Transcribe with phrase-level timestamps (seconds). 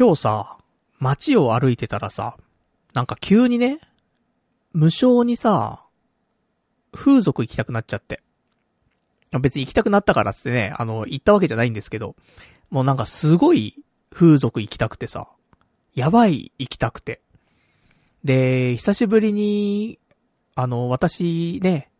[0.00, 0.56] 今日さ、
[0.98, 2.38] 街を歩いてたらさ、
[2.94, 3.80] なんか急にね、
[4.72, 5.84] 無性にさ、
[6.90, 8.22] 風俗行きたくなっちゃって。
[9.42, 12.16] 別に行きたくなったからっつってね、あの、行ったわけじゃないんですけど、
[12.70, 13.76] もうなんかすごい
[14.10, 15.28] 風俗行きたくてさ、
[15.94, 17.20] やばい行きたくて。
[18.24, 19.98] で、久しぶりに、
[20.54, 21.90] あの、私ね、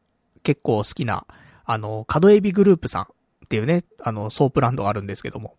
[0.43, 1.27] 結構好きな、
[1.67, 5.55] あの、角海老グループさんっていうね、あの、ソープランドがあるんですけども。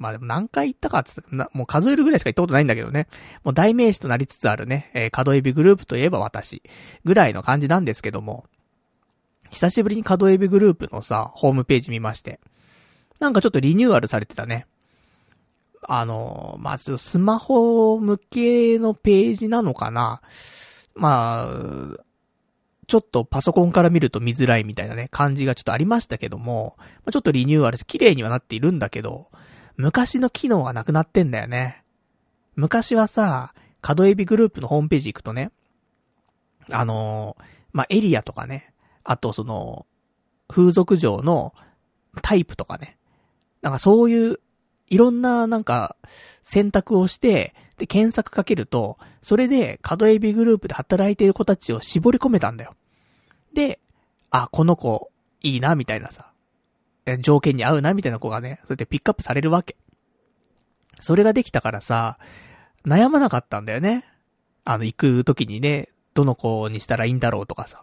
[0.00, 3.06] まあでも何回行ったかっつって、な、もう数えるぐらいしか行ったことないんだけどね。
[3.44, 6.62] もう代名詞となりつつあるね、えー、角エビグループといえば私、
[7.04, 8.46] ぐらいの感じなんですけども。
[9.50, 12.40] 久しぶりに角エビグループのさ、ホームページ見まして。
[13.18, 14.66] なんかちょっとリニューアルされてたね。
[15.82, 20.22] あの、まあ、ちょっとスマホ向けのページなのかな。
[20.94, 22.04] まあ、
[22.86, 29.28] ちょっとパソコンから見ると見づらいみたいなね、感じがちょっとありましたけどもま、ちょっとリニューアルして綺麗にはなっているんだけど、
[29.80, 31.82] 昔の機能がなくなってんだよね。
[32.54, 35.50] 昔はさ、角エビグループのホームページ行くとね、
[36.70, 37.36] あの
[37.72, 38.72] まあ、エリアとかね、
[39.04, 39.86] あとその、
[40.48, 41.54] 風俗場の
[42.22, 42.98] タイプとかね。
[43.62, 44.40] なんかそういう、
[44.88, 45.96] いろんななんか、
[46.42, 52.74] 選択をして、で、検索かけると、それで、角エビグループで働いている子たちを絞り込めたんだよ。
[53.54, 53.80] で、
[54.30, 55.10] あ、この子、
[55.42, 56.29] いいな、みたいなさ。
[57.18, 59.76] 条件に合うな、みたいな子がね、そうやってピックアップされるわけ。
[61.00, 62.18] それができたからさ、
[62.86, 64.04] 悩まなかったんだよね。
[64.64, 67.82] あの、行く時にね、どの子にしたらいいんだろうとかさ。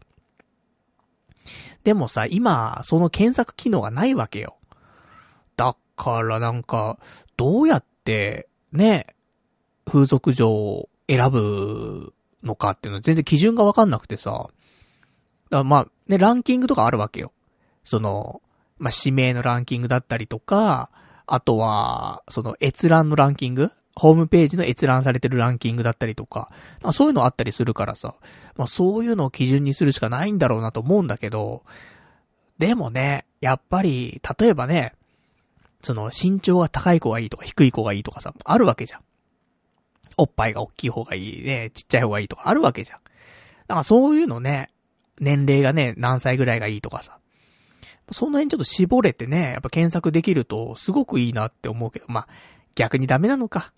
[1.83, 4.57] でもさ、今、その検索機能がないわけよ。
[5.55, 6.99] だからなんか、
[7.37, 9.07] どうやって、ね、
[9.85, 14.49] 風俗場を選ぶのかっていうのは全然基準がわかんなくてさ。
[15.49, 17.31] だまあ、ね、ランキングとかあるわけよ。
[17.83, 18.41] その、
[18.79, 20.89] まあ、指名のランキングだったりとか、
[21.25, 23.71] あとは、その閲覧のランキング？
[23.95, 26.51] ホームページの閲覧されてるランキングだったりとか、
[26.83, 28.13] かそういうのあったりするからさ、
[28.55, 31.63] まあそういうのを基準にするしかないんだろうなと思うんだけど、
[32.59, 34.93] でもね、やっぱり、例えばね、
[35.81, 39.01] その身長が高い子がいいとか低い子がいいとかさ、あるわけじゃん。
[40.15, 42.99] おっぱいが大きい方がいいね、ちっちゃい方がいいとかあるわけじゃん。
[43.67, 44.69] だからそういうのね、
[45.19, 47.17] 年齢がね、何歳ぐらいがいいとかさ。
[48.11, 52.27] その辺ちょっと絞れてね、やっぱ検索できるとすごくいいなって思うけど、まあ、
[52.75, 53.73] 逆にダメなのか。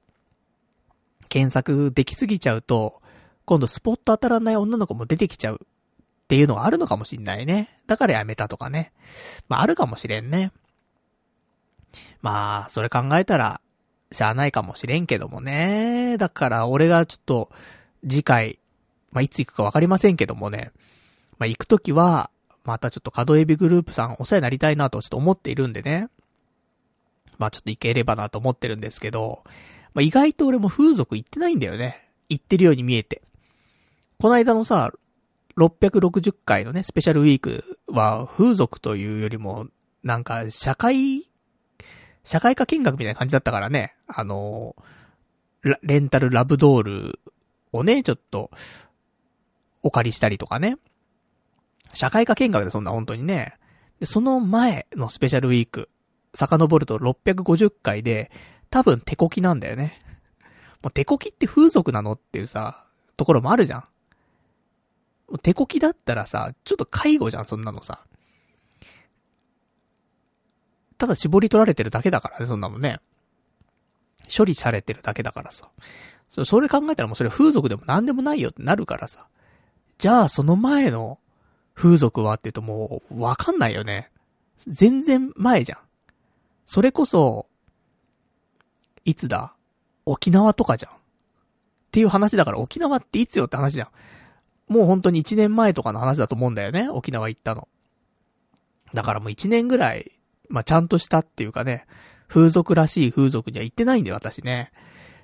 [1.29, 3.01] 検索できすぎちゃうと、
[3.45, 5.67] 今度スポット当たらない女の子も出てきちゃうっ
[6.27, 7.69] ていうのがあるのかもしんないね。
[7.87, 8.91] だからやめたとかね。
[9.47, 10.51] まああるかもしれんね。
[12.21, 13.61] まあ、それ考えたら、
[14.11, 16.17] しゃあないかもしれんけどもね。
[16.17, 17.49] だから俺がちょっと、
[18.07, 18.59] 次回、
[19.11, 20.71] まあいつ行くかわかりませんけどもね。
[21.37, 22.29] まあ行くときは、
[22.69, 26.07] またちょっと角エビグループさんお世話になりたいなとちょっと思っているんでね。
[27.39, 29.43] まあちょっと行ければなと思ってるんですけど、
[29.95, 32.07] まあ、意外と俺も風俗行ってないんだよね。
[32.29, 33.23] 行ってるように見えて。
[34.19, 34.91] この間のさ、
[35.57, 39.67] 660回のね、スペシャルウィークは風俗というよりも、
[40.03, 41.27] なんか社会、
[42.23, 43.95] 社会科見学みたいな感じだったからね。
[44.07, 44.75] あの、
[45.81, 47.19] レンタルラブドール
[47.71, 48.51] をね、ちょっと、
[49.81, 50.77] お借りしたりとかね。
[51.93, 53.55] 社会科見学でそんな本当にね。
[53.99, 55.89] で、その前のスペシャルウィーク、
[56.33, 58.31] 遡ると650回で、
[58.69, 60.01] 多分手こきなんだよね。
[60.81, 62.85] もう手こきって風俗なのっていうさ、
[63.17, 63.83] ところもあるじゃん。
[65.43, 68.05] 手こきだったらさ、ちょっと介護じゃん、そんなのさ。
[70.97, 72.99] ただ絞り取られてるだけだからね、そんなのね。
[74.35, 75.69] 処理されてるだけだからさ。
[76.45, 79.27] それ考えたらもうそれ風俗でも何でもないよってなるからさ。
[79.97, 81.19] じゃあその前の
[81.79, 84.11] 風俗はって言うともうわかんないよね。
[84.67, 85.79] 全然前じゃん。
[86.65, 87.47] それこそ、
[89.05, 89.53] いつだ？
[90.05, 90.91] 沖縄とかじゃん。
[90.91, 90.95] っ
[91.91, 94.73] ていう話だから沖縄っていつよって話じゃん。
[94.73, 96.89] もう本当に1年前とかの話だと思うんだよね。
[96.89, 97.69] 沖縄行ったの。
[98.93, 100.11] だからもう1年ぐらい、
[100.49, 101.87] まあ、ちゃんとしたっていうかね、
[102.27, 104.73] 風俗らしい風俗には行ってないんだよ、私ね。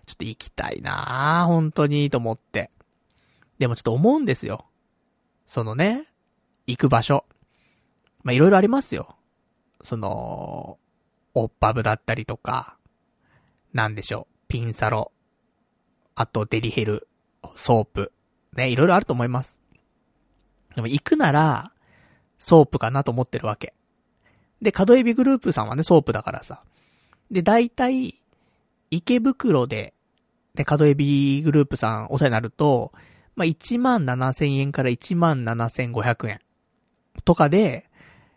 [0.06, 2.71] ちょっと行きたいなぁ、本当に、と思って。
[3.59, 4.65] でもちょっと思うんですよ。
[5.45, 6.07] そのね、
[6.67, 7.25] 行く場所。
[8.23, 9.15] ま、いろいろありますよ。
[9.83, 10.79] その、
[11.35, 12.77] オッパブだったりとか、
[13.73, 15.12] なんでしょう、ピンサロ、
[16.15, 17.07] あとデリヘル、
[17.56, 18.12] ソープ、
[18.56, 19.62] ね、いろいろあると思います。
[20.75, 21.71] でも行くなら、
[22.39, 23.73] ソープかなと思ってるわけ。
[24.61, 26.61] で、角海老グループさんはね、ソープだからさ。
[27.29, 28.21] で、大体、
[28.89, 29.94] 池袋で、
[30.53, 32.94] で、角海老グループさんお世話になると、
[33.35, 36.39] まあ、1万7千円から1万7500円
[37.23, 37.89] とかで、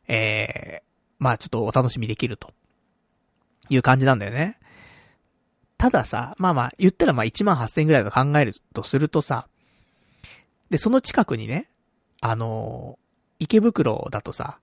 [0.07, 0.83] えー、
[1.19, 2.53] まあ、ちょっとお楽しみできると
[3.69, 4.59] いう感じなんだよね。
[5.77, 9.49] たださ、まあまあ、言ったらまあ1万8000円ぐらいと考えるとするとさ、
[10.71, 11.71] で、その近くにね、
[12.21, 14.59] あのー、池袋だとさ、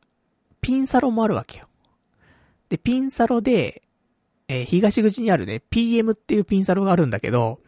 [0.62, 1.68] ピンサロもあるわけよ。
[2.70, 3.84] で、ピンサロで、
[4.48, 7.60] えー、東口にあるね、PM っていうピンサロがあるんだけど、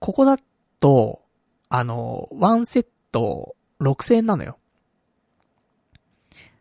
[0.00, 0.38] ここだ
[0.80, 1.22] と、
[1.68, 4.58] あのー、ワンセット6000円なのよ。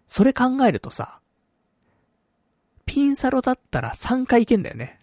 [0.08, 1.20] それ考えるとさ、
[2.86, 5.00] ピンサロだったら3回行けんだよね。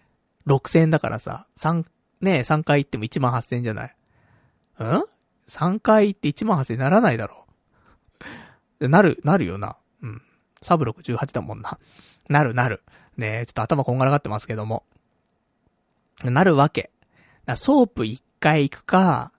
[0.47, 1.85] 6000円だからさ、3、
[2.21, 3.95] ね3回行っても1万8000円じゃない？
[4.83, 5.03] ん
[5.47, 7.45] ?3 回行って1万8000円ならないだろ
[8.79, 8.87] う。
[8.89, 9.77] なる、なるよな。
[10.01, 10.21] うん。
[10.61, 11.77] サブ618だもんな。
[12.27, 12.83] なるなる。
[13.17, 14.83] ねちょっと頭こんがらがってますけども。
[16.23, 16.91] なるわけ。
[17.55, 19.31] ソープ1回行くか、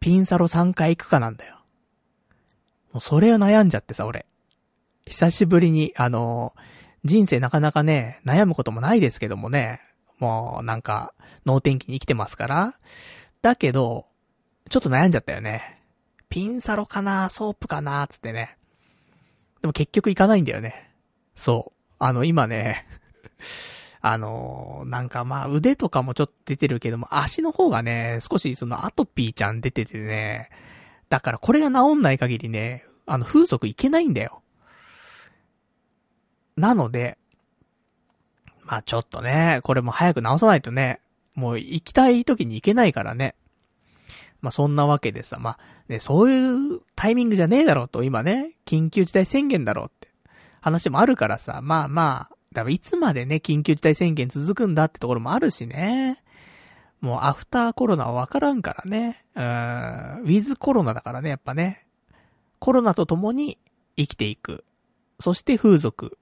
[0.00, 1.60] ピンサロ3回行くかなんだよ。
[2.92, 4.26] もうそれを悩んじゃってさ、俺。
[5.06, 6.54] 久しぶりに、あの
[7.04, 9.80] 人生なかなかね、悩むこともないですけどもね、
[10.18, 11.14] もうなんか、
[11.44, 12.74] 脳天気に生きてますから。
[13.42, 14.06] だけど、
[14.70, 15.80] ちょっと悩んじゃったよね。
[16.28, 17.28] ピンサロかな？
[17.28, 18.06] ソープかな？
[18.08, 18.56] つってね。
[19.60, 20.90] でも結局行かないんだよね。
[21.34, 21.94] そう。
[21.98, 22.86] あの、今ね、
[24.00, 30.50] あのなんかまあ腕とかもちょっと出てるけども、足の方がね、少しそのアトピーちゃん出ててね、
[31.08, 34.41] だからこれが治んない限りね、あの風俗いけないんだよ。
[36.56, 37.18] なので、
[38.64, 41.00] まあちょっとね、これも早く直さないとね、
[41.34, 43.34] もう行きたい時に行けないからね。
[44.40, 45.58] まあそんなわけでさ、まあ
[45.88, 50.08] ね、そういうタイミングじゃねえだろうと、今ね、緊急事態宣言だろうって
[50.60, 56.22] 話もあるからさ、まあまあ、だからいつまでね、緊急事態宣言続くんだってところもあるしね。
[57.00, 59.24] もうアフターコロナはわからんからね。
[59.34, 61.86] うん、ウィズコロナだからね、やっぱね。
[62.60, 63.58] コロナと共に
[63.96, 64.64] 生きていく。
[65.18, 66.16] そして風俗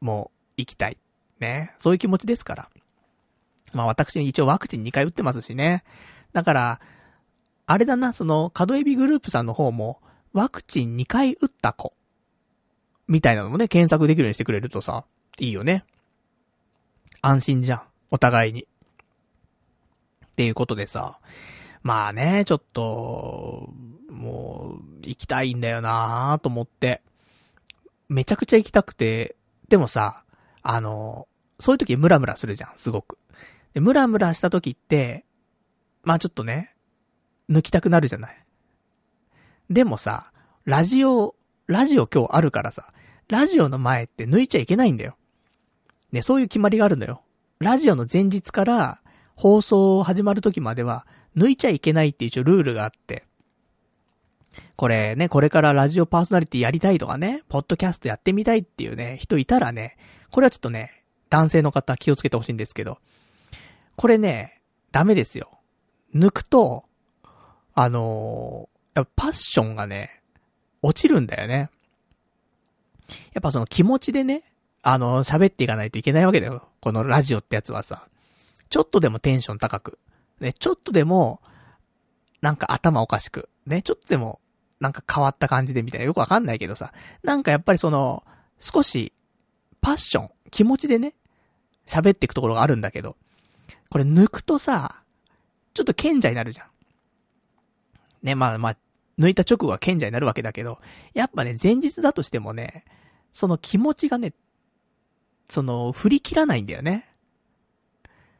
[0.00, 0.98] もう行きたい。
[1.40, 1.74] ね。
[1.78, 2.68] そういう気持ちですから。
[3.72, 5.84] まあ私一応ワクチン2回打ってますしね。
[6.32, 6.80] だから、
[7.66, 10.00] あれだな、その、角エビグループさんの方も、
[10.32, 11.94] ワクチン2回打った子。
[13.06, 15.04] みたいなのもね、検索できるようにしてくれるとさ、
[15.38, 15.84] いいよね。
[17.22, 17.82] 安心じゃん。
[18.10, 18.66] お互いに。
[20.26, 21.20] っていうことでさ、
[21.82, 23.72] まあね、ちょっと、
[24.08, 27.02] もう、行きたいんだよなぁと思って。
[28.08, 29.36] めちゃくちゃ行きたくて、
[29.70, 30.24] でもさ、
[30.62, 31.28] あの、
[31.60, 33.18] そういう時ムラムラするじゃん、すごく。
[33.72, 35.24] で、ムラムラした時って、
[36.02, 36.74] まあちょっとね、
[37.48, 38.44] 抜きたくなるじゃない。
[39.70, 40.32] でもさ、
[40.64, 41.36] ラジオ、
[41.68, 42.92] ラジオ今日あるからさ、
[43.28, 45.16] ラジオの前って抜いちゃいけないんだよ。
[46.10, 47.22] ね、そういう決まりがあるのよ。
[47.60, 49.00] ラジオの前日から
[49.36, 51.06] 放送始まる時までは
[51.36, 53.24] 抜いちゃいけないっていう一応ルールがあって。
[54.76, 59.96] これね、これからラジオパーソナリティやりたいとかね、ポッドキャストやってみたいっていうね、人いたらね、
[60.30, 62.98] これはちょっとね、男性の方気をつけてほしいんですけど、
[63.96, 64.60] これね、
[64.92, 65.50] ダメですよ。
[66.14, 66.84] 抜くと、
[67.74, 70.22] あのー、パッションがね、
[70.82, 71.70] 落ちるんだよね。
[73.32, 74.42] やっぱその気持ちでね、
[74.82, 76.68] あの、喋っていかないといけないわけだよ。
[76.80, 78.06] このラジオってやつはさ。
[78.70, 79.98] ちょっとでもテンション高く。
[80.40, 81.40] ね、ちょっとでも、
[82.40, 83.48] なんか頭おかしく。
[83.66, 84.40] ね、ちょっとでも、
[84.80, 86.06] なんか変わった感じでみたいな。
[86.06, 86.92] よくわかんないけどさ。
[87.22, 88.24] なんかやっぱりその、
[88.58, 89.12] 少し、
[89.80, 91.14] パッション、気持ちでね、
[91.86, 93.16] 喋っていくところがあるんだけど、
[93.90, 95.02] これ抜くとさ、
[95.74, 96.66] ちょっと賢者になるじゃん。
[98.22, 98.76] ね、まあまあ、
[99.18, 100.78] 抜いた直後は賢者になるわけだけど、
[101.14, 102.84] やっぱね、前日だとしてもね、
[103.32, 104.32] その気持ちがね、
[105.48, 107.08] その、振り切らないんだよね。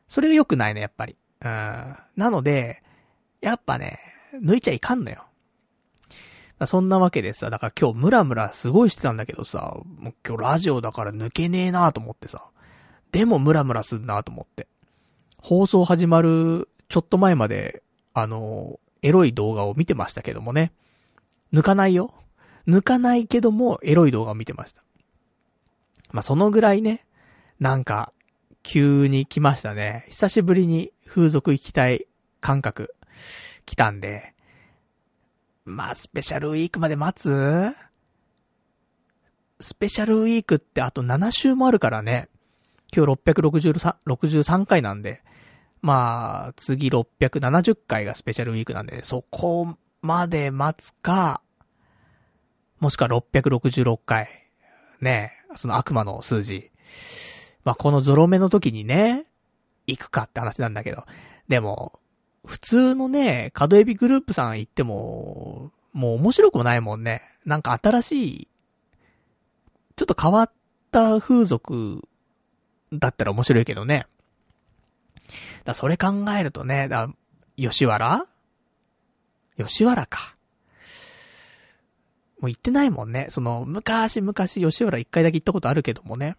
[0.09, 1.17] それが良くないね、やっぱり。
[1.43, 1.97] うん。
[2.17, 2.83] なので、
[3.41, 4.01] やっぱね、
[4.35, 5.25] 抜いちゃいかんのよ。
[6.67, 12.45] そんなわけでさ、だから今日ムラムラすごいしてたんだけどさ、もう今日ラジオだから抜けねえなと思ってさ。
[13.13, 14.69] でもムラムラすんなと思って。
[15.39, 17.83] 放送始まるちょっと前まで、
[18.13, 20.73] あの、エロい動画を見てましたけどもね。
[21.53, 22.13] 抜かないよ。
[22.69, 24.83] 抜かないけども、エロい動画を見てました。
[26.13, 27.07] まあ、そのぐらいね、
[27.59, 28.13] なんか、
[28.63, 30.05] 急に来ましたね。
[30.09, 32.07] 久しぶりに風俗行きたい
[32.41, 32.95] 感覚、
[33.67, 34.35] 来たんで。
[35.65, 37.75] まあ、スペシャルウィークまで待つ？
[39.61, 42.29] スペシャルウィークってあと7週もあるからね。
[42.95, 45.23] 今日663、63回なんで。
[45.83, 51.43] まあ、次670回がスペシャルウィークなんで、ねそこまで待つか、
[52.81, 54.29] もしくは666回。
[55.01, 56.71] ねその悪魔の数字。
[57.65, 59.27] まあ、このゾロ目の時にね、
[59.87, 61.05] 行くかって話なんだけど。
[61.49, 62.00] でも、
[62.45, 67.23] 普通のね、角エビグループさん行っても、もう面白くないもんね。
[67.45, 68.49] なんか新しい、
[69.97, 70.53] ちょっと変わっ
[70.91, 72.03] た風俗
[72.93, 74.07] だったら面白いけどね。
[75.65, 77.09] だそれ考えるとね、だ
[77.57, 78.27] 吉原？
[79.59, 80.37] 吉原か。
[82.41, 83.27] もう行ってないもんね。
[83.29, 86.37] その、昔々吉原一回だけ行ったことあるけどもね。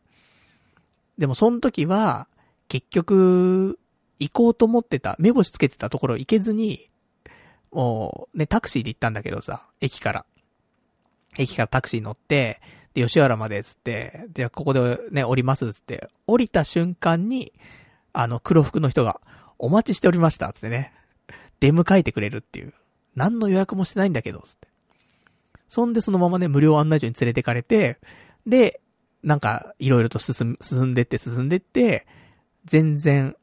[1.20, 2.28] でもその時は、
[2.68, 3.78] 結局、
[4.22, 6.90] 行こうと思ってた、目星つけてたところ行けずに、
[7.72, 10.26] もう、ね、タクシーで行ったんだけどさ、駅から。
[11.40, 12.62] 駅からタクシー乗って、
[12.94, 17.52] で、吉原までつって、じゃあここでね、降りますつって、降りた瞬間に、
[18.14, 19.22] あの、黒服の人が、
[19.58, 20.94] お待ちしておりましたつってね、
[21.60, 22.74] 出迎えてくれるっていう。
[23.16, 24.68] 何の予約もしてないんだけど、つって。
[25.68, 27.98] そんでそのままね、無料案内所に連れてかれて、
[28.46, 28.82] で、
[29.24, 32.06] なんか、いろいろと進、進んでって進んでって、
[32.66, 33.36] 全然、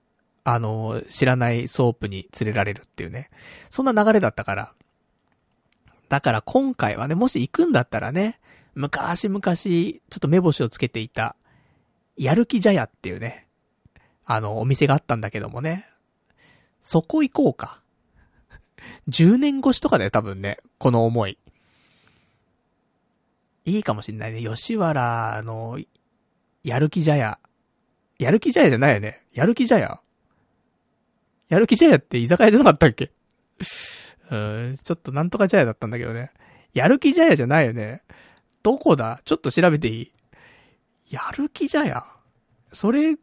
[0.50, 3.28] あの、知らないソープに連れられるっていうね。
[3.68, 4.72] そんな流れだったから。
[6.08, 8.40] だから今回はね、もし行くんだったらね、
[8.74, 11.36] 昔々、ちょっと目星をつけていた、
[12.16, 13.46] やる気茶屋っていうね、
[14.24, 15.86] あの、お店があったんだけどもね。
[16.80, 17.82] そこ行こうか。
[19.10, 20.60] 10年越しとかだよ、多分ね。
[20.78, 21.36] この思い。
[23.66, 24.42] いいかもしんないね。
[24.42, 25.78] 吉原の、
[26.64, 27.18] やる気茶屋。
[27.18, 27.38] や
[28.18, 29.20] やる気茶屋じゃないよね。
[29.34, 30.00] やる気茶屋や
[31.48, 33.10] やる気茶屋って居酒屋じゃなかったっけ？
[34.30, 36.32] うん、ちょっとなんとか茶屋だったんだけどね。
[36.74, 38.02] やる気茶屋じゃないよね。
[38.62, 39.20] どこだ？
[39.24, 40.12] ちょっと調べていい？
[41.10, 42.04] やる気茶屋？
[42.72, 43.16] それ、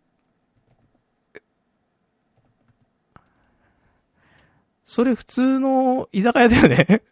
[4.84, 7.04] それ普通の居酒屋だよね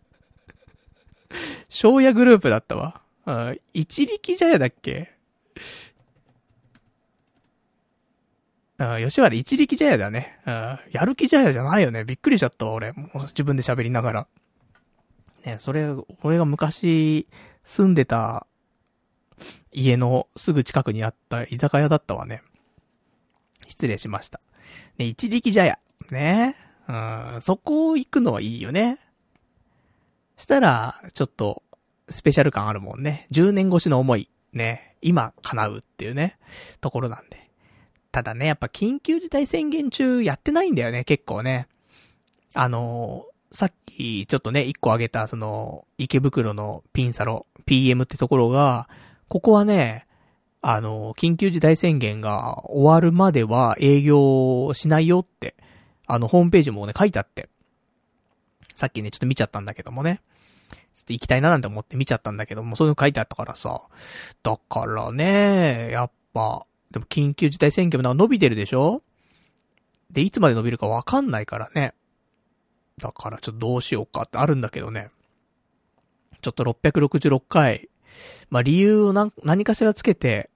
[1.69, 3.01] 庄屋グループだったわ。
[3.73, 5.13] 一力茶屋だっけ？
[8.77, 10.39] あ吉原一力茶屋だね。
[10.45, 12.03] あやる気茶屋じゃないよね。
[12.03, 12.91] びっくりしちゃった、俺。
[12.93, 14.27] もう自分で喋りながら。
[15.45, 15.87] ね、それ、
[16.21, 17.27] 俺が昔
[17.63, 18.47] 住んでた
[19.71, 22.41] 家のすぐ近くにあった居酒屋だったわね。
[23.67, 24.39] 失礼しました。
[24.97, 25.79] ね、一力茶屋。
[26.11, 26.55] ね。
[26.87, 28.99] うん、そこを行くのはいいよね。
[30.35, 31.63] したら、ちょっと、
[32.09, 33.27] スペシャル感あるもんね。
[33.31, 36.37] 10年越しの思い、ね、今叶うっていうね、
[36.81, 37.42] ところなんで。
[38.13, 41.67] ただね、やっぱ緊急事態宣言中やってないんだよね、結構ね。
[42.53, 48.87] あのー、さっきちょっとね、1個挙げた、その、池袋のピンサロ、PM ってところが、
[49.29, 50.05] ここはね、
[50.61, 55.55] あのー、緊急事態宣言が終わるまでは営業しないよって、
[56.05, 57.49] あの、ホームページもね、書いてあって。
[58.75, 60.21] さっきね、ちょっと見ちゃったんだけどもね。
[60.93, 63.81] ちょっと行きたいななんて思って見ちゃったんだけども、そういうの書いてあったからさ。
[64.43, 69.01] だからね、やっぱ、でも緊急事態宣言もなんか伸びてるでしょ？
[70.11, 71.93] で、いつまで伸びるかわかんないからね。
[72.99, 75.09] だからちょっとどうしようかってあるんだけどね。
[76.41, 77.89] ちょっと666回。
[78.51, 80.51] まあ、理由を何何かしらつけて、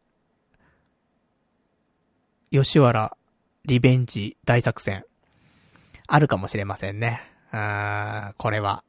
[2.51, 3.17] 吉原、
[3.65, 5.05] リベンジ、大作戦。
[6.07, 7.21] あるかもしれませんね。
[7.51, 8.83] あー、これは。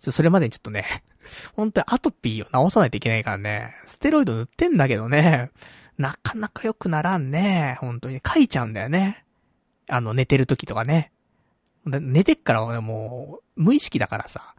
[0.00, 0.84] ちょ、それまでにちょっとね、
[1.54, 5.50] 本当にアトピーを治さないといけないからね、ステロイド塗ってんだけどね、
[6.00, 8.22] なかなか良くならんね、本当に。
[8.26, 9.22] 書いちゃうんだよね。
[9.86, 11.12] あの、寝てる時とかね。
[11.84, 14.54] 寝てっから俺もう、無意識だからさ、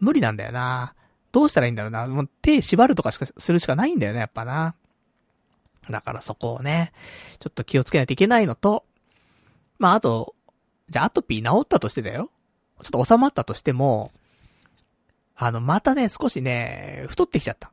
[0.00, 0.94] 無理なんだよな。
[1.30, 2.06] どうしたらいいんだろうな。
[2.06, 4.76] もう手縛るとかしか、するしかないんだよね、やっぱな。
[5.90, 6.92] だからそこをね、
[7.38, 8.86] ちょっと気をつけないといけないのと、
[9.78, 10.34] まあ、あと、
[10.88, 12.30] じゃあアトピー治ったとしてだよ。
[12.82, 14.10] ちょっと収まったとしても、
[15.36, 17.72] あの、またね、少しね、太ってきちゃった。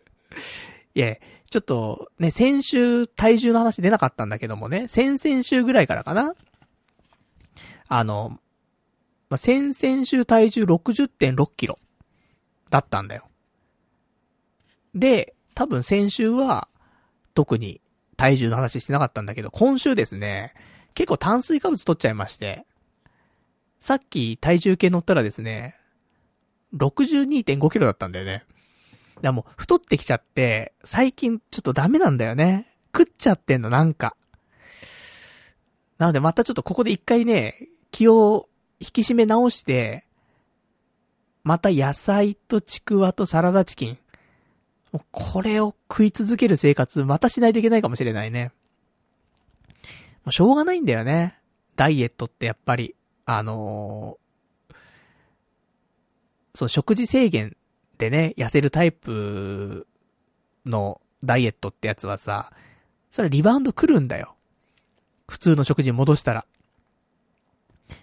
[0.94, 1.16] いや、
[1.50, 6.34] ちょっと、ね、先週体重の話出なかったんだけどもね、先々週ぐらいからかな
[7.88, 8.38] あの、
[9.28, 11.78] まあ、先々週体重60.6キロ
[12.70, 13.24] だったんだよ。
[14.94, 16.68] で、多分先週は
[17.34, 17.80] 特に
[18.16, 20.54] 体重の話してなかったんだけど、今週ですね、
[20.94, 22.64] 結構炭水化物取っちゃいまして、
[23.80, 25.76] さっき体重計乗ったらですね、
[26.74, 28.44] 62.5キロだったんだよね。
[29.20, 32.66] だからも太ってきちゃって、最近ちょっとダメなんだよね。
[32.96, 34.16] 食っちゃってんの、なんか。
[35.98, 38.48] なのでまたちょっとここで一回ね、気を
[38.80, 40.04] 引き締め直して、
[41.44, 43.98] また野菜とちくわとサラダチキン。
[45.12, 48.52] これを食い続ける生活、またしないといけないかもしれないね。
[50.24, 51.38] もうしょうがないんだよね。
[51.76, 52.94] ダイエットってやっぱり、
[53.26, 54.74] あのー、
[56.54, 57.56] そう、食事制限
[58.00, 59.86] でね、痩せるタイプ
[60.64, 62.50] のダイエットってやつはさ、
[63.10, 64.36] それリバウンド来るんだよ。
[65.28, 66.46] 普通の食事に戻したら。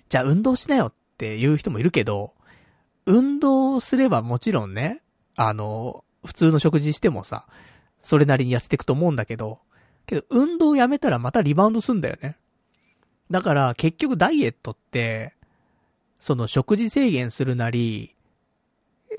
[0.10, 2.36] じゃあ運動しなよって言う人もいるけど、
[3.08, 5.02] 運動すればもちろんね、
[5.36, 7.48] あの、普通の食事してもさ、
[8.04, 9.62] それなりに痩せていくと思うんだけど、
[10.06, 12.38] けど、運動やめたらまたリバウンドすんだよね。
[13.32, 15.34] だから結局ダイエットって、
[16.20, 18.14] その食事制限するなり、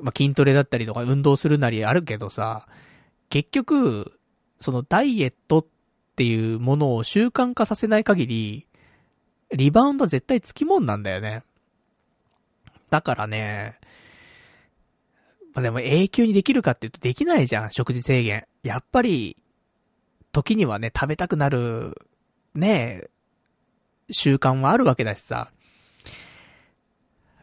[0.01, 2.67] まあ、筋トレだったりとか運動するなりあるけどさ、
[3.31, 4.19] 結局、
[4.61, 5.67] そのダイエットっ
[6.17, 8.67] ていうものを習慣化させない限り、
[9.53, 11.43] リバウンドは絶対つきもんなんだよね。
[12.91, 13.79] だからね、
[15.55, 18.47] まあ、でも永久にできるかって言うとできないじゃん、食事制限。
[18.63, 19.37] やっぱり、
[20.33, 21.97] 時にはね、食べたくなる、
[22.55, 23.05] ね
[24.11, 25.51] 習慣はあるわけだしさ。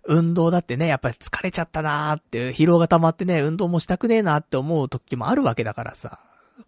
[0.07, 6.19] 運動だってね、やっぱり疲れちゃったなーって、疲労が溜まってね、運動もしたくねえなって思う時もあるわけだからさ。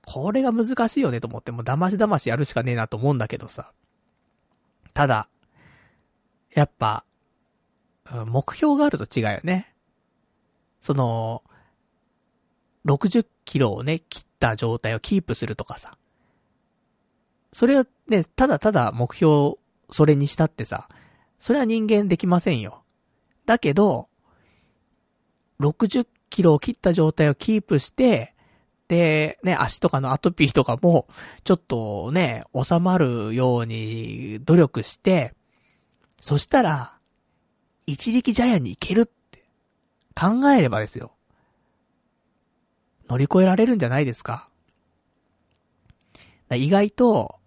[0.05, 3.71] これが難しいよねと思って、もう騙し騙しやるしかねえなと思うんだけどさ。
[4.93, 5.29] ただ、
[6.53, 7.05] やっぱ、
[8.25, 9.73] 目標があると違うよね。
[10.81, 11.43] その、
[12.85, 15.97] 60キロをね、切った状態をキープするとかさ。
[17.51, 19.55] それはね、ただただ目標、
[19.91, 20.89] それにしたってさ、
[21.39, 22.83] それは人間できませんよ。
[23.47, 24.09] だけど、
[25.61, 28.35] 60キロを切った状態をキープして、
[28.89, 31.07] で、ね、足とかのアトピーとかも、
[31.45, 35.33] ちょっとね、収まるように努力して、
[36.19, 36.93] そしたら、
[37.85, 39.45] 一力ジャイアンに行けるって
[40.13, 41.13] 考えればですよ。
[43.09, 44.49] 乗り越えられるんじゃないですか。
[46.51, 47.39] 意外と、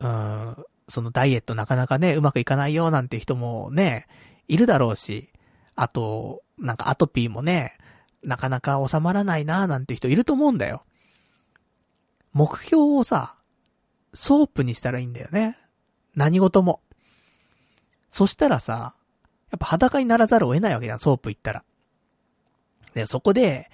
[0.00, 0.56] うん、
[0.88, 4.06] そのダイエットなかなかね、うまくいかないよなんて人もね、
[4.48, 5.30] いるだろうし、
[5.74, 7.76] あと、なんかアトピーもね、
[8.22, 10.84] なかなか収まらないななんて人いると思うんだよ。
[12.32, 13.36] 目標をさ、
[14.12, 15.58] ソープにしたらいいんだよね。
[16.14, 16.80] 何事も。
[18.10, 18.94] そしたらさ、
[19.50, 21.64] やっぱ裸にならざるを得ないわけじゃん、ソープ行ったら。
[22.94, 23.70] で、そこで、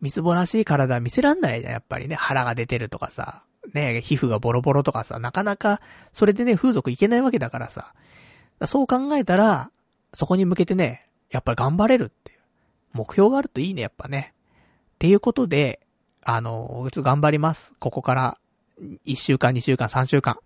[0.00, 2.14] みすぼらしい体見せらんないじゃん、やっぱりね。
[2.14, 3.42] 腹が出てるとかさ。
[3.72, 5.80] ね、皮膚がボロボロとかさ、なかなか、
[6.12, 7.94] それでね、風俗いけないわけだからさ。
[8.66, 9.70] そう考えたら、
[10.12, 12.38] そこに向けてね、やっぱり頑張れるっていう。
[12.92, 14.34] 目標があるといいね、やっぱね。
[14.94, 15.80] っていうことで、
[16.22, 17.72] あの、ちょっと頑張ります。
[17.78, 18.38] ここから、
[19.06, 20.38] 1週間、2週間、3週間。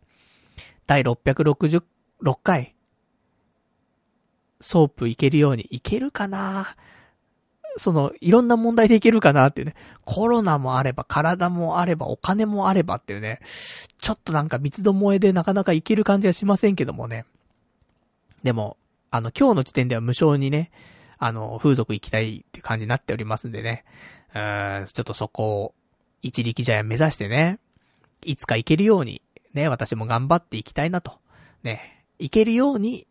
[0.87, 1.83] 第666
[2.42, 2.74] 回。
[4.61, 6.76] ソープいけるように、いけるかな？
[7.78, 9.74] その、いろんな問題でいけるかなっていうね。
[10.04, 13.40] コロナもあれば、体もあれば、お金もあればっていうね。
[14.00, 17.24] ちょっとなんか三つどもえでなかなかいける感じはしませんけどもね。
[18.42, 18.76] でも、
[19.10, 20.70] あの、今日の時点では無償にね、
[21.18, 23.84] あの、風俗行きたいって感じになっておりますんでね。
[24.34, 25.74] うん、ちょっとそこを、
[26.22, 27.58] 一力茶屋目指してね、
[28.22, 29.22] いつか行けるように、
[29.54, 31.18] ね、私も頑張っていきたいなと。
[31.62, 33.08] ね、行けるように、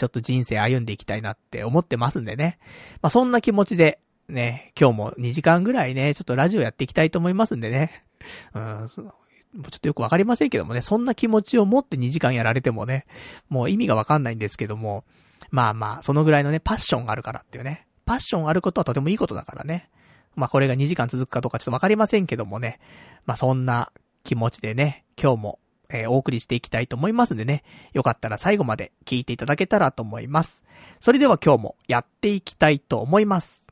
[0.00, 2.58] ちょっと人生歩んでいきたいなって思ってますんでね。
[3.02, 8.06] まあ、そんな気持ちで、ね、今日も2時間ぐらいね、ちょっとラジオやっていきたいと思いますんでね。
[8.54, 13.04] うん、ちょっとよくわかりませんけどもね、そんな気持ちを持って2時間やられてもね、
[13.50, 15.04] もう意味がわかんないんですけども、
[15.50, 17.86] まあまあ、そのぐらいのね、パッションがあるからっていうね。
[18.06, 19.90] パッションあることはとてもいいことだからね。
[20.34, 22.80] まあこれが2時間続くかどうかちょっとわかりませんけどもね。
[23.26, 23.92] まあそんな
[24.24, 25.58] 気持ちでね、今日も
[25.92, 30.62] えー、お送りしていきたいと思いますんでね、よかったら最後まで聞いていただけたらと思います。
[31.00, 33.66] それでは今日もやっていきたいと思います。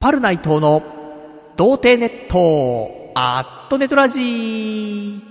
[0.00, 0.82] パルナイトの
[1.56, 5.27] 童貞ネット、アットネトラジー。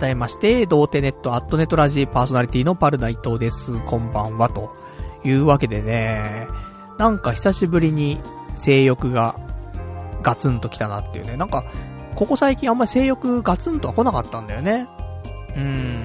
[0.00, 3.78] 改めまして、童貞ネットアットネットラジーパーソナリティのパルナイトです。
[3.80, 4.74] こんばんは、と
[5.24, 6.48] いうわけでね、
[6.96, 8.18] なんか久しぶりに
[8.56, 9.38] 性欲が
[10.22, 11.36] ガツンと来たなっていうね。
[11.36, 11.64] なんか、
[12.14, 14.88] ここ最近あんまり性欲ガツンとは来なかったんだよね。
[15.54, 16.02] うん。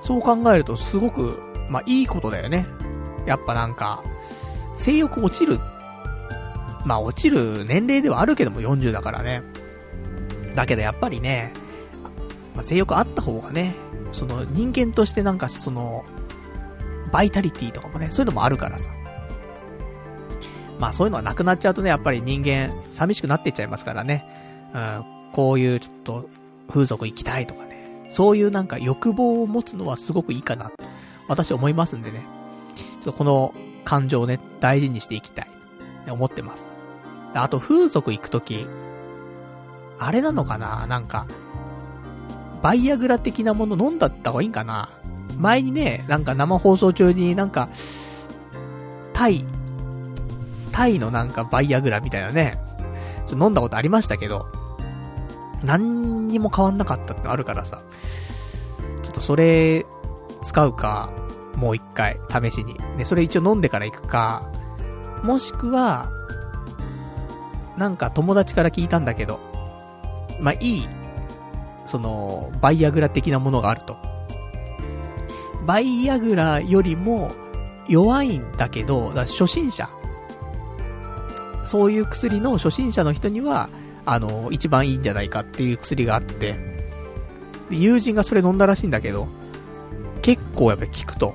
[0.00, 1.40] そう考えるとすごく、
[1.70, 2.66] まあいいことだよね。
[3.24, 4.02] やっぱなんか、
[4.74, 5.60] 性欲落ちる。
[6.84, 9.44] まあ落ちる年齢ではあるけども40だからね。
[10.56, 11.52] だけどやっぱりね、
[12.56, 13.76] まあ、性欲あった方がね、
[14.12, 16.04] その人間としてなんかその、
[17.12, 18.90] バイタリティとかもね、そういうのもあるからさ。
[20.80, 24.26] まあそういうのはなくなっちゃうとね、やっぱり人間寂しくなっていっちゃいますからね。
[24.74, 26.28] うん、こういうちょっと
[26.68, 28.06] 風俗行きたいとかね。
[28.08, 30.84] そういうなんか欲望を持つのはすごくいいかなって、
[31.28, 32.22] 私は思いますんでね。
[33.00, 35.48] ちょっとこの感情をね、大事にしていきたい。
[36.08, 36.76] 思ってます。
[37.34, 38.66] あと風俗行くとき、
[39.98, 40.86] あれなのかな？
[40.86, 41.26] なんか、
[42.62, 44.88] バイアグラ的なもの飲んだった方がいいんかな？
[45.38, 47.68] 前にね、なんか生放送中になんか、
[49.12, 49.44] タイ、
[50.72, 52.58] タイのなんかバイアグラみたいなね、
[53.26, 54.46] ちょっと飲んだことありましたけど、
[55.62, 57.82] 何にも変わんなかったってあるからさ、
[59.02, 59.84] ちょっとそれ、
[60.42, 61.10] 使うか、
[61.54, 62.78] もう一回、試しに。
[62.98, 64.50] で、それ一応飲んでから行くか、
[65.22, 66.10] もしくは、
[67.76, 69.40] なんか友達から聞いたんだけど、
[70.40, 70.88] まあ、いい、
[71.86, 73.96] その、バイアグラ的なものがあると。
[75.66, 77.32] バイアグラよりも
[77.88, 79.88] 弱いんだけど、だ初心者。
[81.64, 83.68] そういう薬の初心者の人には、
[84.04, 86.56] あの、一番いいんじゃないかっていう薬があって、
[87.70, 89.26] 友人がそれ飲んだらしいんだけど、
[90.22, 91.34] 結構やっぱり効くと。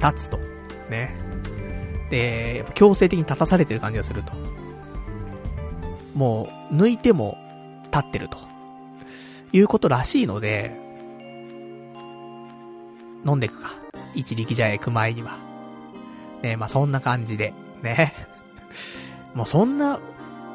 [0.00, 0.38] 立つと。
[0.90, 1.16] ね。
[2.10, 4.32] で、やっぱ強制的に立たされてる感じがすると。
[6.14, 7.38] もう、抜いても
[7.92, 8.51] 立ってると。
[9.52, 10.76] いうことらしいので、
[13.26, 13.70] 飲んでいくか。
[14.14, 15.38] 一力茶屋行く前には。
[16.42, 18.14] ねまあそんな感じで、ね。
[19.34, 20.00] もうそんな、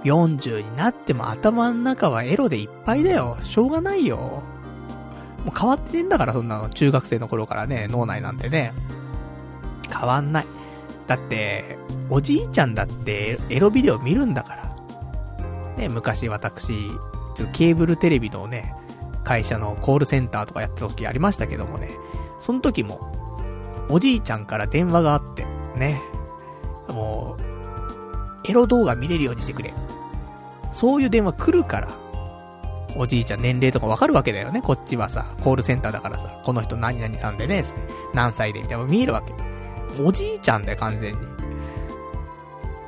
[0.03, 3.37] 40になっても頭の中はエロでいっぱいだよ。
[3.43, 4.17] しょうがないよ。
[5.43, 6.69] もう変わってんだから、そんなの。
[6.69, 8.73] 中学生の頃からね、脳内なんてね。
[9.89, 10.45] 変わんない。
[11.07, 11.77] だって、
[12.09, 14.75] おじいちゃんだってエロビデオ見るんだから。
[15.77, 16.89] ね、昔私、
[17.35, 18.73] ちょっとケーブルテレビのね、
[19.27, 21.89] 会社のコールセンターとかやった時ありましたけどもね、
[22.39, 23.11] その時も、
[23.89, 26.01] おじいちゃんから電話があって、ね。
[26.87, 29.73] もう、エロ動画見れるようにしてくれ。
[30.71, 31.89] そういう電話来るから、
[32.95, 34.61] おじいちゃん年齢とかわかるわけだよね。
[34.61, 37.65] こっちはさ、コールセンターだからさ、この人何々さんでね、
[38.13, 39.33] 何歳でみたいな見えるわけ。
[40.01, 41.19] おじいちゃんだよ、完全に。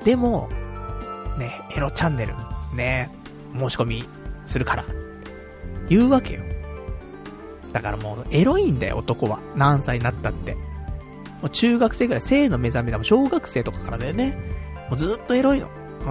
[0.06, 0.48] でも、
[1.38, 2.34] ね、エロチャンネル、
[2.74, 3.10] ね、
[3.54, 4.08] 申し込み
[4.46, 4.86] するから、
[5.90, 6.42] 言うわけよ。
[7.74, 9.40] だからもう、エロいんだよ、男は。
[9.56, 10.56] 何歳になったって。
[11.42, 14.38] もう中学生ぐらい、性の目覚めだもん小学生とかからだよね。
[14.90, 15.68] もうずっとエロいの。
[16.02, 16.08] うん。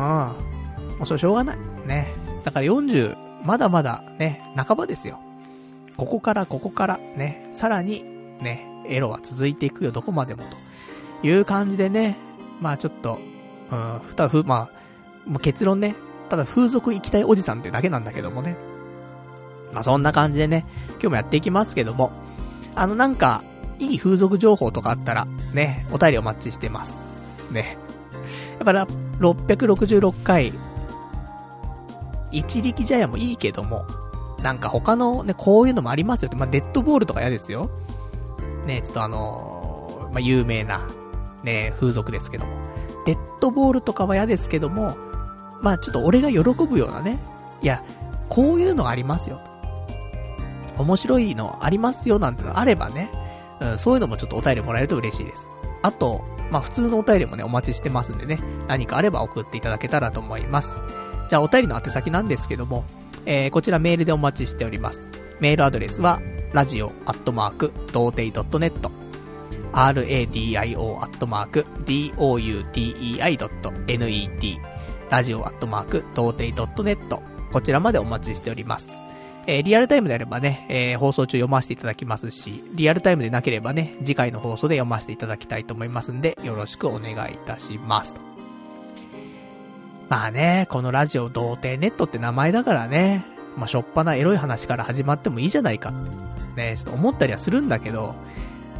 [0.98, 1.58] もうそれしょうがない。
[1.86, 2.08] ね。
[2.44, 5.20] だから40、まだまだね、半ばですよ。
[5.96, 8.04] ここからここからね、さらに
[8.40, 10.44] ね、エロは続いていくよ、どこまでも
[11.22, 12.16] という感じでね、
[12.60, 13.18] まあちょっと、
[13.70, 14.70] うん、ふたふ、ま
[15.26, 15.94] あ、もう結論ね、
[16.28, 18.56] ただ風俗行きたいおじさんってだけなんだけどもね。
[19.72, 22.12] まあそんな感じでね、今日もやっていきますけども、
[22.74, 23.42] あのなんか、
[23.78, 27.52] いい風俗情報とかあったら、ね、お便りお待ちしてます。
[27.52, 27.78] ね。
[28.56, 28.86] やっぱら、
[29.20, 30.52] 666回、
[32.30, 33.84] 一力茶屋もいいけども、
[34.42, 37.70] なんか他のね、こういうのもありますよって、まあ、デッドボールとか嫌ですよ。
[38.66, 40.86] ね、ちょっとあのー、まあ、有名な、
[41.42, 42.52] ね、風俗ですけども。
[43.06, 44.96] デッドボールとかは嫌ですけども、
[45.62, 47.18] まあ、ちょっと俺が喜ぶようなね、
[47.62, 47.82] いや、
[48.28, 49.40] こういうのありますよ。
[50.78, 53.10] 面白いのありますよなんてのあればね、
[53.60, 55.50] うん、そういうのもちょっとお便りもらえると嬉しいです。
[55.82, 60.80] あと、まあ、普通のお便りもね、お待ちしてますんでね、何かあれば送っていただけたらと思います。
[61.28, 62.84] じゃあ、お便りの宛先なんですけども、
[63.26, 65.12] えー、こちらメールでお待ちしております。
[65.40, 66.20] メールアドレスは、
[66.52, 68.90] ラジオアットマーク、童貞 .net、
[69.72, 72.98] radio アットマーク、doutei.net、
[75.10, 77.20] ラジオアットマーク、童貞 .net、
[77.52, 79.07] こちらまでお待ちしております。
[79.50, 88.20] えー、リアルタイムであればね、えー、放送中読ませていただきますし、リアルタイムでなければね、次回の放送で読ませていただきたいと思いますんで、よろしくお願いいたしますと。
[90.10, 93.24] まあね、このラジオ童貞ネットって名前だからね、
[93.56, 95.92] まあしょっぱなエロい話から始まってもいいじゃないかっ
[96.54, 98.16] て、ね、ちょっと思ったりはするんだけど、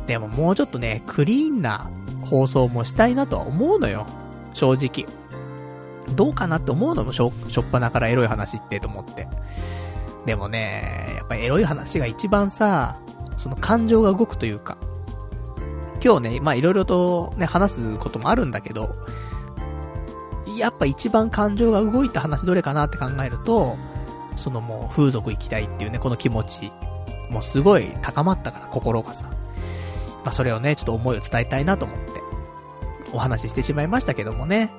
[0.07, 1.91] でももうちょっとね、クリーンな
[2.27, 4.05] 放送もしたいなとは思うのよ。
[4.53, 5.07] 正直。
[6.15, 9.29] どうかなって思うのもしょ、しょっぱなからエロい話ってと思って。
[10.29, 13.01] でもね、やっぱエロい話が一番さ、
[13.39, 14.77] その感情が動くというか、
[16.05, 18.95] 今日ね、まあいろいろとね、話すこともあるんだけど、
[20.55, 23.79] やっぱ一番感情が動いた話どれかなって考えると、
[24.37, 26.73] そのもう風俗行きたいっていうね、この気持ち、
[27.31, 29.31] もうすごい高まったから、心がさ。
[30.25, 32.21] まあそれをね、ちょっと思いを伝えたいなと思って、
[33.15, 34.71] お話ししてしまいましたけどもね。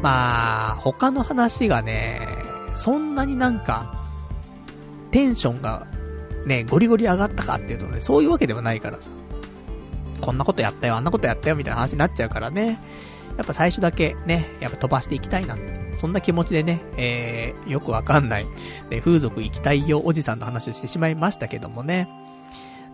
[0.00, 2.26] まあ、他の話がね、
[2.74, 4.03] そんなになんか、
[5.14, 5.86] テンションが、
[6.44, 9.12] ね、ゴリゴリ上がったかっていうとね、そういうわけではないからさ。
[10.20, 12.80] こんなことやったよ、あんなことやったよ、みたいな話になっちゃうからね。
[13.36, 15.56] やっぱ最初だけね、やっぱ飛ばしていきたいな。
[15.98, 18.46] そんな気持ちでね、えー、よくわかんない、
[18.90, 22.08] ね、風俗行きたいよおじさんの話をしてしまいましたけどもね。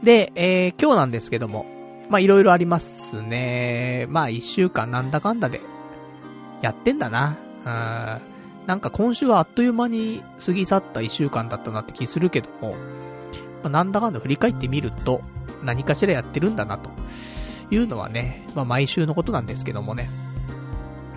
[0.03, 1.65] で、えー、今日なんですけども、
[2.11, 4.05] まあ、いろいろありますね。
[4.11, 5.63] まあ、一週間なんだかんだで、
[6.61, 7.39] やってんだな。
[7.65, 8.30] うん。
[8.71, 12.77] なんか今週はあっという間に過ぎ去った一週間だったなって気するけども、ま
[13.65, 15.23] あ、なんだかんだ振り返ってみると、
[15.65, 16.89] 何かしらやってるんだな、と
[17.73, 20.09] いうのはね、まあ毎週のことなんですけどもね。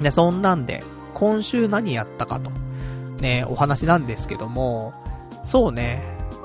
[0.01, 2.49] で、そんなんで、今週何やったかと、
[3.21, 4.95] ね、お話なんですけども、
[5.45, 6.01] そうね、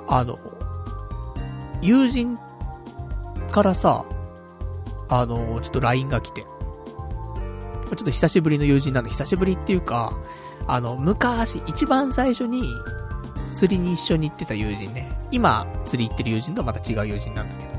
[0.09, 0.39] あの、
[1.81, 2.39] 友人
[3.51, 4.05] からさ、
[5.09, 10.13] あの、ちょっと LINE が来て、ちょっと久しぶりの友人なんで、久しぶりっていうか、
[10.69, 12.63] あの、昔、一番最初に、
[13.53, 15.11] 釣りに一緒に行ってた友人ね。
[15.31, 17.79] 今、釣り行ってる友人とはまた違う友人なんだけど。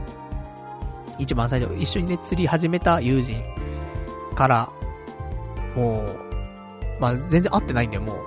[1.20, 3.44] 一番最初、一緒にね、釣り始めた友人
[4.36, 4.70] から、
[5.76, 6.20] もう、
[7.00, 8.18] まあ、全然会ってないんだよ、もう。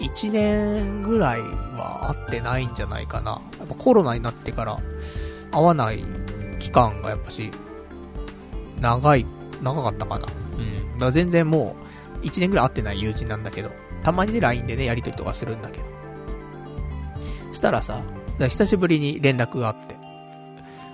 [0.00, 3.40] 一年ぐらいは会ってないんじゃないかな。
[3.58, 4.78] やっぱコロナになってから、
[5.52, 6.04] 会わない
[6.58, 7.50] 期間がやっぱし、
[8.80, 9.24] 長い、
[9.62, 10.26] 長かったかな。
[10.58, 10.92] うん。
[10.94, 11.76] だから全然も
[12.22, 13.70] う、一年ぐらい会ってない友人なんだけど、
[14.02, 15.84] たまにね、LINE でね、やりとりとかするんだけど。
[17.52, 18.02] したらさ、
[18.38, 19.96] ら久しぶりに連絡があって。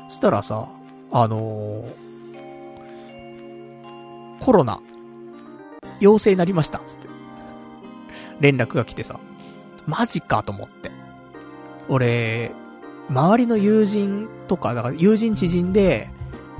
[0.08, 0.68] したらさ、
[1.12, 2.06] あのー、
[4.40, 4.80] コロナ、
[6.00, 7.06] 陽性になりました、つって。
[8.40, 9.18] 連絡が来てさ、
[9.86, 10.90] マジかと思って。
[11.88, 12.52] 俺、
[13.08, 16.10] 周りの友人とか、だから友人知人で、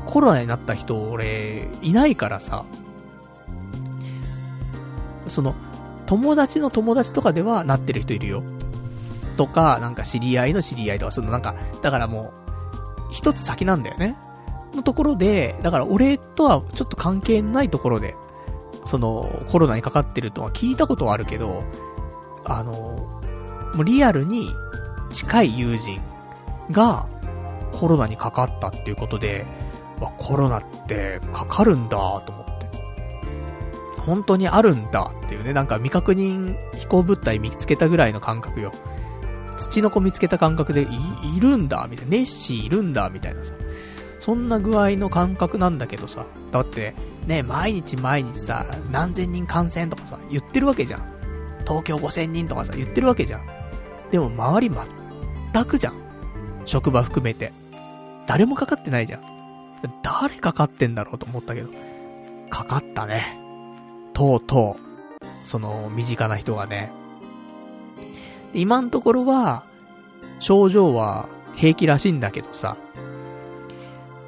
[0.06, 2.64] コロナになった人、俺、いないからさ、
[5.26, 5.54] その、
[6.06, 8.42] 友達の友達とかではなってる人いるよ。
[9.36, 12.32] とか、なんか知り合いの知り合いとか、そのなんか、だからも
[13.10, 14.16] う、一つ先なんだよね。
[14.74, 18.14] のところで、だから俺とはちょっと関係ないところで、
[18.86, 21.64] その、コロナにかかってるとは聞いたことはあるけど、
[22.44, 23.20] あの、も
[23.78, 24.48] うリアルに
[25.10, 26.00] 近い友人
[26.70, 27.06] が
[27.72, 29.46] コロナにかかったっていうことで、
[30.00, 32.45] わ、コロナってかかるんだと思って。
[34.06, 38.72] 本当にあるんだっていうね、なんか未確認飛行物体見つけたぐらいの感覚よ。
[39.58, 40.86] 土の子見つけた感覚でい、
[41.36, 42.12] いるんだみたいな。
[42.12, 43.52] ネッシーいるんだみたいなさ。
[44.20, 46.24] そんな具合の感覚なんだけどさ。
[46.52, 46.94] だって、
[47.26, 51.02] ね、毎日毎日さ、何千人感染とかさ、言ってるわけじゃん。
[51.66, 53.46] 東京5000人とかさ、言ってるわけじゃん。
[54.12, 54.70] でも周り
[55.52, 55.94] 全くじゃん。
[56.64, 57.52] 職場含めて。
[58.28, 59.22] 誰もかかってないじゃん。
[60.02, 61.70] 誰かかってんだろうと思ったけど。
[62.50, 63.45] かかったね。
[64.16, 64.78] とうと
[65.22, 66.90] う、その、身近な人がね。
[68.54, 69.64] 今のところは、
[70.38, 72.78] 症状は平気らしいんだけどさ。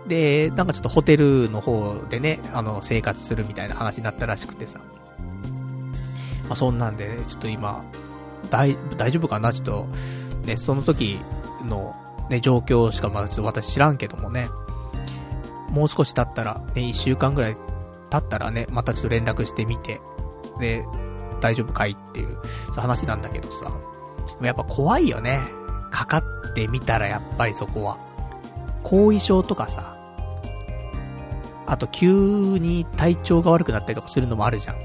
[0.06, 4.78] で、なんかちょっとホテルの方でね、あの、生活するみたいな話になったらしくてさ。
[4.78, 7.82] まあ、そんなんで、ね、ちょっと今、
[8.50, 9.54] 大、大丈夫かな？
[9.54, 9.86] ちょっと、
[10.44, 11.18] ね、その時
[11.64, 11.96] の、
[12.28, 14.50] ね、状況しかまだちょっと私知らんけどもね。
[15.70, 17.56] もう少し経ったら、ね、一週間ぐらい
[18.10, 20.00] 経ったらね、またちょっと連絡してみて、
[20.58, 20.84] で、
[21.40, 22.38] 大丈夫かいっていう、
[22.74, 23.72] 話なんだけどさ。
[24.42, 25.40] やっぱ怖いよね。
[25.90, 27.98] かかってみたらやっぱりそこは。
[28.82, 29.96] 後遺症とかさ。
[31.66, 34.76] あと急に体調が悪くなったりとかするのもあるじゃん。
[34.76, 34.80] ま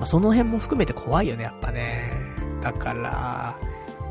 [0.00, 2.12] あ、その辺も含めて怖いよね、やっぱね。
[2.62, 3.58] だから、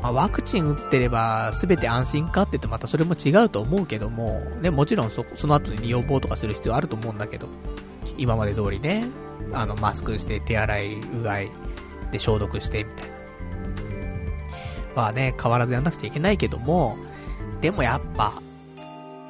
[0.02, 7.46] まあ、ワクチン打ってれば全て安心かって言うとまたそれも違うと思うけども、ね、もちろんそ、その後に予防とかする必要あると思うんだけど、
[8.18, 9.06] 今まで通りね、
[9.52, 11.50] あの、マスクして手洗い、うがい
[12.10, 13.12] で消毒してみたいな。
[14.96, 16.96] まあね、変わらずやんなくちゃいけないけども、
[17.60, 18.32] でもやっぱ、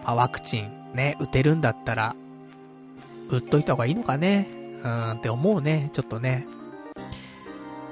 [0.04, 2.16] まあ、ワクチンね、打てるんだったら、
[3.30, 4.48] 打っといた方がいいのかね、
[4.82, 6.46] うーんって思うね、ちょっとね。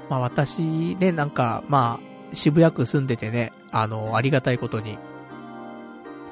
[0.09, 4.97] まあ私ね、なんか、まあ、渋谷区住んでてね、あの、ありがたいことに、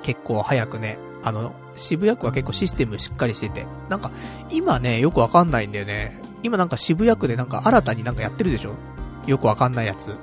[0.02, 4.12] 結構早くね、あの、渋谷区は結構システムしっかりしてて、なんか、
[4.50, 6.22] 今ね、よくわかんないんだよね。
[6.44, 8.76] 今なんか渋谷区でなんか新たになんかやってるでしょ？
[9.28, 10.16] よくわかんないやつ。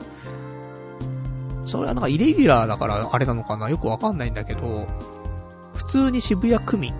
[1.66, 3.68] それはなんかイレギュラーだからあれなのかな？
[3.68, 4.86] よくわかんないんだけど、
[5.74, 6.94] 普通に渋谷区民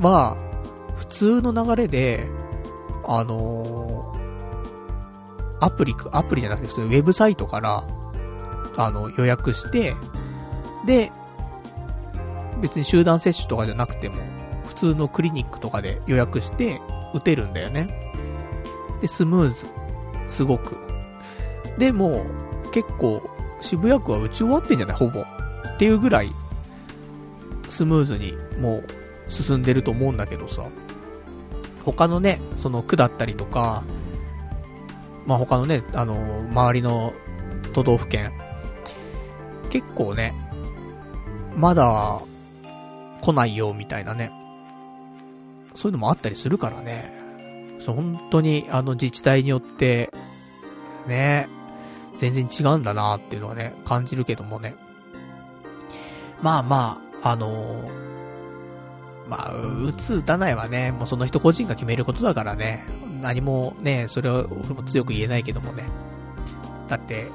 [0.00, 0.36] は、
[0.96, 2.26] 普通の流れで、
[3.06, 3.99] あの
[5.60, 7.84] アプリ、アプリじゃなくて普通ウェブサイトから、
[8.76, 9.94] あの、予約して、
[10.86, 11.12] で、
[12.60, 14.16] 別に集団接種とかじゃなくても、
[14.64, 16.80] 普通のクリニックとかで予約して
[17.12, 18.12] 打てるんだよね。
[19.00, 19.66] で、スムーズ。
[20.30, 20.76] すごく。
[21.78, 22.24] で、も
[22.72, 23.28] 結構、
[23.60, 24.96] 渋谷区は打ち終わってんじゃない？
[24.96, 25.20] ほぼ。
[25.20, 25.26] っ
[25.78, 26.30] ていうぐらい、
[27.68, 28.84] スムーズにもう
[29.28, 30.64] 進んでると思うんだけどさ。
[31.84, 33.82] 他のね、その区だったりとか、
[35.26, 37.12] まあ、他のね、あのー、周りの
[37.72, 38.32] 都道府県、
[39.70, 40.34] 結構ね、
[41.56, 42.20] まだ
[43.20, 44.32] 来ないよみたいなね、
[45.74, 47.12] そういうのもあったりするからね、
[47.80, 50.12] そう、本当に、あの、自治体によって、
[51.06, 51.48] ね、
[52.18, 54.74] 全然違うんだなっていうのはね、感じるけどもね。
[56.42, 62.84] まあまあ、あのー、まあ、打つ打たないはね、もうその人個人が決めることだからね、
[63.20, 65.84] 何もね、それは俺も強く言えないけどもね。
[66.88, 67.26] だって、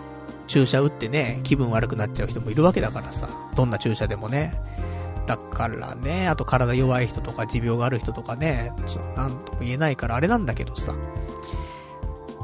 [0.48, 4.54] 注射打ってね、気分悪くなっちゃう人もいるわけだからさ、どんな注射でもね。
[5.28, 10.93] だからね、あと体弱い人とか持病がある人とかね、ちょなんとも言えないからあれなんだけどさ。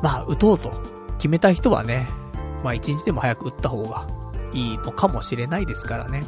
[0.02, 0.74] まあ、打とうと
[1.18, 2.08] 決めた人はね、
[2.64, 4.08] まあ一日でも早く打った方が
[4.54, 6.24] いいのかもしれないですからね。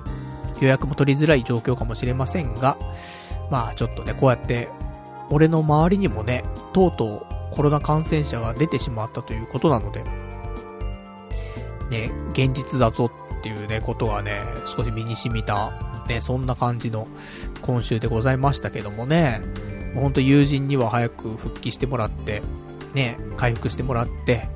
[0.61, 2.77] 予約も取りづらい状況かもしれませんが、
[3.49, 4.69] まあちょっとね、こうやって、
[5.33, 6.43] 俺の周りにもね、
[6.73, 10.03] とうとうコロナ感染者が出てしまったということなので、
[11.89, 17.07] ね、現実だぞっていうね、ことがね、少し身に染みた、ね、そんな感じの
[17.63, 19.41] 今週でございましたけどもね、
[19.95, 22.43] もうほんと友人には早く復帰してもらって、
[22.93, 24.47] ね、回復してもらって、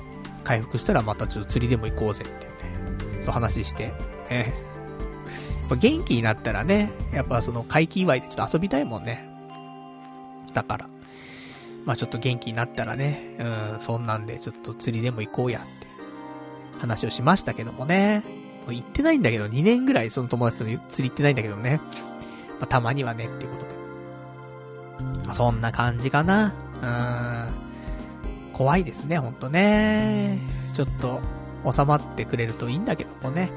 [0.44, 3.94] 回復したらまたちょっと釣りでも行こうぜっていうね、そう話して、
[4.30, 4.54] ね。
[5.62, 9.27] やっぱ元気になったらね、やっぱその回帰祝いでちょっと遊びたいもんね。
[10.58, 10.90] だから。
[11.86, 15.68] まあちょっと元気になったらね、うん、そんなんでちょっと釣りでも行こうやって
[16.80, 18.24] 話をしましたけどもね。
[18.66, 21.80] もう行ってないんだけど、2年ぐらいその友達と釣り行ってないんだけどね。
[22.60, 23.64] まあたまにはねっていうこと
[25.22, 25.26] で。
[25.26, 26.54] まあそんな感じかな。
[26.82, 26.86] う
[28.52, 28.54] ん。
[28.54, 30.40] 怖いですね、ほんとね。
[30.76, 31.22] ちょっと
[31.72, 33.52] 収まってくれるといいんだけどもね。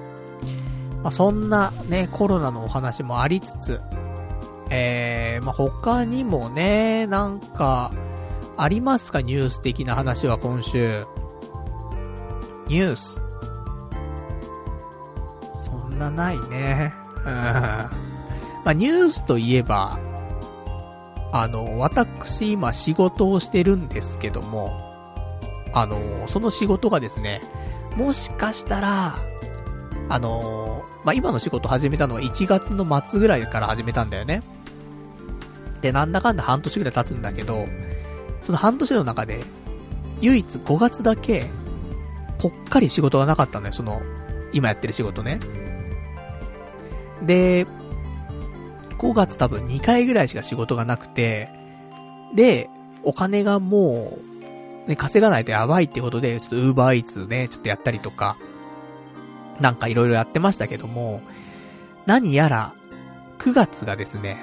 [1.03, 3.81] まあ、そんなね、コロナのお話もありつつ、
[4.71, 7.93] えー、まあ、他にもね、なんか、
[8.57, 9.23] ありますか？
[9.23, 11.05] ニュース的な話は今週。
[12.69, 13.21] ニュース。
[15.65, 16.95] そんなないね。
[17.19, 17.25] うん。
[17.25, 17.91] ま
[18.67, 19.99] あ、ニュースといえば、
[21.33, 24.91] あの、私今仕事をしてるんですけども、
[25.73, 27.41] あのその仕事がですね、
[27.97, 29.19] もしかしたら、
[30.09, 34.43] あのまあ、今の仕事始めたのは1月の末ぐらいから始めたんだよね。
[35.83, 37.67] で、なんだかんだ半年ぐらい経つんだけど、
[38.43, 39.41] その半年の中で、
[40.21, 41.47] 唯一5月だけ、
[42.39, 44.01] ぽっかり仕事がなかったのよ、その、
[44.53, 45.41] 今やってる仕事ね。
[47.23, 47.67] で、
[48.99, 51.49] 5月多分2回ぐらいしか仕事がなくて、
[52.35, 52.69] で、
[53.03, 54.19] お金がも
[54.87, 58.37] う、ね、稼がないとやばいってことで、ちょっとウーバーイーツね、ちょっとやったりとか、
[59.61, 61.23] なんかいろいろやってましたけども、
[62.07, 62.75] 何やら、
[63.39, 64.43] 9月がですね、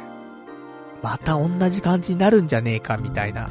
[1.01, 3.49] また同じ感じになるんじゃねえか、みたいな、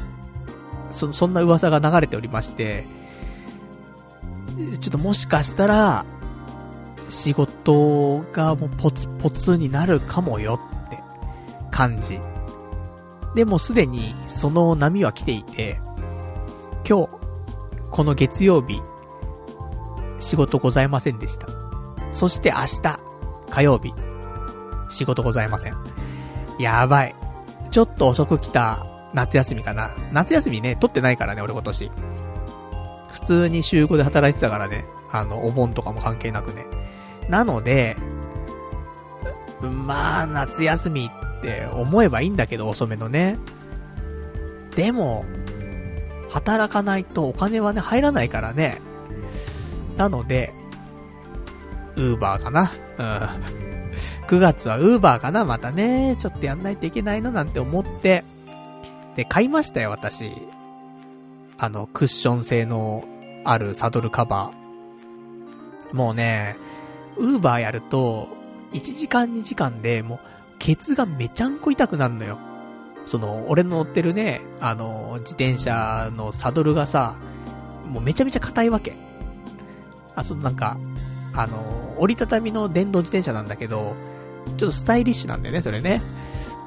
[0.91, 2.85] そ、そんな噂が流れておりまして、
[4.79, 6.05] ちょっともしかしたら、
[7.09, 10.99] 仕事がもうポツポツになるかもよって
[11.71, 12.19] 感じ。
[13.35, 15.79] でもすでにその波は来ていて、
[16.87, 17.09] 今日、
[17.91, 18.81] この月曜日、
[20.19, 21.47] 仕事ございませんでした。
[22.11, 22.99] そして明日、
[23.49, 23.93] 火曜日、
[24.89, 25.77] 仕事ございません。
[26.59, 27.15] やばい。
[27.69, 29.91] ちょっと遅く来た夏休みかな。
[30.11, 31.91] 夏休みね、取ってないからね、俺今年。
[33.11, 34.85] 普通に週5で働いてたからね。
[35.11, 36.65] あの、お盆とかも関係なくね。
[37.29, 37.97] なので、
[39.61, 43.37] まあ、夏休みって思えばいいんだけど、遅めのね。
[44.75, 45.25] でも、
[46.29, 48.79] 働かないとお金はね、入らないからね。
[49.97, 50.53] なので、
[51.95, 52.71] ウーバーかな。
[52.99, 53.76] うん。
[54.27, 56.17] 9月はウーバーかなまたね。
[56.19, 58.25] ちょっとやんないといけないななんて思って。
[59.15, 60.33] で、買いましたよ、私。
[61.57, 63.05] あの、クッション性の
[63.45, 65.95] あるサドルカバー。
[65.95, 66.57] もうね、
[67.17, 68.27] ウーバーやると、
[68.73, 70.19] 1時間2時間でもう、
[70.59, 72.37] ケツがめちゃんこ痛くなるのよ。
[73.05, 77.15] その、俺の乗ってるね、あの、自転車のサドルがさ、
[77.87, 78.93] もうめちゃめちゃ硬いわけ。
[80.15, 80.77] あ、そのなんか、
[81.33, 83.95] あの、折りたたみの電動自転車なんだけど、
[84.57, 86.01] ちょっとスタイリッシュなんだよね、それね。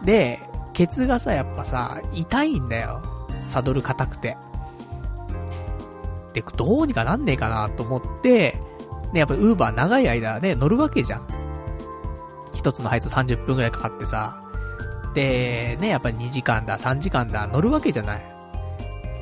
[0.04, 0.40] で、
[0.72, 3.02] ケツがさ、やっぱさ、痛いんだよ。
[3.42, 4.36] サドル硬くて。
[6.32, 8.58] で、どうにかなんねえかなと思って、
[9.12, 11.26] ね、やっぱウーバー長い間ね、乗るわけじゃん。
[12.54, 14.42] 一つの配送30分くらいかかってさ、
[15.14, 18.22] で、ね、やっぱり2時間だ、3時間だ、乗るわけじゃない。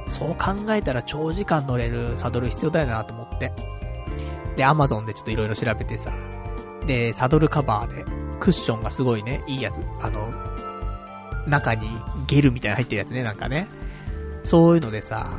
[0.07, 3.53] そう考えたら長時間乗れるサドル必要だよなと思って。
[4.57, 6.11] で、アマゾンでちょっと色々調べてさ。
[6.87, 8.05] で、サドルカバーで、
[8.41, 9.83] クッションがすごいね、いいやつ。
[10.01, 10.33] あの、
[11.47, 11.89] 中に
[12.27, 13.69] ゲルみたいな入ってるやつね、なんかね。
[14.45, 15.31] そういうのでさ、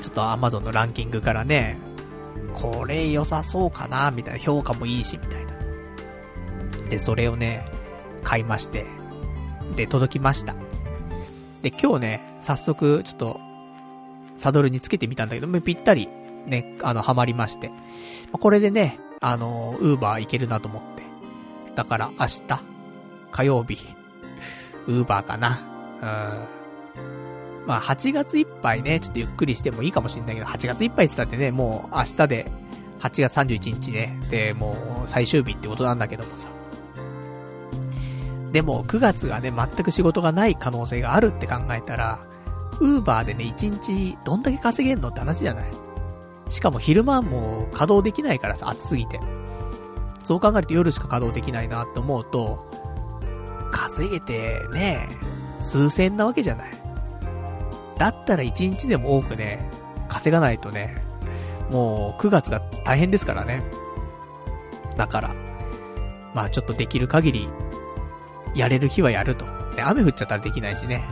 [0.00, 1.78] ちょっとアマゾンのランキングからね、
[2.54, 5.52] これ良さそうかな、みたいな評価もいいし、みたいな。
[6.88, 7.64] で、それをね、
[8.22, 8.86] 買いまして、
[9.76, 10.54] で、届きました。
[11.62, 13.40] で、今日ね、早速、ちょっと、
[14.36, 16.08] サドルにつけてみたんだけど、ぴったり、
[16.46, 17.70] ね、あの、はまりまして。
[18.32, 21.03] これでね、あの、ウーバー行けるなと思って。
[21.74, 22.42] だから、明日、
[23.30, 23.78] 火曜日、
[24.86, 25.60] ウーバーかな。
[26.00, 27.66] うん。
[27.66, 32.50] まあ、8月いっぱいね、ちょっとゆっくりしてもいいかもしんないけど、8月いっぱいって言ったってね、もう明日で、
[33.00, 36.48] 8月31日ね、で、もう最終日ってことなんだけどもさ。
[38.52, 42.18] でも、9月がね、全く仕事がない可能性があるって考えたら、
[42.80, 45.70] ウーバーでね、1日どんだけ稼げんのって話じゃない？
[46.48, 49.18] しかも昼間も稼働できないからさ、暑すぎて。
[50.24, 52.68] そう考えると夜しか稼働できないなって思うと、
[53.70, 55.08] 稼げてね、
[55.60, 56.70] 数千なわけじゃない。
[57.98, 59.70] だったら1日でも多くね、
[60.08, 61.04] 稼がないとね、
[61.70, 63.62] もう9月が大変ですからね。
[64.96, 65.34] だから、
[66.34, 67.48] まあちょっとできる限り
[68.54, 69.44] やれる日はやると。
[69.76, 71.04] で、雨降っちゃったらできないしね。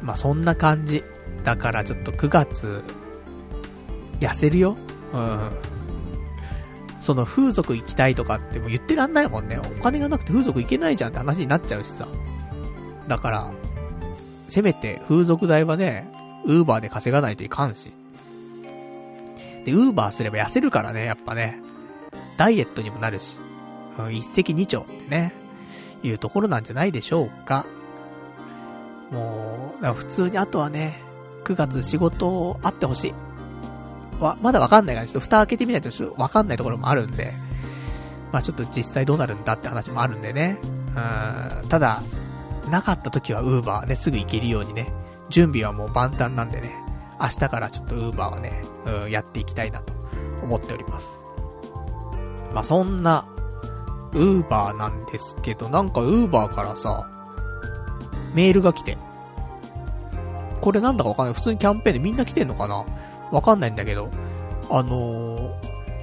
[0.00, 0.06] うん。
[0.06, 1.02] まあ、そんな感じ。
[1.44, 2.82] だからちょっと9月、
[4.20, 4.76] 痩せるよ。
[5.12, 5.50] うん。
[7.06, 9.58] その風俗行きたいとかってもう言ってらんないもんね。
[9.58, 12.08] お金がなくて風俗行けないじゃんって話になっちゃうしさ。
[13.06, 13.50] だから、
[14.48, 16.12] せめて風俗代はね、
[16.46, 17.92] ウーバーで稼がないといかんし。
[19.64, 21.62] で、ウーバーすれば痩せるからね、やっぱね。
[22.36, 23.38] ダイエットにもなるし。
[24.00, 25.32] うん、一石二鳥ってね、
[26.02, 27.66] いうところなんじゃないでしょうか。
[29.12, 31.00] もう、普通にあとはね、
[31.44, 33.14] 9月仕事あってほしい。
[34.20, 37.32] わ、まだわかんないから、ちょっと蓋開けてみないとちょっとわかんないところもあるんで、
[38.32, 40.58] まあちょっと実際どうなるんだって話もあるんでね。
[40.62, 42.02] うん、ただ、
[42.70, 44.92] なかった時はウーバーね、すぐ行けるようにね、
[45.28, 46.72] 準備はもう万端なんでね、
[47.20, 49.92] 明日からちょっとウーバーはね、うん、やっていきたいなと
[50.42, 51.24] 思っております。
[52.52, 53.26] まあそんな、
[54.12, 57.08] ウーバーなんですけど、なんかウーバーからさ、
[58.34, 58.96] メールが来て。
[60.60, 61.34] これなんだかわかんない。
[61.34, 62.84] 普通にキャンペーンでみんな来てんのかな？
[63.32, 64.10] わかんないんだけど、
[64.70, 65.58] あの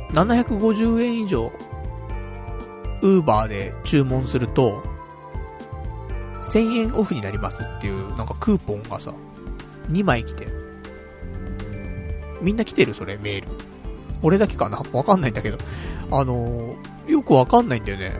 [0.10, 1.52] ー、750円以上、
[3.02, 4.84] ウーバーで注文すると、
[6.42, 9.14] 1000円オフになりますっていう、なんかクーポンがさ、
[9.90, 10.48] 2枚来て。
[12.42, 13.48] みんな来てるそれ、メール。
[14.22, 14.82] 俺だけかな？
[14.92, 15.58] わかんないんだけど。
[16.12, 18.14] あのー、よくわかんないんだよね。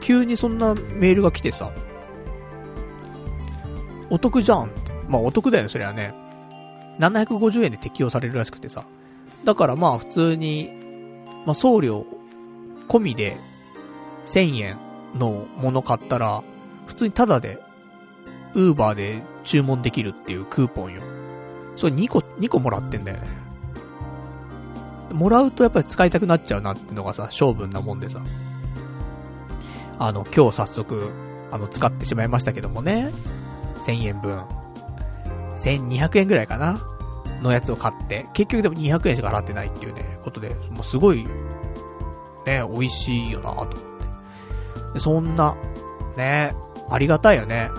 [0.00, 1.72] 急にそんなメールが来てさ、
[4.08, 4.90] お得じゃんって。
[5.08, 6.14] まあお得だよ、それはね。
[7.00, 8.84] 750円で適用されるらしくてさ。
[9.44, 10.70] だからまあ普通に、
[11.46, 12.06] まあ送料
[12.88, 13.36] 込みで
[14.26, 14.78] 1000円
[15.14, 16.44] のもの買ったら、
[16.86, 17.58] 普通にタダで、
[18.54, 21.02] ウーバーで注文できるっていうクーポンよ。
[21.76, 23.26] それ2個、2個もらってんだよね。
[25.12, 28.20] もらうとやっぱり使いたくなっちゃうなってのがさ、性分なもんでさ。
[29.98, 31.10] あの、今日早速、
[31.50, 33.10] あの、使ってしまいましたけどもね。
[33.78, 34.59] 1000円分。
[35.60, 36.78] 1200円ぐらいかな？
[37.42, 41.24] のやつを買って、結局でも200円しか払ってないっていうね、ことで、もうすごい、
[42.44, 43.78] ね、美味しいよなと思って。
[44.94, 45.56] で、そんな、
[46.16, 46.54] ね、
[46.90, 47.70] ありがたいよね。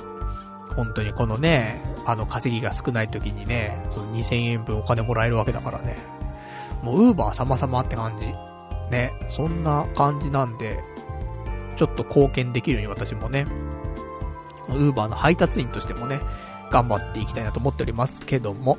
[0.75, 5.97] 本当にこのね、あの稼ぎが少ない時にね、その2000円分お金もらえるわけだからね。
[6.81, 8.25] もうウーバー様々って感じ。
[8.89, 10.83] ね、そんな感じなんで、
[11.75, 13.45] ちょっと貢献できるように私もね、
[14.69, 16.19] ウーバーの配達員としてもね、
[16.71, 18.77] 頑張っていきたいなと思っておりますけども、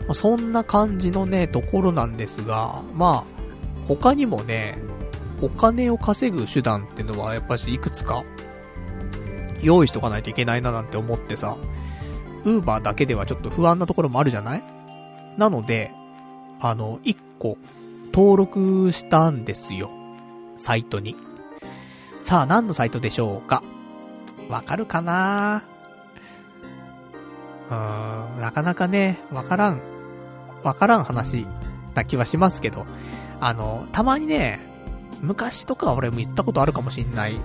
[0.00, 3.38] まあ、そんな感じのね、ところなんですが、まあ、
[3.86, 4.78] 他にもね、
[5.40, 8.24] お金を稼ぐ手段ってのはやっぱしいくつか
[9.62, 11.56] 用意しとかないといけないななんて思ってさ、
[12.44, 14.64] ウーバーだけではちょっと不安なところもあるじゃない？
[15.36, 15.92] なので、
[16.60, 17.58] あの、1個
[18.12, 19.90] 登録したんですよ。
[20.56, 21.16] サイトに。
[22.22, 23.62] さあ、何のサイトでしょうか？
[24.48, 25.62] わかるかな？
[27.70, 29.80] うーん、なかなかね、わからん、
[30.62, 31.46] わからん話
[31.94, 32.86] な気はしますけど、
[33.40, 34.60] あの、たまにね、
[35.20, 37.36] 昔とか俺も言ったことあるかもしんない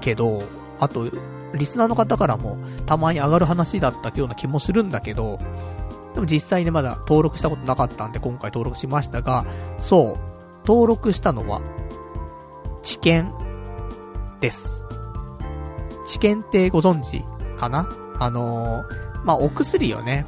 [0.00, 0.42] けど、
[0.80, 1.10] あと、
[1.54, 5.38] リスナーの方からもたまに上がる話だったような気もするんだけど、
[6.14, 9.46] でも実際ね、まだ登録したことなかったんで、今回登録しましたが、
[9.78, 11.60] そう、登録したのは、
[12.82, 13.32] 知見
[14.40, 14.84] です。
[16.04, 17.24] 知見ってご存知
[17.58, 17.88] かな？
[18.18, 20.24] あのー、まあ、お薬をね、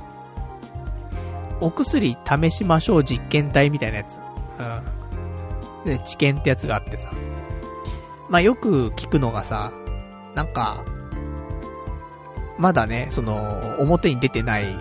[1.61, 4.20] お薬試しましょう実験体みたいなやつ。
[5.84, 5.90] うん。
[5.90, 7.11] で、知見ってやつがあってさ。
[8.28, 9.72] まあ、よく聞くのがさ、
[10.34, 10.84] なんか、
[12.59, 14.76] まだね、その、表に出てない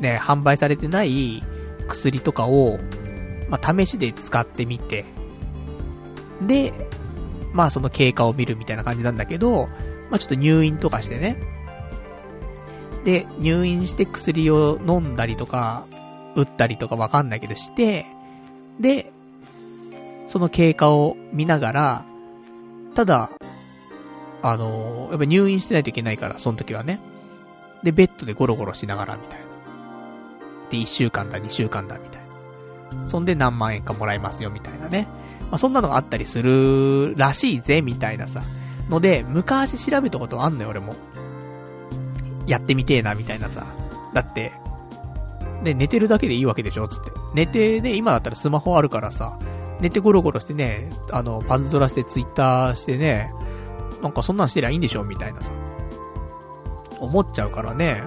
[0.00, 1.42] ね、販売されてない
[1.88, 2.78] 薬とかを、
[3.48, 5.04] まあ、試しで使ってみて、
[6.42, 6.72] で、
[7.52, 9.68] まあその経過を見るみたいな感じなんだけど、
[10.10, 11.40] まあちょっと入院とかしてね、
[13.04, 15.84] で、入院して薬を飲んだりとか、
[16.34, 18.06] 打ったりとかわかんないけどして、
[18.80, 19.12] で、
[20.26, 22.04] その経過を見ながら、
[22.94, 23.30] ただ、
[24.40, 27.00] あのやっぱ入院してないといけないから、その時はね。
[27.82, 29.46] で、ベッドでゴロゴロしながら、みたいな。
[30.70, 32.22] で、1週間だ、2週間だ、みたい
[33.00, 33.06] な。
[33.06, 35.06] そんで何万円かもらえますよ、みたいなね。
[35.50, 38.42] まあ、そんなのがあったりするらしいぜ、みたいなさ。
[38.90, 40.94] ので、昔調べたことあんのよ、俺も。
[42.48, 43.64] やってみてえな、みたいなさ。
[44.12, 44.52] だって、
[45.62, 46.88] で、寝てるだけでいいわけでしょ？
[46.88, 47.10] つって。
[47.34, 49.38] 寝て、ね、今だったらスマホあるからさ、
[49.80, 53.32] 寝てゴロゴロしてね、あの、パズドラしてツイッターしてね、
[54.02, 55.04] なんかそんなんしてりゃいいんでしょ？
[55.04, 55.52] みたいなさ。
[57.00, 58.02] 思っちゃうからね。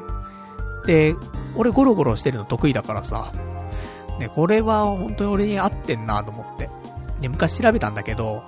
[0.85, 1.15] で、
[1.55, 3.31] 俺ゴロゴロしてるの得意だからさ。
[4.19, 6.69] ね、これは本当に俺に合ってんなと思って。
[7.21, 8.43] で、昔調べたんだけど、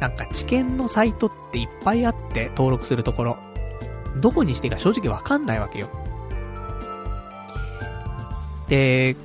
[0.00, 3.38] なんか知見のサイトっていっぱいあって登録するところ。
[4.20, 5.88] どこにしていいか正直わかんないわけよ。
[8.68, 9.16] で、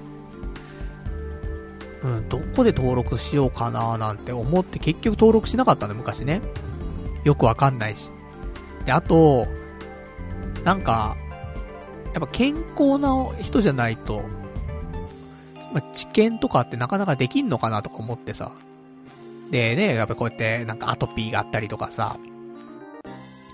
[2.03, 6.41] うん、どこで登録しようかななんて思って結局登録しなかったんだ、昔ね。
[7.23, 8.11] よくわかんないし。
[8.85, 9.47] で、あと、
[10.63, 11.15] なんか、
[12.13, 13.09] やっぱ健康な
[13.41, 14.23] 人じゃないと、
[15.73, 18.51] まあ、知見とかってなかなかできんのかなとか思ってさ。
[19.49, 22.17] でね、やっぱこうやってなんかアトピーがあったりとかさ、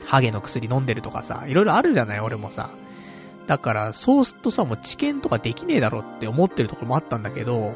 [0.09, 2.71] ハゲの薬飲んでるとかさ、いろいろあるじゃない、俺もさ。
[3.45, 7.75] だから、そうするとさ、もう知見とかできねえだろって思ってるところもあったんだけど、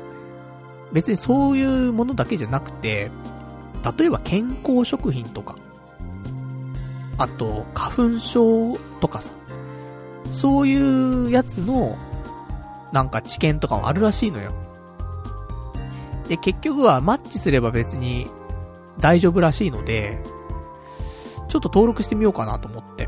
[0.92, 3.12] 別にそういうものだけじゃなくて、
[3.98, 5.56] 例えば健康食品とか、
[7.20, 9.32] あと、花粉症とかさ、
[10.32, 11.96] そういうやつの、
[12.92, 14.54] なんか知見とかもあるらしいのよ。
[16.28, 18.26] で、結局はマッチすれば別に
[19.00, 20.18] 大丈夫らしいので、
[21.54, 23.08] ちょっと登録してみようかなと思って。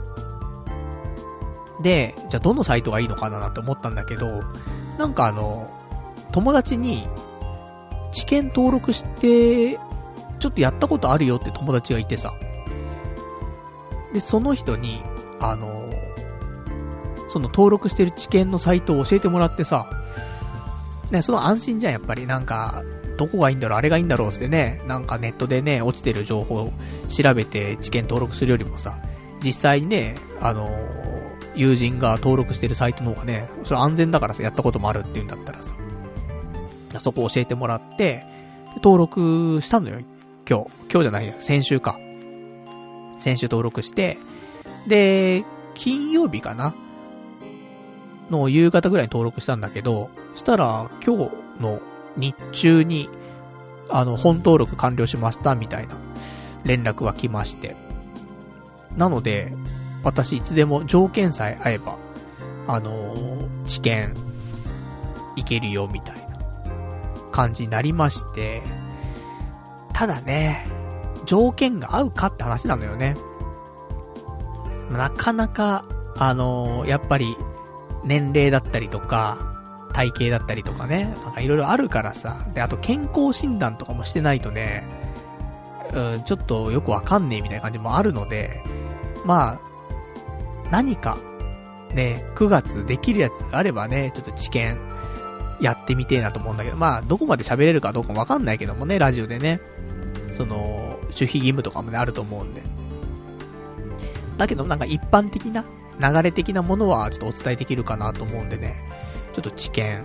[1.82, 4.44] で、じゃあどのサイトがいいのかななんて思ったんだけど、
[5.00, 5.68] なんかあの、
[6.32, 7.08] 友達に、
[8.12, 9.80] 知見登録して、
[10.38, 12.36] ちょっとやったことあるよって友達がいてさ。
[14.14, 15.02] で、その人に、
[15.40, 15.90] あの、
[17.28, 19.90] その登録してる知見のサイトを教えてもらってさ、
[21.10, 22.28] ね、その安心じゃん、やっぱり。
[22.28, 22.84] なんか、
[23.18, 26.74] どこがいいんだろう、あれがいいんだろうってね、なんかネットでね、落ちてる情報を
[27.08, 28.98] 調べて知見登録するよりもさ、
[29.44, 30.70] 実際にね、あの
[31.56, 35.74] 友人が登録してるサイトの方がね、それ安全だからさ、やったこともあるっていうんだったらさ、
[37.00, 38.26] そこ教えてもらって、
[38.78, 40.00] 登録したのよ、
[40.50, 40.70] 今日。
[40.92, 41.98] 今日じゃないよ、先週か。
[43.18, 44.18] 先週登録して、
[44.88, 45.44] で、
[45.74, 46.74] 金曜日かな
[48.30, 51.80] の夕方ぐらいに登録したんだけど、したら今日の
[52.18, 53.10] 日中に、
[53.90, 55.96] あの、本登録完了しました、みたいな
[56.64, 57.76] 連絡が来まして。
[58.96, 59.54] なので、
[60.04, 61.98] 私いつでも条件さえ合えば、
[62.68, 64.14] あのー、知見、
[65.36, 66.26] いけるよ、みたいな
[67.32, 68.62] 感じになりまして、
[69.94, 70.66] ただね、
[71.26, 73.16] 条件が合うかって話なのよね。
[74.92, 75.86] なかなか、
[76.18, 77.36] あのー、やっぱり、
[78.04, 79.55] 年齢だったりとか、
[79.96, 82.46] 体型だったりとかね、なんかいろいろあるからさ。
[82.54, 84.84] で、あと健康診断とかもしてないとね、
[85.94, 88.62] うん、ちょっとよくわかんねえみたいな感じもあるので、
[89.24, 89.60] まあ、
[90.70, 91.18] 何か、
[91.94, 94.78] ね、9月できるやつがあればね、ちょっと知見、
[95.62, 99.62] やってみてえなと思うんだけど、まあ、どこまで喋れるかどうかわかんないけどもね、ラジオでね。
[100.34, 102.62] その、守秘義務とかもね、あると思うんで。
[104.36, 105.64] だけど、なんか一般的な、
[106.02, 108.95] 流れ的なものはちょっとお伝えできるかなと思うんでね。
[109.36, 110.02] ちょっと知見、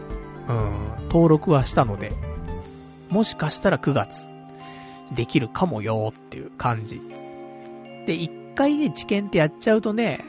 [0.49, 2.13] うん、登録はしたので、
[3.11, 4.29] もしかしたら9月、
[5.13, 7.01] できるかもよっていう感じ。
[8.07, 10.25] で、一回ね、知見ってやっちゃうとね、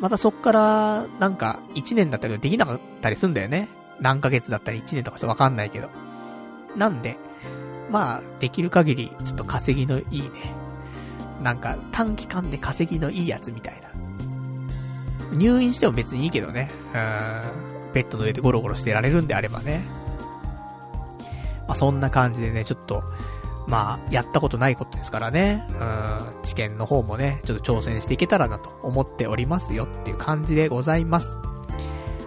[0.00, 3.68] またそっから、なんか、1年だったりできなかったりすんだよね。
[4.00, 5.90] 何ヶ月だったり1年とかしてわかんないけど。
[6.74, 7.18] なんで、
[7.90, 10.54] まあ、できる限り、ちょっと稼ぎのいいね。
[11.42, 13.90] なんか、短期間で稼ぎのいいやつみたいな。
[15.36, 16.70] 入院しても別にいいけどね。
[16.94, 17.69] うーん。
[17.92, 19.82] ベッドの上でゴロゴロしてられるんであればね。
[21.66, 23.02] まあ、そんな感じでね、ちょっと、
[23.66, 31.38] まあ、やったことないことですからね、うん、知見の方もね、ちょっと挑戦していけたらなと思っておりますよっていう感じでございます。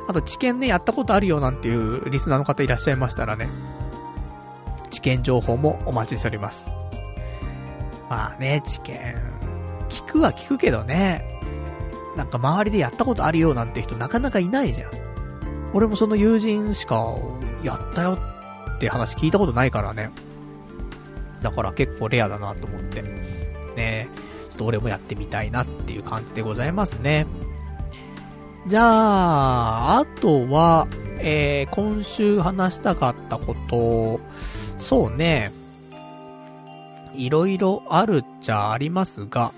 [0.07, 3.49] あと、知見ね、やったことあるよなんていうリスナーの方いらっしゃいましたらね、
[4.89, 6.71] 知見情報もお待ちしております。
[8.09, 8.95] まあね、知見、
[9.89, 11.41] 聞くは聞くけどね、
[12.15, 15.02] なんか周りでやったことあるよなんて人なかなかいないじゃん。
[15.73, 17.15] 俺もその友人しか、
[17.63, 18.19] やったよ
[18.75, 20.11] って話聞いたことないからね。
[21.41, 23.01] だから結構レアだなと思って。
[23.75, 24.07] ね
[24.49, 27.25] ちょっと俺もやってみたいなっていう感じでございますね。
[28.67, 34.19] じゃあ、あとは、えー、今週話したかったこと、
[34.77, 35.51] そうね、
[37.15, 39.51] いろいろあるっちゃありますが、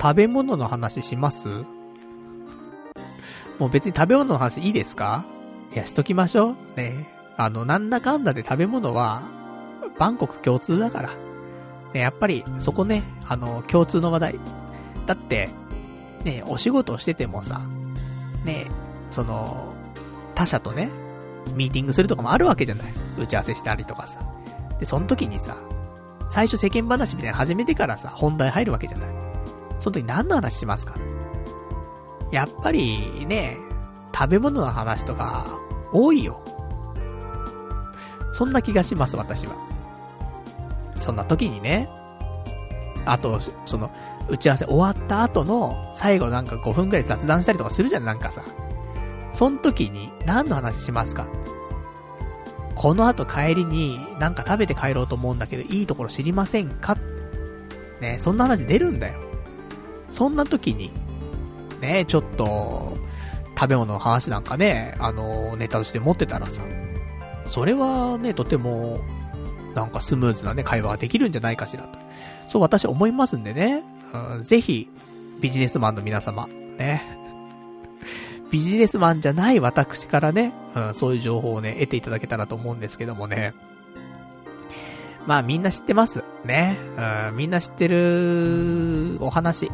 [0.00, 1.64] 食べ物の話します？
[3.58, 5.24] もう別に食べ物の話いいですか？
[5.74, 6.56] いや、しときましょう。
[6.76, 9.22] ねあの、なんだかんだで食べ物は、
[9.98, 11.10] バンコク共通だから。
[11.92, 14.40] ね、やっぱり、そこね、あの、共通の話題。
[15.06, 15.48] だって、
[16.24, 17.60] ね、お仕事をしててもさ、
[18.44, 18.66] ね、
[19.10, 19.72] その、
[20.34, 20.90] 他者とね、
[21.54, 22.86] ミーティングするとかもあるわけじゃない。
[23.18, 24.20] 打ち合わせしたりとかさ。
[24.78, 25.56] で、その時にさ、
[26.28, 29.08] 最初世間話みたいな始めてからさ、本題入るわけじゃない。
[29.78, 30.94] その時何の話しますか？
[32.30, 33.56] やっぱりね、
[34.14, 35.46] 食べ物の話とか、
[35.92, 36.42] 多いよ。
[38.32, 39.54] そんな気がします、私は。
[40.98, 41.88] そんな時にね、
[43.06, 43.90] あと、その、
[44.28, 48.42] 打ち合わせ終わった後の、最後なんか5分くらい雑談したりとかするじゃん、なんかさ。
[49.32, 51.26] その時に、何の話しますか？
[52.74, 56.96] この後帰りに、なんか食べて帰ろうと思うんだけど、いいところ知りませんか？
[58.00, 59.18] ね、そんな話出るんだよ。
[60.10, 60.92] そんな時に、
[61.80, 62.96] ね、ちょっと、
[63.58, 66.62] 食べ物の話なんかね、あの、ネタとして持ってたらさ、
[67.46, 69.00] それはね、とても、
[69.74, 71.98] なんかスムーズなね、会話ができるんじゃないかしらと。
[72.48, 74.88] そう私思いますんでね、うん、ぜひ、
[75.40, 76.46] ビジネスマンの皆様、
[76.78, 77.02] ね。
[78.50, 83.54] ビジネスマンじゃない私からね、うん、そういう情報をね、得ていただけたらと思うんですけどもね。
[85.26, 86.24] まあみんな知ってます。
[86.44, 86.78] ね。
[87.28, 89.70] うん、みんな知ってるお話。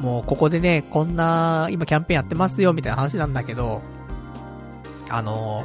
[0.00, 3.82] もうここでね、こんな、今キャンペーンやってますよ、みたいな話なんだけど、
[5.08, 5.64] あの、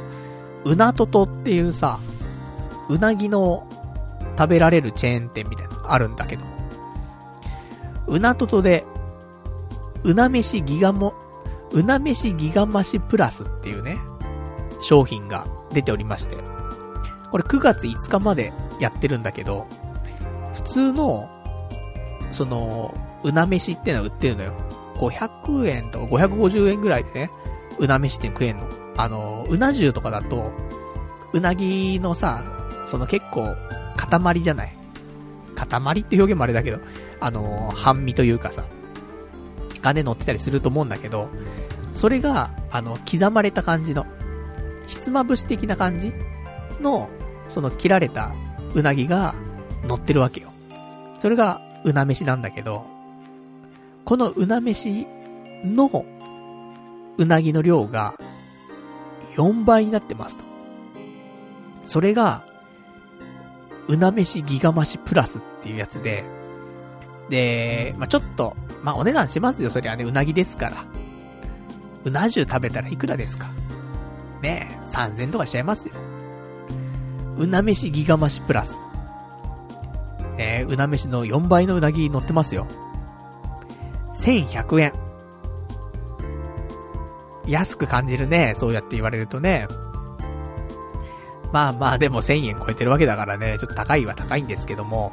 [0.64, 1.98] うなととっていうさ、
[2.88, 3.66] うなぎの
[4.36, 6.44] 食べられるチェーン店みたいなのあるんだけど、
[8.06, 8.84] うなととで、
[10.02, 11.14] うな飯ギガも、
[11.72, 13.98] うな飯ギガ増しプラスっていうね、
[14.80, 16.36] 商品が出ておりまして、
[17.30, 19.66] これ9月5日までやってるんだけど、
[20.52, 21.28] 普通の、
[22.32, 24.52] その、うな飯ってのは売ってるのよ。
[24.96, 27.30] 500円とか550円ぐらいでね、
[27.78, 28.68] うな飯って食えんの。
[28.96, 30.52] あの、うな重とかだと、
[31.32, 32.44] うなぎのさ、
[32.86, 33.56] その結構、
[33.96, 34.72] 塊じゃない。
[35.56, 36.78] 塊って表現もあれだけど、
[37.20, 38.64] あの、半身というかさ、
[39.82, 41.28] 金乗ってたりすると思うんだけど、
[41.92, 44.06] それが、あの、刻まれた感じの、
[44.86, 46.12] ひつまぶし的な感じ
[46.80, 47.08] の、
[47.48, 48.32] その切られた
[48.74, 49.34] うなぎが
[49.84, 50.50] 乗ってるわけよ。
[51.20, 52.93] それがうな飯なんだけど、
[54.04, 55.06] このうな飯
[55.64, 56.04] の
[57.16, 58.14] うなぎの量が
[59.36, 60.44] 4倍になってますと。
[61.84, 62.44] それが、
[63.88, 66.24] うな飯ギガ増しプラスっていうやつで、
[67.28, 70.84] で、まあ、ちょっと、まあ、お値段しますよ、そりゃね、うなぎですから。
[72.04, 73.46] うな重食べたらいくらですか？
[74.42, 75.94] ねえ、3000とかしちゃいますよ。
[77.38, 78.76] うな飯ギガ増しプラス。
[80.36, 82.66] ねえ、うな飯の4倍のうなぎ乗ってますよ。
[84.14, 84.92] 1100円。
[87.46, 89.68] 安く感じるね、そうやって言われるとね。
[91.52, 95.12] まあまあでも1000円超えてるわけだからね、ちょっと高いは高いんですけども。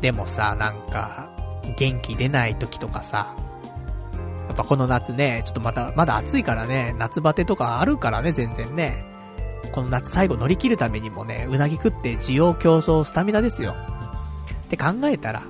[0.00, 1.30] でもさ、なんか、
[1.76, 3.34] 元気出ない時とかさ、
[4.46, 9.04] やっぱこの夏ね、ちょっとまた、まだ暑いからね、夏バテとかあるからね、全然ね。
[9.72, 13.74] この夏最後乗り切るためにもね、うなぎ食って需要競争スタミナですよ。
[14.64, 15.42] って考えたら、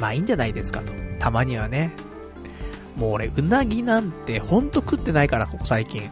[0.00, 1.07] まあいいんじゃないですかと。
[1.18, 1.92] たまにはね。
[2.96, 6.10] もう俺、うなぎなんてほんと食ってないから、ここ最近。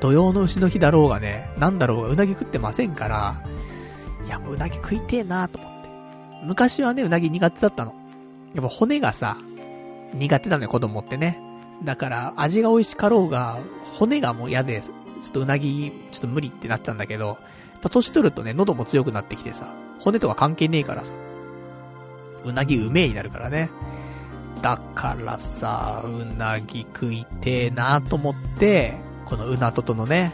[0.00, 3.44] 土曜の牛の日だろうがね、なんだろうがうなぎ食ってませんから、
[4.26, 5.88] いやもううなぎ食いてえなと思って。
[6.44, 7.94] 昔はね、うなぎ苦手だったの。
[8.54, 9.36] やっぱ骨がさ、
[10.14, 11.38] 苦手なのよ、子供ってね。
[11.84, 13.58] だから、味が美味しかろうが、
[13.94, 14.92] 骨がもう嫌で、ちょ
[15.28, 17.36] っとうなぎ、ちょっと無理ってなってたんだけど、やっ
[17.80, 21.12] ぱ年取るとね、喉も強くなってきてさ、骨とか関係ねえからさ、
[22.44, 23.70] うなぎうめえになるからね。
[24.62, 30.32] だからさ、うなぎ食いてえなと思って、このうなととのね、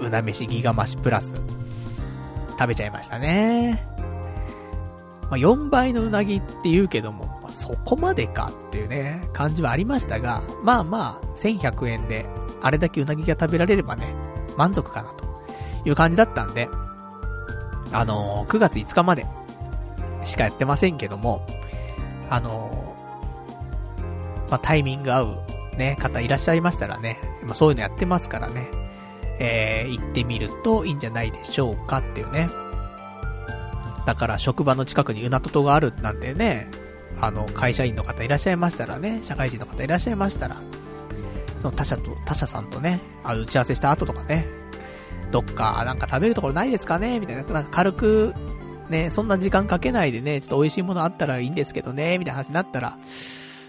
[0.00, 1.34] うな飯ギガ増しプラス、
[2.58, 3.86] 食べちゃいましたね。
[5.22, 12.26] まあ、4倍のうなぎって言うけども、まあ、そこまでかっていうね、感じはありましたが、まあまあ、1100円で、
[12.60, 14.14] あれだけうなぎが食べられればね、
[14.56, 15.24] 満足かなと
[15.84, 16.68] いう感じだったんで、
[17.92, 19.26] あのー、9月5日まで
[20.24, 21.46] しかやってませんけども、
[22.30, 25.38] あのー、まあ、タイミング合う
[25.76, 28.68] ね、方いらっしゃいましたらね、まあ、そういうのやってますからね、
[29.38, 32.48] えー、行ってみるといいんじゃないでしょうかっていうね。
[34.06, 36.68] だから職場の近くにうなととがあるなんてね、
[37.20, 40.60] あの、会社員の方いらっしゃいましたらね、社会人の方いらっしゃいましたら、
[41.58, 44.46] その他社と、他社さんとね、あ打ち合わせした後とかね、
[45.30, 48.34] どっか、なんか食べるところないですかねみたいな、なんか軽く、
[48.88, 52.98] ね、そんな時間かけないでね、ちょっと美味しいものあったらいいんですけどね、みたいな話になったら、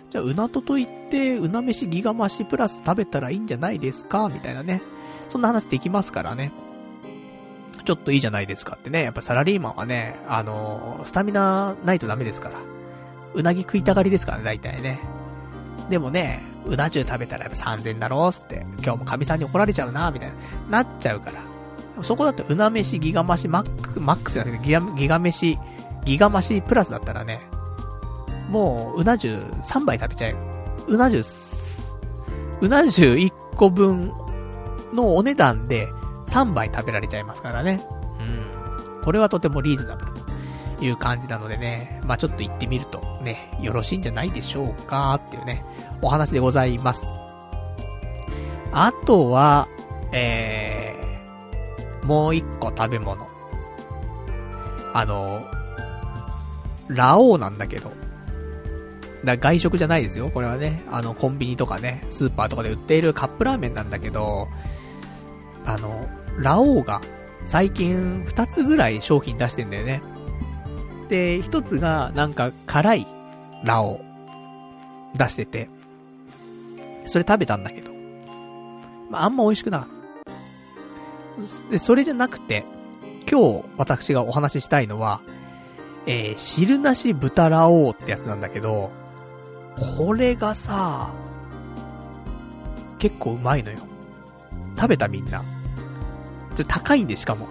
[0.10, 4.82] じゃあ、うなとと言って、うな飯ギガ増しプラス食べたらいいんじゃないですかみたいなね。
[5.30, 6.52] そんな話できますからね。
[7.86, 9.04] ちょっといいじゃないですかってね。
[9.04, 12.60] やっぱサラリーマンはね、あのー、スタミナないとダメですから。
[13.34, 15.00] うなぎ食いたがりですからね、大体ね。
[15.90, 20.30] でもね、うな重食べたらやっぱ3000だろうって、今日も神さんに怒られちゃうな、みたい
[20.70, 21.55] な、なっちゃうから。
[22.02, 25.58] そこだってうな飯ギガ増しマック、マックスじゃなくてギガ、ギガ飯、
[26.06, 27.42] ギガ増しプラスだったらね、
[28.50, 30.36] もう、うな重3杯食べちゃえ。
[30.88, 31.22] うな重、
[32.62, 34.14] うな重1個分
[34.94, 35.88] のお値段で
[36.28, 37.82] 3杯食べられちゃいますからね。
[38.20, 39.04] うん。
[39.04, 45.66] これはとてもリーズナブルという感じなのでね、まあちょっと行ってみるとね、よろしいんじゃないでしょうかっていうね、
[46.02, 47.18] お話でございます。
[48.72, 49.68] あとは、
[50.12, 51.05] えー、
[52.06, 53.28] もう一個食べ物。
[54.94, 55.46] あの、
[56.88, 57.92] ラオウなんだけど、
[59.26, 60.30] だ外食じゃないですよ。
[60.30, 64.48] これはね、あの、コンビニとかね、スーパーとかで売っているカップラーメンなんだけど、
[65.66, 67.02] あの、ラオウが
[67.44, 70.02] 最近2つぐらい商品出してんだよね。
[71.10, 73.08] で、1つがなんか辛い
[73.64, 75.70] ラオウ出してて、
[77.06, 77.92] それ食べたんだけど、
[79.10, 79.95] まあ、あんま美味しくなかった。
[81.70, 82.66] で、それじゃなくて、
[83.30, 85.22] 今日私がお話ししたいのは、
[86.06, 88.92] えー、汁なし豚ラオウってやつなんだけど、
[89.98, 91.14] これがさ、
[93.00, 93.80] 結構うまいのよ。
[94.76, 95.42] 食べたみんな。
[96.56, 97.48] ちょ高いんで、しかも。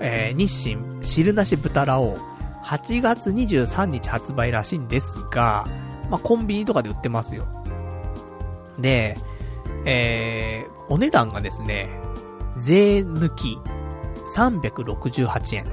[0.00, 2.18] えー、日清汁なし豚ラオウ。
[2.64, 5.66] 8月23日発売らしいんですが、
[6.10, 7.46] まあ、コンビニとかで売ってますよ。
[8.78, 9.16] で、
[9.84, 11.88] えー、お値段がですね、
[12.56, 13.58] 税抜き
[14.36, 15.64] 368円。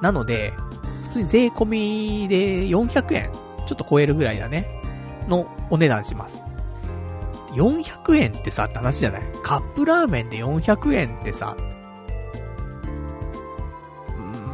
[0.00, 0.52] なので、
[1.04, 3.30] 普通に税込みで400円
[3.66, 4.68] ちょっと超えるぐらいだね。
[5.28, 6.42] のお値段します。
[7.54, 9.22] 400円ってさ、って話じゃない？
[9.42, 11.56] カップラーメンで400円ってさ、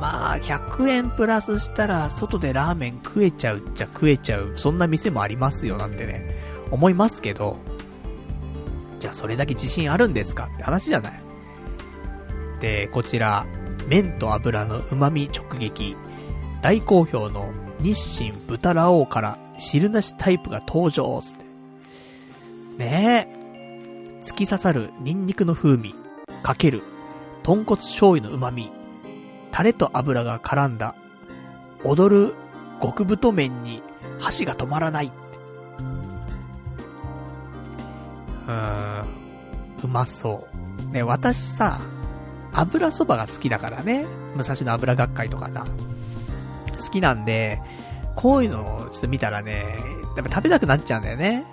[0.01, 6.37] まあ、100円プラスしたら、外でラーメン食えちゃうっちゃ食えちゃう、そんな店もありますよ、なんてね、
[6.71, 7.57] 思いますけど、
[8.99, 11.21] じゃあそれだけ自信あるんですかって話じゃない。
[12.61, 13.47] で、こちら、
[13.87, 15.97] 麺と油の旨味直撃、
[16.63, 21.45] 大好評の日清豚ラオウから汁なしタイプが登場つって。
[22.79, 23.39] ねえ。
[24.23, 25.95] 突き刺さるニンニクの風味、
[26.43, 26.83] かける、
[27.45, 28.73] 豚骨醤油の旨味、
[29.53, 30.97] タレと油が絡んだ、
[31.85, 32.35] 踊る
[32.83, 33.83] 極太麺に
[34.19, 35.13] 箸が止まらない。
[38.53, 39.07] ーん、
[39.85, 40.93] うまそう。
[40.93, 41.79] ね、私さ、
[42.53, 44.07] 油そばが好きだからね。
[44.37, 45.65] 武蔵野油学会とかさ。
[46.79, 47.61] 好きなんで、
[48.17, 49.77] こういうのをちょっと見たらね、
[50.17, 51.47] やっぱ食べたくなっちゃうんだよね。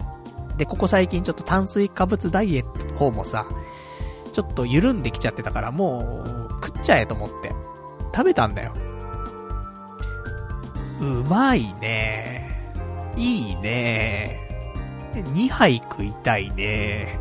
[0.58, 3.46] で、ここ最近ちょっと炭水化物ダイエットの方もさ、
[4.34, 7.54] ちょっと緩んできちゃってたからもう、食っちゃえと思って、
[8.14, 8.74] 食べたんだよ。
[11.02, 12.72] うまいね。
[13.18, 14.45] いいね。
[15.22, 17.20] 2杯食いたいね。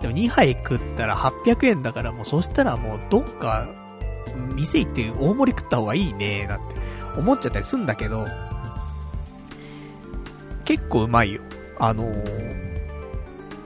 [0.00, 3.68] でも2杯食ったら800円だからもうそしたらもうどっか、
[4.54, 6.74] 店行って大盛り食った方がいいね、なんて
[7.16, 8.26] 思っちゃったりすんだけど、
[10.64, 11.42] 結構うまいよ。
[11.78, 12.76] あのー、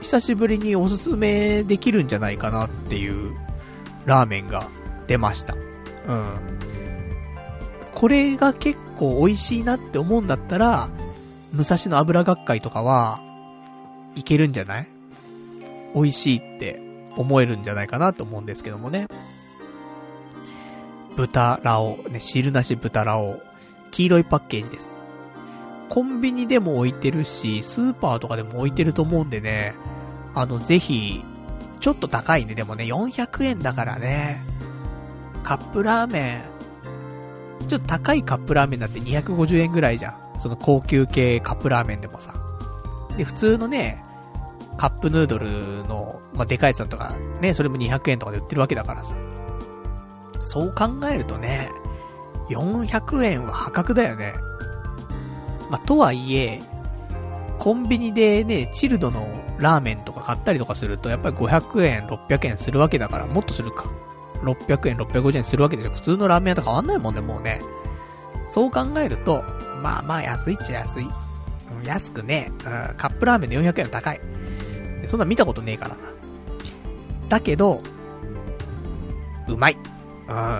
[0.01, 3.35] 久しぶりにおすすめできるんじゃないかなっていう
[4.05, 4.69] ラーメンが
[5.07, 5.55] 出ました。
[5.55, 6.51] うん。
[7.93, 10.89] これが結構美味しいなって思うんだったら、
[11.53, 13.21] 武蔵野油学会とかは、
[14.15, 14.87] いけるんじゃない？
[15.95, 16.81] 美味しいって
[17.15, 19.07] 思えるんじゃないかなと思うんですけどもね。
[21.15, 23.41] 豚ラオ、ね、汁なし豚ラオ、
[23.91, 25.01] 黄色いパッケージです。
[25.89, 29.75] コンビニでも置いてるし、スーパーとかでも置いてると思うんでね、
[30.33, 31.21] あの、ぜひ、
[31.81, 32.55] ちょっと高いね。
[32.55, 34.39] でもね、400円だからね。
[35.43, 36.45] カップラーメ
[37.61, 40.39] ン、ちょっと高いカップラーメンだって250円ぐらいじゃん。
[40.39, 42.33] その高級系カップラーメンでもさ。
[43.21, 44.03] で、普通のね、
[44.77, 49.15] カップヌードルの、まあ、でかいやつだとか、ね、それも200円とかで売ってるわけだからさ。
[50.39, 51.69] そう考えるとね、
[52.49, 54.33] 400円は破格だよね。
[55.69, 56.61] まあ、とはいえ、
[57.59, 59.27] コンビニでね、チルドの
[59.59, 63.85] ラーメンとか買ったりとかすると、やっぱり500円、600円するわけだから、もっとするか。
[64.41, 67.61] 600円、650円するわけでしょ普通のラーメン屋と変わんないもんね、もうね。
[68.49, 69.43] そう考えると、
[69.83, 71.07] まあまあ安いっちゃ安い。
[71.83, 72.61] 安くね、うん、
[72.97, 74.21] カップラーメンの400円は高い。
[75.07, 75.97] そんな見たことねえからな。
[77.29, 77.81] だけど、
[79.47, 79.77] うまい。
[80.27, 80.59] うん。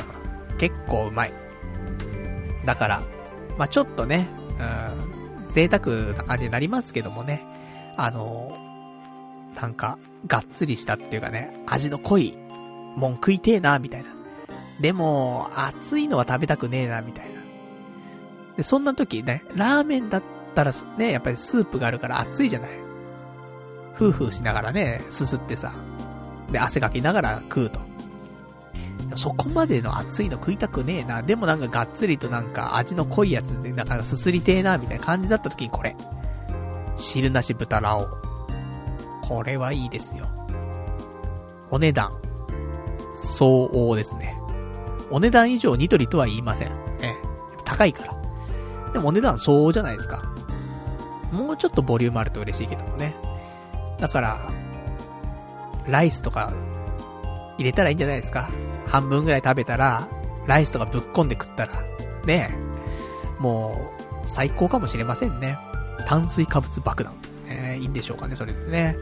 [0.58, 1.34] 結構うまい。
[2.66, 3.02] だから、
[3.58, 4.28] まあちょっとね、
[4.60, 7.44] うん、贅沢な感じになりますけどもね。
[7.98, 8.58] あの、
[9.60, 9.98] なんか、
[10.28, 12.38] がっつりしたっていうかね、味の濃い
[12.96, 14.10] もん食いてえな、みたいな。
[14.80, 17.42] でも、熱いのは食べたくねえな、みたいな。
[18.58, 22.70] で、そんな時ね、ラーメンだったらね、やっぱりスープがあるから熱いじゃない。
[23.94, 25.72] ふうふうしながらね、すすってさ。
[26.52, 27.80] で、汗かきながら食うと。
[29.16, 31.22] そこまでの熱いの食いたくねえな。
[31.22, 35.96] でもなんかがっつりとなんか味の濃いやつで、だかすすりてえな、みたいな感じだった時にこれ。
[36.96, 38.08] 汁なし豚ラオ。
[39.24, 40.28] これはいいですよ。
[41.70, 42.12] お値段。
[43.16, 44.38] 相応ですね。
[45.10, 46.70] お値段以上ニトリとは言いません。
[47.00, 47.18] ね。
[47.66, 48.16] 高いから。
[48.94, 50.22] でもお値段相応じゃないですか。
[51.32, 53.16] もうちょっとボリュームあると嬉しいけどもね。
[54.00, 54.52] だから、
[55.88, 56.54] ライスとか、
[57.58, 58.50] 入れたらいいんじゃないですか。
[58.88, 60.08] 半分ぐらい食べたら、
[60.48, 61.84] ライスとかぶっこんで食ったら、
[62.26, 63.92] ねえも
[64.26, 65.58] う、最高かもしれませんね。
[66.08, 67.14] 炭水化物爆弾。
[67.50, 68.98] えいいんでしょうかね、それでね。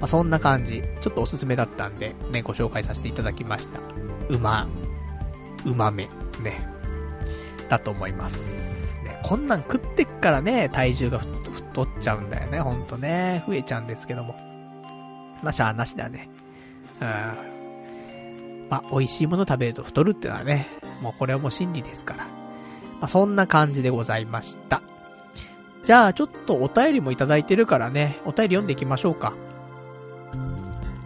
[0.00, 0.82] まあ、そんな感じ。
[1.00, 3.80] ちょっとおすすめだったんで、ね、ご紹介させていただきました。
[4.28, 4.66] うま、
[5.64, 6.04] うまめ、
[6.42, 6.68] ね。
[7.68, 9.00] だと思います。
[9.00, 11.18] ね、こんなん食ってっからね、体重が
[11.56, 13.44] 太っちゃうんだよね、ほんとね。
[13.46, 14.34] 増えちゃうんですけども。
[15.42, 16.28] まあ、しゃあなしだね。
[17.00, 18.68] うん。
[18.70, 20.66] まあ、美味しいもの食べると太るってのはね、
[21.02, 22.24] もうこれはもう真理ですから。
[22.24, 22.30] ま
[23.02, 24.82] あ、そんな感じでございました。
[25.84, 29.34] じゃあ、ちょっとお便りもいただいてるからね、お便り読んでいきましょうか。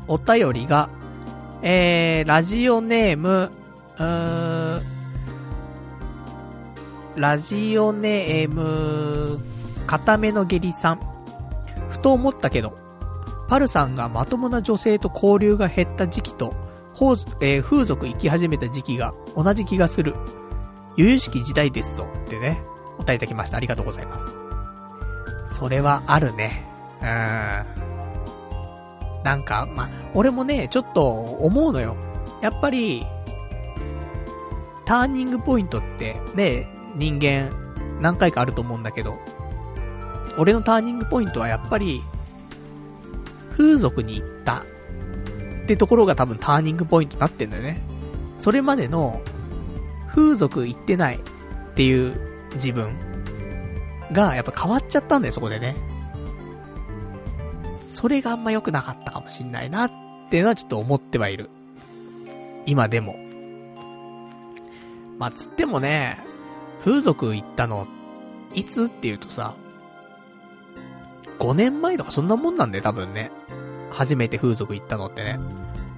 [0.09, 0.89] お便りが、
[1.63, 3.51] えー、ラジオネーム、
[3.99, 4.83] うーん、
[7.17, 9.39] ラジオネーム、
[9.91, 11.01] 固めの下痢さん。
[11.89, 12.79] ふと思ったけど、
[13.49, 16.55] パルさんがまともな女性と交流が減った時期と、
[17.41, 20.15] えー、風俗行き始めた時期が同じ気がする。
[20.97, 22.07] 由々しき時代ですぞ。
[22.25, 22.63] ってね、
[22.99, 23.57] 答えいただきました。
[23.57, 24.27] ありがとうございます。
[25.57, 26.65] それはあるね。
[27.01, 29.23] うーん。
[29.25, 31.97] なんか、ま俺もね、ちょっと思うのよ。
[32.41, 33.05] やっぱり、
[34.85, 37.51] ターニングポイントって、ね、人間、
[38.01, 39.19] 何回かあると思うんだけど、
[40.41, 42.01] 俺のターニングポイントはやっぱり、
[43.53, 47.83] 風俗に行ったってところが多分ターニングポイントになってんだよね。
[48.39, 49.21] それまでの、
[50.09, 51.21] 風俗行ってないっ
[51.75, 52.15] ていう
[52.55, 52.97] 自分
[54.13, 55.77] が、やっぱ変わっちゃったんだよ、そこでね。
[57.93, 59.91] それがあんま良くなかったかもしんないなっ
[60.31, 61.51] ていうのはちょっと思ってはいる。
[62.65, 63.15] 今でも。
[65.19, 66.17] まあ、つってもね、
[66.83, 67.87] 風俗行ったの、
[68.55, 69.55] いつって言うとさ、
[71.41, 73.33] 5年前とかそんなもんなんだよ、多分ね。
[73.91, 75.41] 初めて風俗行ったのってね。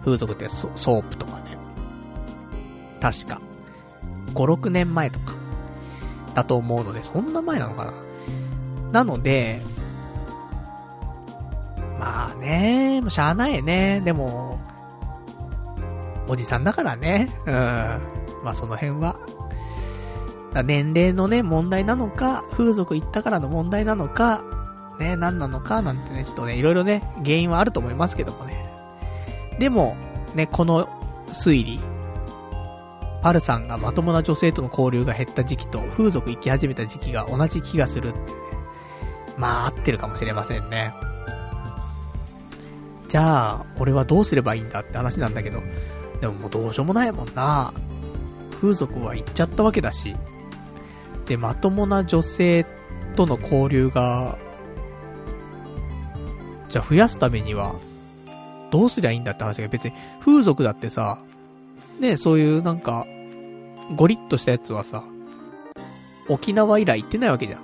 [0.04, 1.58] 風俗ってソソープとかね。
[3.00, 3.40] 確か。
[4.28, 5.34] 5、6年前とか。
[6.34, 7.92] だと思うので、そんな前なのかな。
[8.92, 9.60] なので、
[11.98, 14.00] まあね、もうしゃあないね。
[14.04, 14.58] でも、
[16.28, 17.28] おじさんだからね。
[17.46, 17.54] うん。
[18.44, 19.16] まあその辺は。
[20.64, 24.44] 年齢のね、問題なのか、風俗行ったからの問題なのか、
[25.02, 28.64] ね、何なのか、なんてね、ちょっとね、いろいろね、原因はあると思いますけどもね。
[29.58, 29.96] でも、
[30.34, 30.88] ね、この
[31.28, 31.80] 推理、
[33.22, 38.24] パルさんがまともな女性との交流が減った時期と風俗行き始めた時期が同じ気がするってね。
[39.36, 40.94] まあ合ってるかもしれませんね。
[43.08, 45.60] じゃあ、俺はどうすればいいんだって話なんだけど、
[46.20, 47.72] でももうどうしようもないもんな。
[48.60, 50.16] 風俗は行っちゃったわけだし。
[51.26, 52.64] で、まともな女性
[53.14, 54.38] との交流が、
[56.72, 57.74] じゃあ増やすためには、
[58.70, 61.18] どうすりゃいいんだって話が別に、風俗だってさ、
[62.00, 63.06] ね、そういうなんか、
[63.94, 65.04] ゴリッとしたやつはさ、
[66.30, 67.60] 沖縄以来行ってないわけじゃん。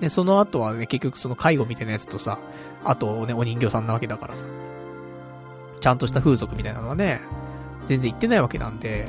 [0.00, 2.38] で、その後はね、結局その介護みたいなやつとさ、
[2.84, 4.46] あとね、お人形さんなわけだからさ、
[5.78, 7.20] ちゃんとした風俗みたいなのはね、
[7.84, 9.08] 全然行ってないわけなんで、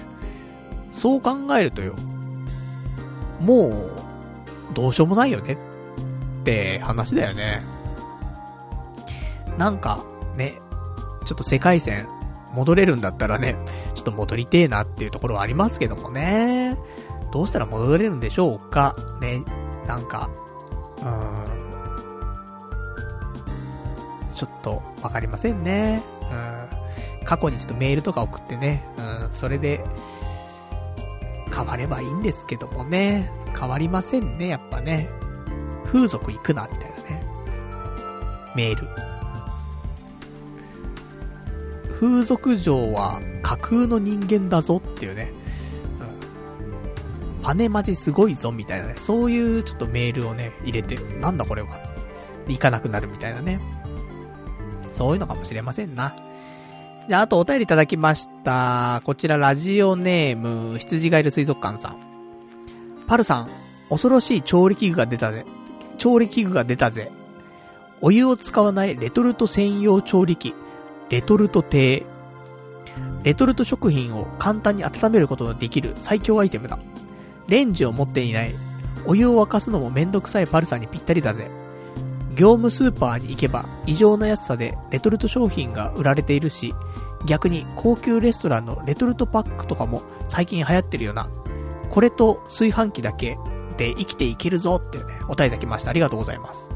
[0.92, 1.96] そう考えるとよ、
[3.40, 7.62] もう、どうしようもないよねって話だよね。
[9.58, 10.04] なんか、
[10.36, 10.60] ね、
[11.26, 12.08] ちょっと世界線
[12.54, 13.56] 戻れるんだったらね、
[13.96, 16.78] ちょっと戻りてえなっていうところはありますけどもね。
[17.32, 19.42] どうしたら戻れるんでしょうかね、
[19.88, 20.30] なんか、
[20.98, 21.54] うーん。
[24.36, 26.04] ちょっと、わかりませんね。
[26.32, 27.26] うん。
[27.26, 29.84] 過去にちょっとメールとか送ってね、うん、それで、
[31.56, 33.32] 変わればいいんですけどもね。
[33.60, 35.10] 変わりませんね、やっぱね。
[35.86, 37.26] 風俗行くな、みたいなね。
[38.56, 39.13] メール。
[42.04, 45.32] 風俗嬢は架空の人間だぞっていうね。
[47.38, 47.42] うん。
[47.42, 48.96] パネマジすごいぞ、みたいなね。
[48.98, 51.80] そういうちょっとメールをね、入れて、なんだこれは。
[52.50, 53.62] 行かなくなるみたいなね。
[54.92, 56.14] そういうのかもしれませんな。
[57.08, 59.02] じゃあ、あとお便りいただきました。
[59.06, 61.98] こちら、ラジオネーム、羊がいる水族館さん。
[63.08, 63.50] パルさん、
[63.88, 65.46] 恐ろしい調理器具が出たぜ。
[65.98, 67.14] 調理器具が出たぜ。
[68.02, 70.54] お湯を使わないレトルト専用調理器。
[71.10, 72.06] レトルト亭。
[73.24, 76.80] レトルト食品を簡単に温めることのできる最強アイテムだ。
[77.48, 78.54] レンジを持っていない。
[79.06, 81.50] お湯を沸かすのもめんどくさいパルさんにぴったりだぜ。
[82.36, 86.74] 業務スーパーに行けば異常な安さでレトルト商品が売られているし、
[87.26, 91.30] 逆に高級レストランのレトルトパックとかも最近流行ってるよな。
[91.92, 93.38] これと炊飯器だけ
[93.78, 95.92] で生きていけるぞってね、お便りいただきました。
[95.92, 96.70] ありがとうございます。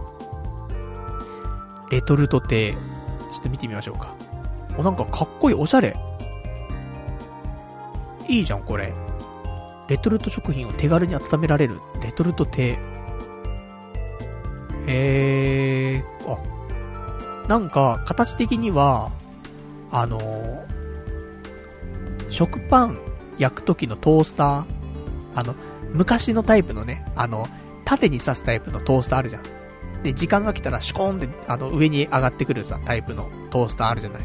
[1.90, 2.76] レトルト亭、
[3.38, 4.16] ちょっと見てみましょうか。
[4.78, 5.96] お、なんかかっこいい、おしゃれ。
[8.28, 8.92] いいじゃん、これ。
[9.88, 12.80] レトルト食品を手軽に温められる、レトルト亭。
[14.88, 19.12] えー、あ、なんか、形的には、
[19.92, 20.66] あのー、
[22.30, 23.00] 食パン
[23.38, 24.66] 焼く時のトースター、
[25.36, 25.54] あの、
[25.94, 27.48] 昔のタイプのね、あの、
[27.86, 29.57] 縦に刺すタイプのトースターあるじゃん。
[30.08, 34.22] で、時間が来たらシュコーンって、あの、上に上がってくるさ、タイプのトースターあるじゃない。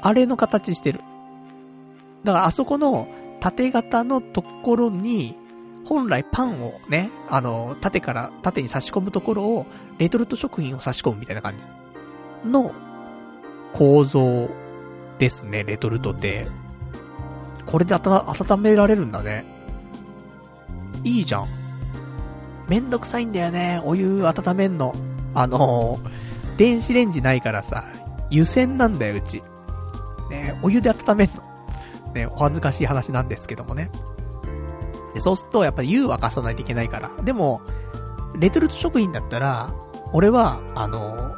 [0.00, 1.00] あれの形してる。
[2.22, 3.08] だからあそこの
[3.40, 5.36] 縦型のところに、
[5.84, 9.66] 本来パンをね、あの、縦から縦に差し込むところを、
[9.98, 12.72] レトルト食品を差し込むみたいな感じの
[13.72, 14.48] 構造
[15.18, 16.46] ですね、レトルトって。
[17.66, 19.44] これで温められるんだね。
[21.02, 21.61] いいじゃん。
[22.68, 24.94] めんどくさいんだよね、お湯温めんの。
[25.34, 27.84] あのー、電子レンジないからさ、
[28.30, 29.42] 湯煎なんだよ、うち。
[30.30, 31.42] ね、お湯で温めんの。
[32.14, 33.90] ね、お恥ずかしい話なんですけどもね。
[35.14, 37.10] で、そうすると、やっぱり湯沸かさないといけないから。
[37.22, 37.60] でも、
[38.38, 39.72] レトルト食品だったら、
[40.12, 41.34] 俺は、あの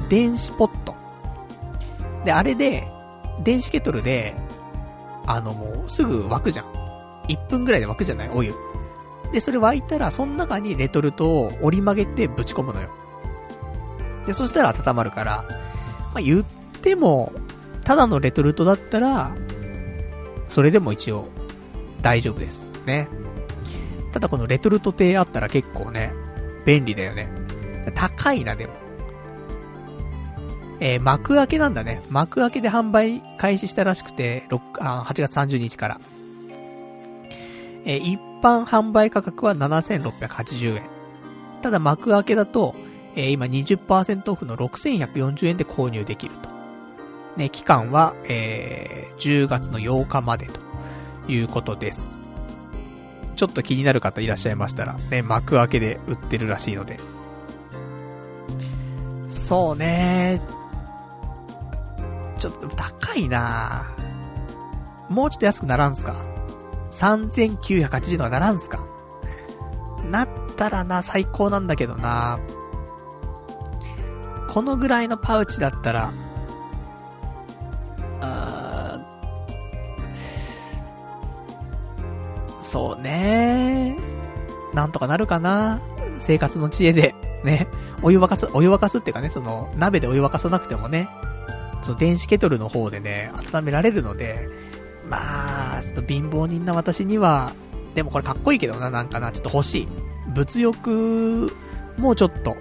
[0.00, 0.94] ー、電子ポット。
[2.24, 2.86] で、あれで、
[3.44, 4.34] 電子ケトルで、
[5.26, 6.66] あのもう、すぐ沸くじゃん。
[7.28, 8.30] 1分ぐらいで沸くじゃない？
[8.32, 8.54] お湯。
[9.32, 12.88] で、それ沸いたら、その中にレトルトを折り曲げてぶち込むのよ。
[14.26, 15.44] で、そしたら温まるから、
[16.14, 16.44] まあ、言っ
[16.82, 17.32] ても、
[17.84, 19.34] ただのレトルトだったら、
[20.48, 21.28] それでも一応、
[22.00, 22.72] 大丈夫です。
[22.86, 23.08] ね。
[24.12, 26.12] ただこのレトルト亭あったら結構ね、
[26.64, 27.28] 便利だよね。
[27.94, 28.72] 高いな、でも。
[30.80, 32.02] えー、幕開けなんだね。
[32.08, 36.00] 幕開けで販売開始したらしくて、6あ8月30日から。
[37.84, 40.82] えー、一般販売価格は7680円。
[41.62, 42.74] ただ幕開けだと、
[43.14, 46.48] えー、今20%オフの6140円で購入できると。
[47.36, 50.60] ね、期間は、えー、10月の8日までと
[51.30, 52.18] いうことです。
[53.36, 56.98] ちょっと気になる方いらっしゃいましたら、ね、幕開けで売ってるらしいので。
[59.28, 60.40] そうね
[62.38, 63.86] ちょっと高いな
[65.08, 66.37] もうちょっと安くならんすか？
[66.90, 68.86] ?3980 とかならんすか
[70.10, 72.38] なったらな、最高なんだけどな
[74.48, 76.10] このぐらいのパウチだったら、
[78.20, 79.00] あ
[82.60, 83.96] そうね
[84.74, 85.80] なんとかなるかな
[86.18, 87.14] 生活の知恵で、
[87.44, 87.68] ね。
[88.02, 91.08] お湯沸かす、お湯沸かすっていうかね、その、鍋でお湯沸かさなくてもね、
[91.82, 94.48] その電子ケトルの方でね、温められるので、
[95.08, 97.52] まあ、ちょっと貧乏人な私には、
[97.94, 99.88] でもこれかっこいいけどな、なんかな、ちょっと欲しい。
[100.28, 101.52] 物欲
[101.96, 102.56] もちょっと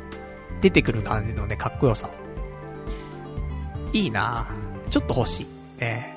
[0.61, 2.09] 出てくる感じのね、かっこよさ。
[3.93, 4.47] いいな
[4.89, 5.47] ちょっと欲しい。
[5.79, 6.13] え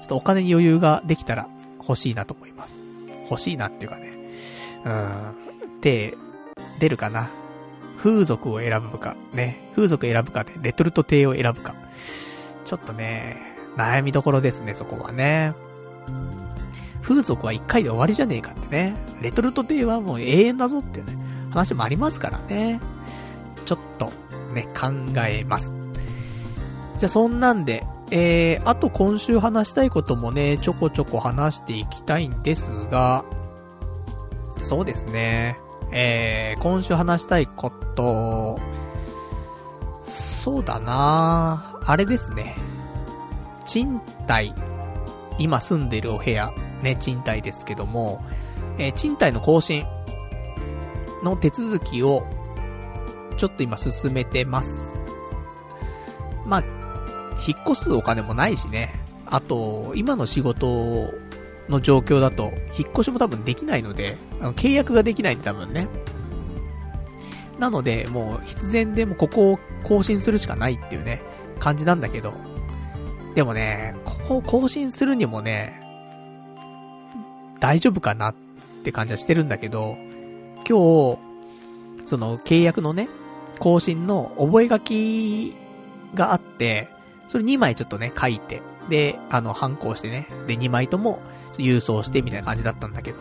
[0.00, 1.48] ちょっとお金に余裕ができたら
[1.80, 2.78] 欲しいなと思います。
[3.30, 4.12] 欲しいなっていうかね。
[4.84, 5.34] うん。
[5.80, 6.16] 手、
[6.80, 7.30] 出るかな。
[7.98, 9.70] 風俗を選ぶか、ね。
[9.74, 11.74] 風俗選ぶかで、レトルト亭を選ぶか。
[12.64, 13.47] ちょっとね、
[13.78, 15.54] 悩みどころですね、そこはね。
[17.00, 18.96] 風俗は一回で終わりじゃねえかってね。
[19.22, 21.16] レトルト亭はもう永遠だぞっていうね、
[21.50, 22.80] 話もありますからね。
[23.64, 24.10] ちょっと、
[24.52, 24.88] ね、考
[25.26, 25.74] えます。
[26.98, 33.24] じゃあそんなんで、えー、あと今週話したいこともね、ちょこちょこ話していきたいんですが、
[34.62, 35.56] そうですね。
[35.92, 38.58] えー、今週話したいこと、
[40.02, 42.56] そうだなあれですね。
[43.68, 44.54] 賃貸
[45.38, 46.52] 今住んでるお部屋、
[46.82, 48.24] ね、賃貸ですけども、
[48.78, 49.84] えー、賃貸の更新
[51.22, 52.26] の手続きを、
[53.36, 55.10] ちょっと今進めてます。
[56.46, 56.64] まあ、
[57.46, 58.90] 引っ越すお金もないしね。
[59.26, 61.12] あと、今の仕事
[61.68, 65.88] の状況だと、引っ越しも多分できないので、あの契約ができないんで多分ね。
[67.58, 71.20] なので、もう必然でもここを更新するしかないっていうね、
[71.60, 72.47] 感じなんだけど。
[73.34, 75.80] でもね、ここを更新するにもね、
[77.60, 78.34] 大丈夫かなっ
[78.84, 79.96] て感じはしてるんだけど、
[80.68, 81.18] 今日、
[82.06, 83.08] その契約のね、
[83.58, 85.54] 更新の覚書
[86.14, 86.88] があって、
[87.26, 91.20] それ2枚ちょっとね、書いて、で、あの、反抗してね、で、2枚とも
[91.58, 93.18] 郵送してみたいな感じだったんだけど、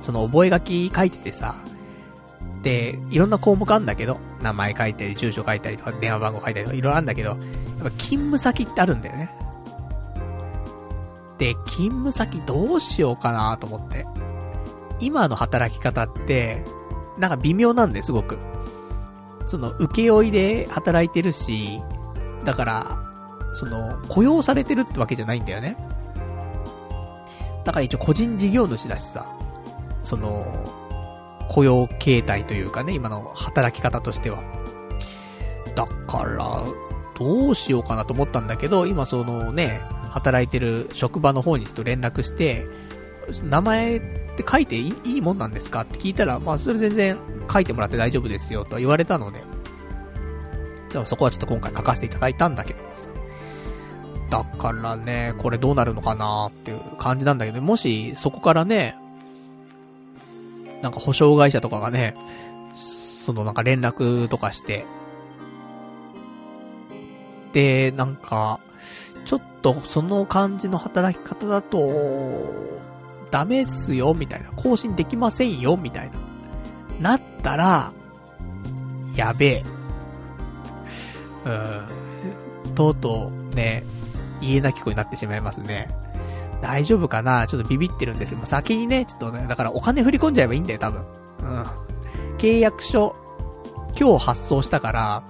[0.00, 1.54] その覚書書いててさ、
[2.62, 7.36] で、いろんな項目あんだけど、名前書いたり、住所書いたりとか、電話番号書いたりとか、いろいろあるんだけど、
[7.98, 9.30] 勤務先ってあるんだよね。
[11.38, 14.06] で、勤務先どうしようかなと思って。
[15.00, 16.64] 今の働き方って、
[17.18, 18.38] なんか微妙なんですごく。
[19.46, 21.80] その、請負いで働いてるし、
[22.44, 22.98] だから、
[23.54, 25.76] その、雇用されてるってわけじゃないんだよね。
[27.64, 29.26] だから一応個人事業主だしさ、
[30.02, 30.44] その、
[31.48, 34.42] 雇用形態というかね、今の働き方としては。
[35.74, 36.62] だから、
[37.18, 42.66] どうしようかなと思ったんだけど、今そのね、働いてる職場の方にちょっと連絡して、
[43.42, 44.00] 名前っ
[44.36, 47.18] て書いていいもんなんですかって聞いたら、まあそれ全然
[47.52, 49.42] 書いてもらって大丈夫ですよと言われたので、
[50.92, 53.08] でもそこはちょっと今回書かせていただいたんだけどさ。
[54.30, 58.94] だからね、これどうなるのかなっていう感じなんだけど、もしそこからね、
[60.82, 62.14] なんか保証会社とかがね、
[62.76, 64.86] そのなんか連絡とかして、
[67.58, 68.60] で、なんか、
[69.24, 72.54] ちょっとその感じの働き方だと、
[73.32, 74.50] ダメっすよ、みたいな。
[74.52, 76.10] 更新できませんよ、みたい
[77.00, 77.16] な。
[77.16, 77.90] なったら、
[79.16, 79.64] やべえ。
[82.66, 82.74] うん。
[82.76, 83.82] とうとう、ね、
[84.40, 85.88] 言えなき子になってしまいますね。
[86.62, 87.48] 大丈夫かな？
[87.48, 88.38] ちょっとビビってるんですよ。
[88.44, 91.02] 先にね、ちょっとね、だからお金振り込んじゃえばいいんだよ、多分。
[91.40, 91.64] うん。
[92.38, 93.16] 契約書、
[93.98, 95.22] 今日発送したから、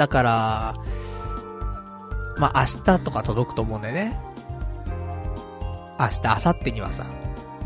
[0.00, 0.74] だから、
[2.38, 4.18] まあ、明日とか届くと思うんだよね。
[5.98, 7.04] 明日、明後日にはさ、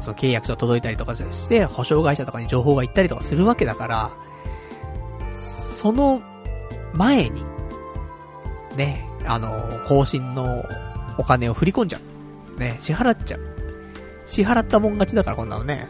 [0.00, 4.10] その契約書届いたりとかして、保証会社とかに情報が行ったりとかするわけだから、
[5.30, 6.22] その
[6.92, 7.44] 前に、
[8.76, 9.52] ね、あの、
[9.86, 10.64] 更新の
[11.16, 12.00] お金を振り込んじゃ
[12.56, 12.58] う。
[12.58, 13.40] ね、支払っちゃう。
[14.26, 15.86] 支払ったもん勝ちだからこんなのね。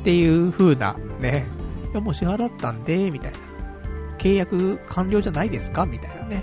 [0.00, 1.46] っていう風な、ね。
[1.92, 3.47] いや、もう支払ったんで、みたいな。
[4.18, 5.86] 契約完了じゃないですか？
[5.86, 6.42] みたいなね。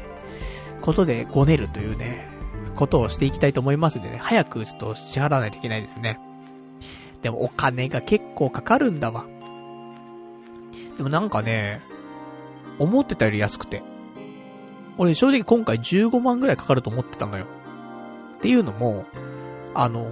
[0.82, 2.28] ことでごねるというね、
[2.76, 4.18] ことをしていきたいと思いますんでね。
[4.22, 6.20] 早くちょっと支払わないといけないですね。
[7.22, 9.26] でもお金が結構かかるんだわ。
[10.98, 11.82] でもなんかね、
[12.80, 13.84] 思ってたより安くて。
[14.98, 17.46] 俺正直今回15万ぐらいかかると思ってたのよ。
[18.38, 19.06] っていうのも、
[19.74, 20.08] あの、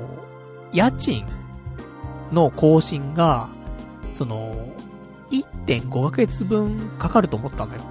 [0.74, 1.26] 家賃
[2.32, 3.50] の更新が、
[4.12, 4.56] その、
[5.38, 7.82] 1.5ヶ月分かかると思ったのよ。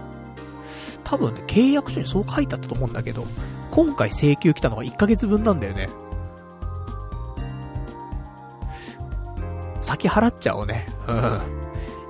[1.04, 3.24] 多分ね、契約書にそう書いてあったと思うんだけど、
[3.70, 5.88] 今回請求来たのが1ヶ月分なんだよね。
[9.80, 10.86] 先払っちゃおうね。
[11.08, 11.40] うん。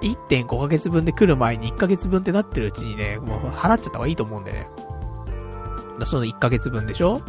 [0.03, 4.69] 1.5ヶ月分で来る前に1ヶ月分ってなってるうちにね、もう払っちゃった方がいいと思うんでね。
[5.99, 7.23] だその1ヶ月分でしょ？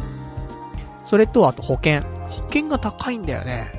[1.04, 2.02] それと、あと保険。
[2.30, 3.72] 保険が高いんだよね。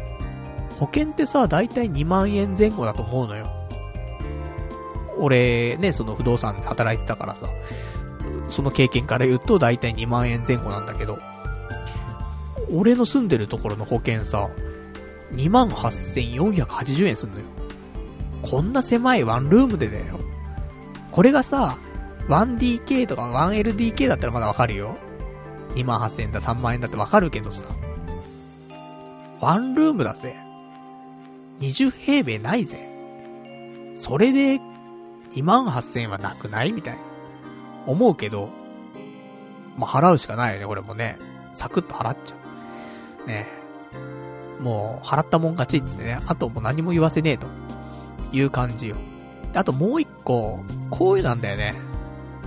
[0.80, 3.50] 保険ってさ、だいたい2万円前後だと思うのよ。
[5.18, 7.50] 俺、ね、その不動産で働いてたからさ、
[8.50, 11.20] その経験から言うとだいたい2万円前後なんだけど、
[12.74, 14.50] 俺の住んでるところの保険さ、
[15.34, 17.46] 28,480円すんのよ。
[18.42, 20.20] こんな狭いワンルームでだよ。
[21.12, 21.78] これがさ、
[22.28, 24.98] 1DK とか 1LDK だったらまだわかるよ。
[25.76, 27.68] 2万8000円だ、3万円だってわかるけどさ。
[29.40, 30.36] ワンルームだぜ。
[31.60, 32.90] 20平米ないぜ。
[33.96, 34.60] それで、
[35.36, 36.72] 2万8000円はなくない？
[36.72, 37.00] みたいな。
[37.88, 38.50] 思うけど、
[39.78, 41.20] まあ、払うしかないよね、俺もね。
[41.54, 42.36] サクッと払っちゃ
[43.26, 43.28] う。
[43.28, 43.48] ね
[44.60, 47.48] もう、払ったもん勝ちっつってね、あともう何も言わせねえと。
[48.32, 48.96] いう感じよ。
[49.54, 51.76] あともう一個、こういうなんだよね。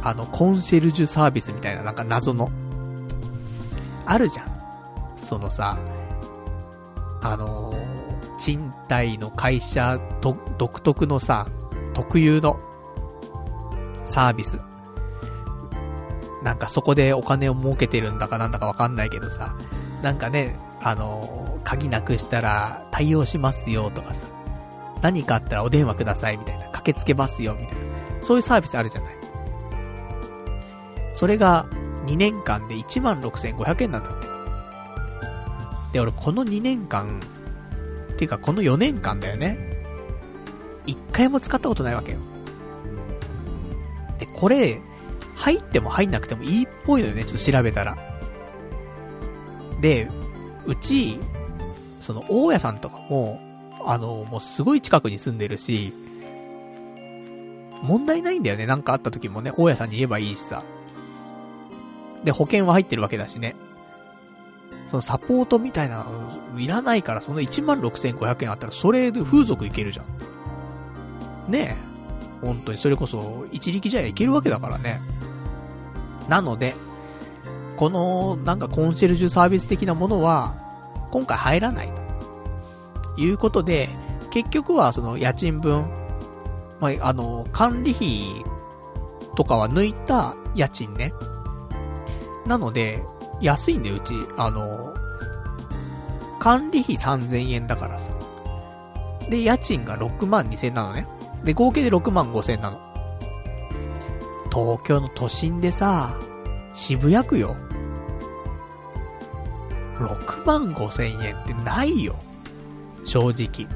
[0.03, 2.51] あの、コンシェルジュサービスみたいな、なんか謎の。
[4.07, 4.49] あるじゃん。
[5.17, 5.79] そのさ、
[7.23, 11.47] あのー、賃貸の会社と、独特のさ、
[11.95, 12.61] 特有の、
[14.09, 14.59] サービス。
[16.43, 19.55] なんかそこでお金を儲けてるんだかなんだかわかんないけどさ、
[20.03, 24.27] なんかね、あの、鍵なくしたら対応しますよとかさ、
[25.03, 27.81] 何かあったらお電話くださいみたいな、駆けつけますよみたいな、
[28.23, 29.15] そういうサービスあるじゃない。
[31.13, 31.67] それが
[32.07, 34.27] 2年間で16,500円なんだって。
[35.93, 37.21] で、俺この2年間、
[38.13, 39.59] っていうかこの4年間だよね。
[40.87, 42.19] 一回も使ったことないわけよ。
[44.19, 44.81] で、これ、
[45.37, 47.97] 入っても入んなくてもいいっぽいのよね、ちょっと調べたら。
[49.81, 50.11] で、
[50.67, 51.19] うち、
[52.01, 53.41] その、大家さんとかも、
[53.85, 55.93] あの、もうすごい近くに住んでるし、
[57.83, 58.67] 問題ないんだよね。
[58.67, 60.65] なんかあった時もね、大家さんに言えばいいしさ。
[62.25, 63.55] で、保険は入ってるわけだしね。
[64.89, 71.51] そのサポートみたいなのいらないから、その16,500円あったら、それで風俗いけるじゃん。
[71.51, 71.88] ねえ。
[72.41, 75.01] 本当に、それこそ、一力じゃいけるわけだからね。
[76.29, 76.75] なので、
[77.77, 80.55] この、なんかコンシェルジュサービス的なものは、
[81.11, 82.09] 今回入らないと。
[83.21, 83.89] いうことで、
[84.31, 85.87] 結局はその家賃分、
[86.81, 88.45] まあ、あの、管理費
[89.37, 91.13] とかは抜いた家賃ね。
[92.47, 93.03] なので、
[93.41, 94.15] 安いんだよ、うち。
[94.37, 94.95] あの、
[96.39, 98.13] 管理費3000円だからさ。
[99.29, 101.07] で、家賃が6万2000なのね。
[101.45, 102.89] で、合計で6万5000円なの。
[104.51, 106.19] 東京の都心でさ、
[106.73, 107.57] 渋谷区よ。
[109.99, 112.17] 6万5千円ってないよ。
[113.05, 113.67] 正直。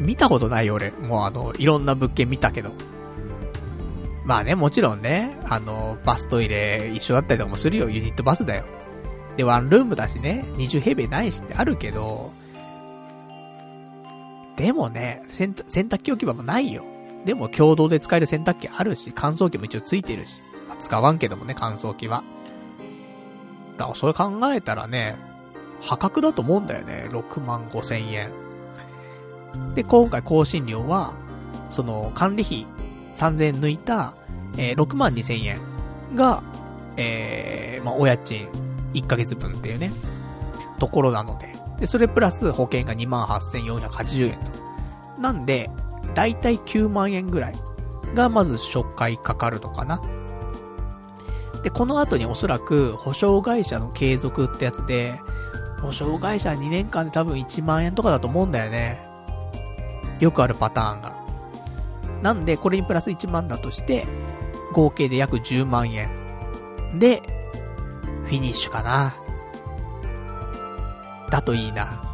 [0.00, 0.90] 見たことないよ、俺。
[0.90, 2.70] もうあの、いろんな物件見たけど。
[4.24, 7.88] まあね、もちろんね、あの、バストイレ一緒だったりとかもするよ。
[7.88, 8.64] ユニットバスだよ。
[9.36, 12.32] で、ワンルームだしね、20平米ないしってあるけど、
[14.56, 16.84] でもね、洗濯機置き場もないよ。
[17.24, 20.40] でも共同で使える洗濯機あるし、乾燥機も一応ついてるし。
[20.68, 22.22] まあ、使わんけどもね、乾燥機は。
[23.76, 25.16] だからそれ考えたらね、
[25.80, 27.08] 破格だと思うんだよね。
[27.10, 28.30] 6万5千円。
[29.74, 31.14] で、今回更新料は、
[31.70, 32.66] その管理費
[33.14, 34.14] 3000円抜いた、
[34.56, 35.58] えー、6万2千円
[36.14, 36.42] が、
[36.96, 38.48] えー、まあ、お家賃
[38.94, 39.92] 1ヶ月分っていうね、
[40.78, 41.51] ところなので。
[41.82, 45.20] で、それプラス保険が28,480円と。
[45.20, 45.68] なんで、
[46.14, 47.54] だいたい9万円ぐらい
[48.14, 50.00] がまず初回かかるのかな。
[51.64, 55.18] で、この後におそらく保証会社の継続ってやつで、
[55.80, 59.04] 保証会社2年間で多分1万円とかだと思うんだよね。
[60.20, 61.16] よくあるパターンが。
[62.22, 64.06] なんで、これにプラス1万だとして、
[64.72, 66.08] 合計で約10万円。
[67.00, 67.22] で、
[68.26, 69.21] フィニッシュかな。
[71.32, 72.04] だといいな。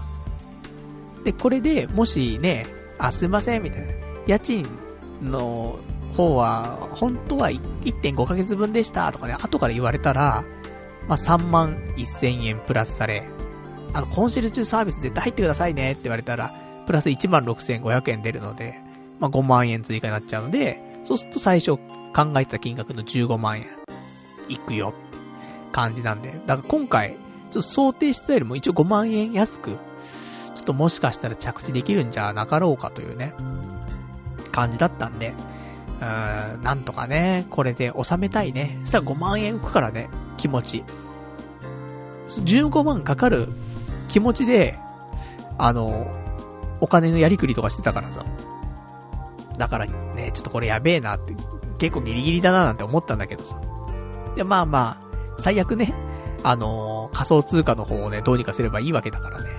[1.25, 2.67] で、これで、もしね、
[2.99, 3.89] あ、すいません、みたいな。
[4.29, 4.65] 家賃
[5.21, 5.81] の
[6.17, 10.45] 方は、本当は1.5ヶ月分でしたとかね、後から言われたら、
[11.09, 13.25] まあ、3万1000円プラスされ、
[13.93, 16.55] あの、コンシェルジュサービス絶対入ってくださいねって言われたら、
[16.87, 18.81] プラス1万6500円出るので、
[19.19, 23.67] まあ、5万円追加になっちゃうので、そうすると最初考えてた金額の15万円、
[24.49, 25.19] いくよって
[25.73, 26.41] 感じなんで。
[26.47, 27.17] だから今回、
[27.51, 29.79] ちょっと想定したよりも一応5万円安く、
[30.55, 33.35] ちょっともしかしたら着地できるんじゃなかろうかというね、
[34.53, 35.35] 感じだったんで、
[36.01, 38.79] うーん、なんとかね、これで収めたいね。
[38.85, 40.85] そしたら5万円浮くからね、気持ち。
[42.27, 43.49] 15万かかる
[44.09, 44.79] 気持ちで、
[45.59, 46.07] あの、
[46.81, 48.25] お金のやりくりとかしてたからさ。
[49.57, 51.35] だからね、ちょっとこれやべえなって、
[51.79, 53.61] 結構ギリギリだななんて思ったんだけどさ。
[54.37, 55.93] で、まあまあ、最悪ね、
[56.43, 59.51] あのー、仮想通貨の方をね、どうにかすればいいわけだからね。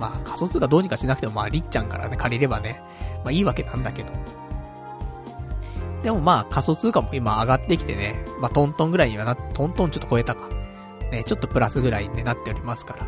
[0.00, 2.82] まあ、仮想通貨どうにかしなくても、まあ、りっちゃんからね、借りればね、
[3.24, 4.10] まあいいわけなんだけど。
[6.02, 10.48] でもまあ、仮想通貨も今上がってきてね、まあトントンぐらいにはな、トントンちょっと超えたか。
[11.10, 13.06] ね、ちょっとプラスぐらいに、なっておりますから。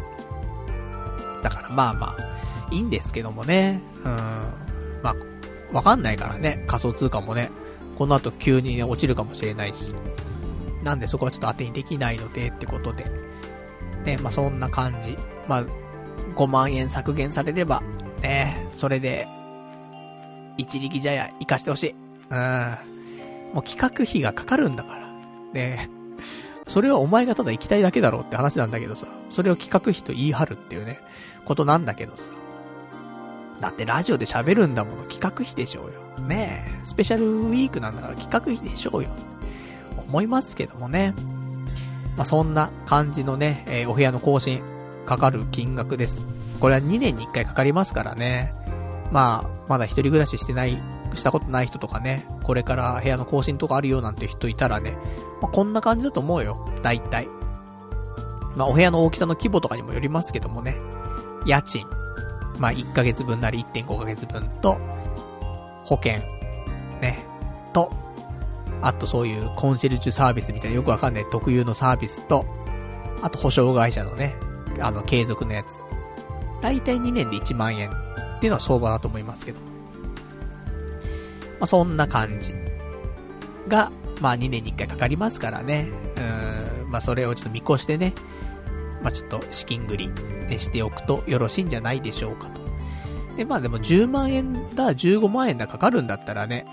[1.42, 3.80] だからまあまあ、いいんですけどもね。
[4.04, 4.16] うん。
[5.02, 5.14] まあ、
[5.72, 7.50] わかんないからね、仮想通貨もね、
[7.96, 9.94] この後急にね、落ちるかもしれないし。
[10.88, 13.04] なんでそこはちょっと当てにできないのでってことで。
[14.06, 15.18] ね、まあそんな感じ。
[15.46, 15.64] まあ、
[16.34, 17.82] 5万円削減されれば、
[18.22, 19.28] ね、それで、
[20.56, 21.94] 一力じゃや、活かしてほしい。
[22.30, 22.76] うん。
[23.52, 25.08] もう企画費がかかるんだから。
[25.52, 25.90] ね
[26.66, 31.00] それはお前がただ行きたいだけだろうって話なんだけどさ、それを企画費と言い張るっていうね、
[31.44, 32.32] ことなんだけどさ。
[33.60, 36.26] だってラジオで喋るんだもの企画費でしょうよ。
[36.26, 39.10] ねえ、スペシャルウィークなんだから企画費でしょうよ。
[40.08, 41.14] 思いますけどもね。
[42.16, 44.62] まあ、そんな感じのね、えー、お部屋の更新、
[45.06, 46.26] かかる金額です。
[46.60, 48.52] これは2年に1回かかりますからね。
[49.12, 50.82] まあ、まだ一人暮らししてない
[51.14, 54.96] したことない人とかね、これから部屋の更新とかあるよなんて人いたらね、
[55.40, 56.68] まあ、こんな感じだと思うよ。
[56.82, 57.28] 大体。
[58.56, 60.76] まあ、お部屋の大きさの規模とかにもよりますけどもね。
[61.46, 61.86] 家賃。
[62.58, 64.78] まあ、1ヶ月分なり1.5ヶ月分と、
[65.84, 66.14] 保険。
[67.00, 67.24] ね。
[67.72, 67.92] と、
[68.80, 72.46] あとそういうコンシェルジュサービスみたいなよくわかんない特有のサービスと、
[73.22, 74.36] あと保証会社のね、
[74.80, 75.80] あの継続のやつ。
[76.60, 79.60] だいたい2年で1万円っていうのは相場だと思いますけど。
[79.60, 82.54] まあ、そんな感じ。
[83.68, 85.88] が、まあ2年に1回かかりますからね。
[86.16, 88.12] うん、まあそれをちょっと見越してね、
[89.02, 90.10] まあちょっと資金繰り
[90.48, 92.60] でしておくとよろしいんじゃないでしょうかと。
[93.36, 96.66] で、まあでも10万円だ、15万円だかかるんだったらね、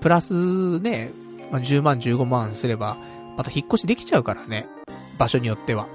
[0.00, 1.10] プラスね、
[1.50, 2.96] まあ、10万、15万すれば、
[3.36, 4.66] また引っ越しできちゃうからね。
[5.18, 5.86] 場所によっては。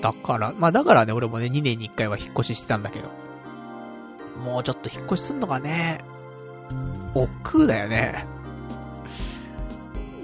[0.00, 3.08] だから、まあだからね、俺もね、2年に1回は引っ越ししてたんだけど。
[4.42, 6.00] もうちょっと引っ越しすんのがね、
[7.14, 8.26] 億劫だよね。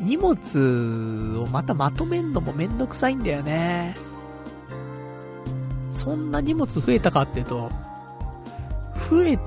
[0.00, 3.94] 荷物をまたまとめんのもめんどくさいんだよね。
[5.90, 7.70] そんな荷物増えたかっていうと、
[9.10, 9.38] 増え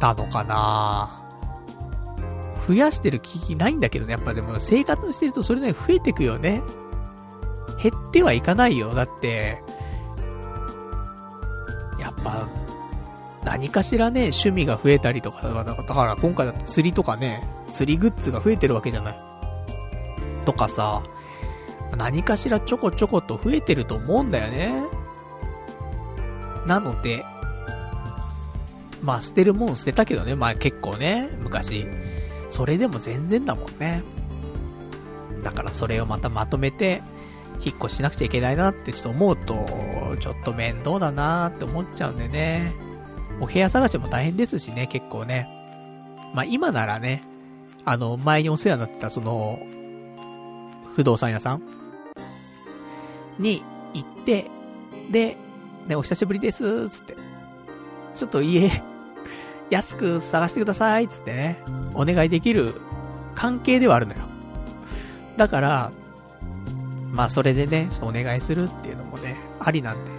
[0.00, 1.19] たのかな
[2.70, 4.12] 増やしてる気ないんだけどね。
[4.12, 6.62] やっぱでも生活してるとそれね、増えてくよね。
[7.82, 8.94] 減ってはいかないよ。
[8.94, 9.60] だって、
[11.98, 12.46] やっぱ、
[13.44, 17.42] 何かしらね、趣味が増えたりとか、だから今回だって釣りとかね、
[17.72, 19.18] 釣りグッズが増えてるわけじゃない。
[20.46, 21.02] とかさ、
[21.96, 24.80] 何かしらちょこちょこと増えてると思うんだよね。
[26.66, 27.24] なので、
[29.02, 31.88] まあ捨てるもん捨てたけどね、まあ結構ね、昔。
[32.50, 34.02] それでも全然だもんね。
[35.42, 37.02] だからそれをまたまとめて、
[37.64, 39.66] 引っ越しなくちゃいけないなってちょっと思うと、
[40.20, 42.72] ちょっと面倒だなって思っちゃうんでね。
[43.40, 45.48] お部屋探しも大変ですしね、結構ね。
[46.34, 47.22] まあ今ならね、
[47.84, 49.58] あの、前にお世話になってたその、
[50.94, 51.62] 不動産屋さん
[53.38, 53.62] に
[53.94, 54.50] 行って、
[55.10, 55.36] で、
[55.86, 57.16] ね、お久しぶりです、つって。
[58.14, 58.70] ちょっと家、
[59.70, 61.62] 安く探してください、つってね、
[61.94, 62.74] お願いできる
[63.34, 64.20] 関係ではあるのよ。
[65.36, 65.92] だから、
[67.10, 70.10] まあそれでね、お願いするっていうのもね、ありなんで。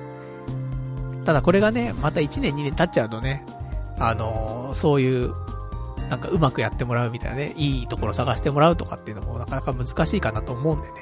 [1.25, 3.45] ただこれがね、また1年2年経っちゃうとね、
[3.99, 5.33] あのー、そういう、
[6.09, 10.93] なんかうまくやってもらうみたいなね、いいところ探してもらうとかっていうのもなかなか難しいかなと思うんでね。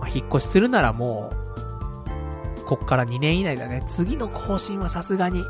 [0.00, 1.30] まあ、引っ越しするならも
[2.58, 3.84] う、こっから2年以内だね。
[3.86, 5.46] 次の更新はさすがに、うん、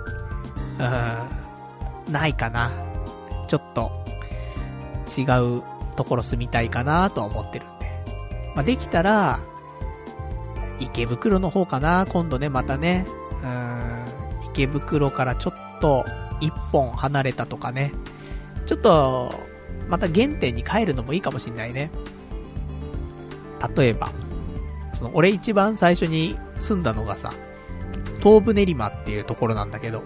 [2.09, 2.71] ないかな。
[3.49, 3.91] ちょっと、
[5.07, 5.23] 違
[5.59, 5.63] う
[5.97, 8.05] ところ住みたいかなとは思ってるんで。
[8.55, 9.41] まあ、できたら、
[10.79, 13.07] 池袋の方かな今度ね、またね。
[13.43, 14.05] うん、
[14.51, 16.05] 池袋からちょっと、
[16.41, 17.93] 一本離れたとかね。
[18.67, 19.35] ちょっと、
[19.89, 21.91] また原点に帰るのもいいかもしんないね。
[23.77, 24.11] 例えば、
[24.93, 27.33] その、俺一番最初に住んだのがさ、
[28.23, 30.03] 東武練馬っていうところなんだけど、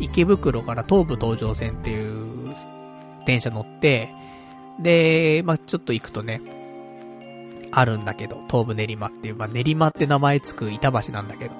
[0.00, 2.54] 池袋から東武東上線っていう
[3.26, 4.12] 電車乗って、
[4.80, 6.40] で、まあ、ちょっと行くとね、
[7.70, 11.54] あるんだけど、東武練馬っていう、まあ、練馬って名前つく板橋なんだけど、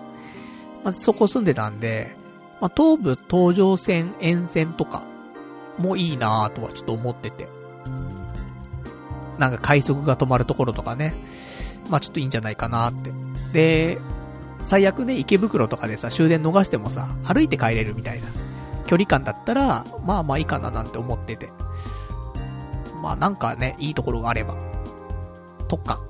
[0.83, 2.17] まあ、そこ住んでたんで、
[2.61, 5.03] まあ、東武東上線沿線とか
[5.79, 7.49] もいいなぁとはちょっと思ってて。
[9.39, 11.15] なんか快速が止まるところとかね、
[11.89, 13.11] まあ、ちょっといいんじゃないかなって。
[13.55, 13.99] で、
[14.63, 18.29] 最悪ね、池袋とかでさ、終電逃してもさ、歩いて帰れるみたいな
[18.87, 21.51] 距離感だったら、まあまあいいかななんて思ってて。
[23.03, 24.55] まあなんかね、いいところがあれば。
[25.69, 26.01] とか。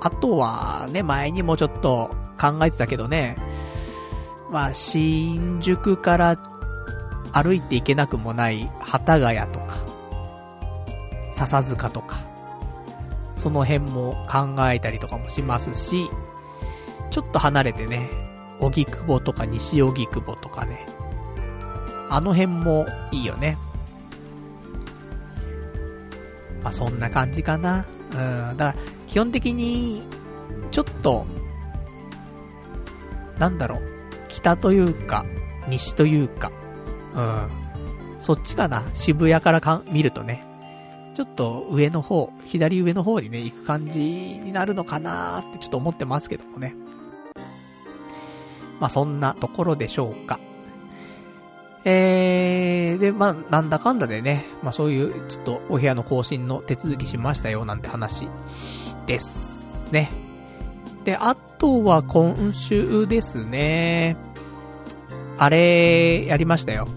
[0.00, 2.10] あとは、ね、前にもちょっと
[2.40, 3.36] 考えてたけどね、
[4.50, 6.36] まあ、新宿から
[7.32, 9.76] 歩いていけなくもない幡ヶ谷とか、
[11.30, 12.16] 笹塚とか、
[13.34, 16.10] その辺も考えたりとかもしますし、
[17.12, 18.08] ちょっと離れてね、
[18.58, 20.86] 荻窪とか西荻窪とかね、
[22.08, 23.58] あの辺もいいよね。
[26.62, 27.84] まあ、そんな感じかな。
[28.12, 30.02] うん、だから、基本的に、
[30.70, 31.26] ちょっと、
[33.38, 33.82] なんだろう、
[34.28, 35.26] 北というか、
[35.68, 36.50] 西というか、
[37.14, 37.48] うん、
[38.20, 40.46] そっちかな、渋谷からか見るとね、
[41.14, 46.74] ちょっと上の方、左上の方にね、行く感じになるのかなーってちょっと思ってますけどもね。
[48.82, 50.40] まあそんなところでしょうか。
[51.84, 58.28] えー、で、まあ、なんだかんだでね、まあそういう、ちょっとお部屋の更新の手続きしましたよ、なんて話
[59.06, 60.10] ですね。
[61.04, 64.16] で、あとは今週ですね。
[65.38, 66.88] あれ、やりましたよ。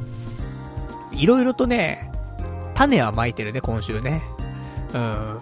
[1.12, 2.12] いろいろとね、
[2.74, 4.24] 種は撒いてるね、今週ね。
[4.92, 5.40] うん。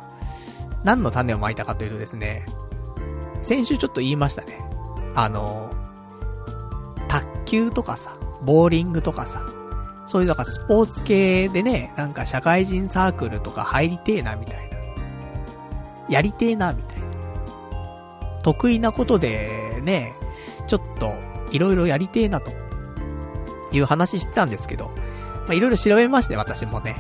[0.83, 2.45] 何の種を撒いたかというとですね、
[3.41, 4.59] 先週ちょっと言いましたね。
[5.15, 5.71] あの、
[7.13, 9.45] 卓球とかさ、ボーリングとかさ、
[10.07, 14.77] そういうなんかスポーツ系でね、なんか社会人サークルとか入りてえな、みたいな。
[16.09, 17.03] やりてえな、みたいな。
[18.41, 20.15] 得意なことでね、
[20.65, 21.13] ちょっと、
[21.51, 22.49] いろいろやりてえな、と
[23.71, 24.85] いう話してたんですけど、
[25.45, 26.95] まあ、いろいろ調べまして、私もね。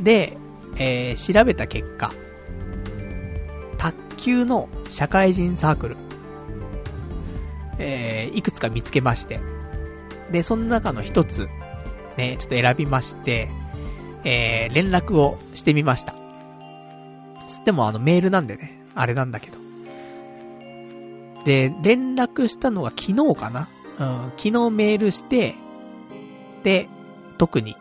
[0.00, 0.38] で、
[0.78, 2.10] えー、調べた結果、
[3.76, 5.96] 卓球の社会人サークル、
[7.78, 9.40] えー、いくつか見つけまして、
[10.30, 11.48] で、その中の一つ、
[12.16, 13.48] ね、ちょっと選びまして、
[14.24, 16.14] えー、連絡をしてみました。
[17.46, 19.58] つってもあのメールなんでね、あれなんだけど。
[21.44, 23.68] で、連絡したのが昨日かな？
[23.98, 25.54] うん、昨日メールして、
[26.62, 26.88] で、
[27.36, 27.76] 特に、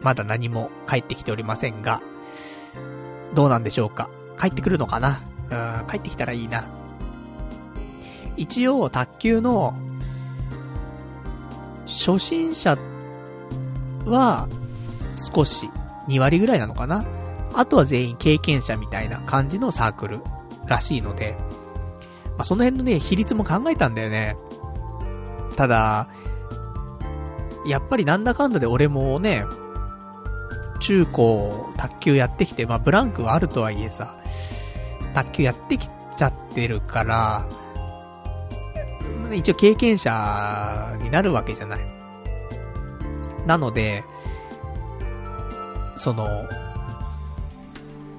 [0.00, 2.02] まだ何も帰ってきておりませんが、
[3.34, 4.10] どうなんでしょうか？
[4.38, 5.22] 帰ってくるのかな？
[5.50, 6.64] うん、帰ってきたらいいな。
[8.38, 9.74] 一応、卓球の、
[11.86, 12.78] 初心者
[14.06, 14.48] は、
[15.34, 15.68] 少し、
[16.06, 17.04] 2割ぐらいなのかな
[17.52, 20.20] あとは全員経験者みたいな感じのサークル
[20.66, 21.36] らしいので、
[22.36, 24.36] まあ、その辺のね、比率も考えたんだよね。
[25.56, 26.08] ただ、
[27.66, 29.44] やっぱりなんだかんだで俺もね、
[30.78, 34.16] 中高卓球やってきて、まあブランクはあるとはいえさ、
[35.14, 37.44] 卓球やってきちゃってるから、
[39.34, 41.80] 一応経験者になるわけじゃない。
[43.46, 44.04] なので、
[45.96, 46.46] その、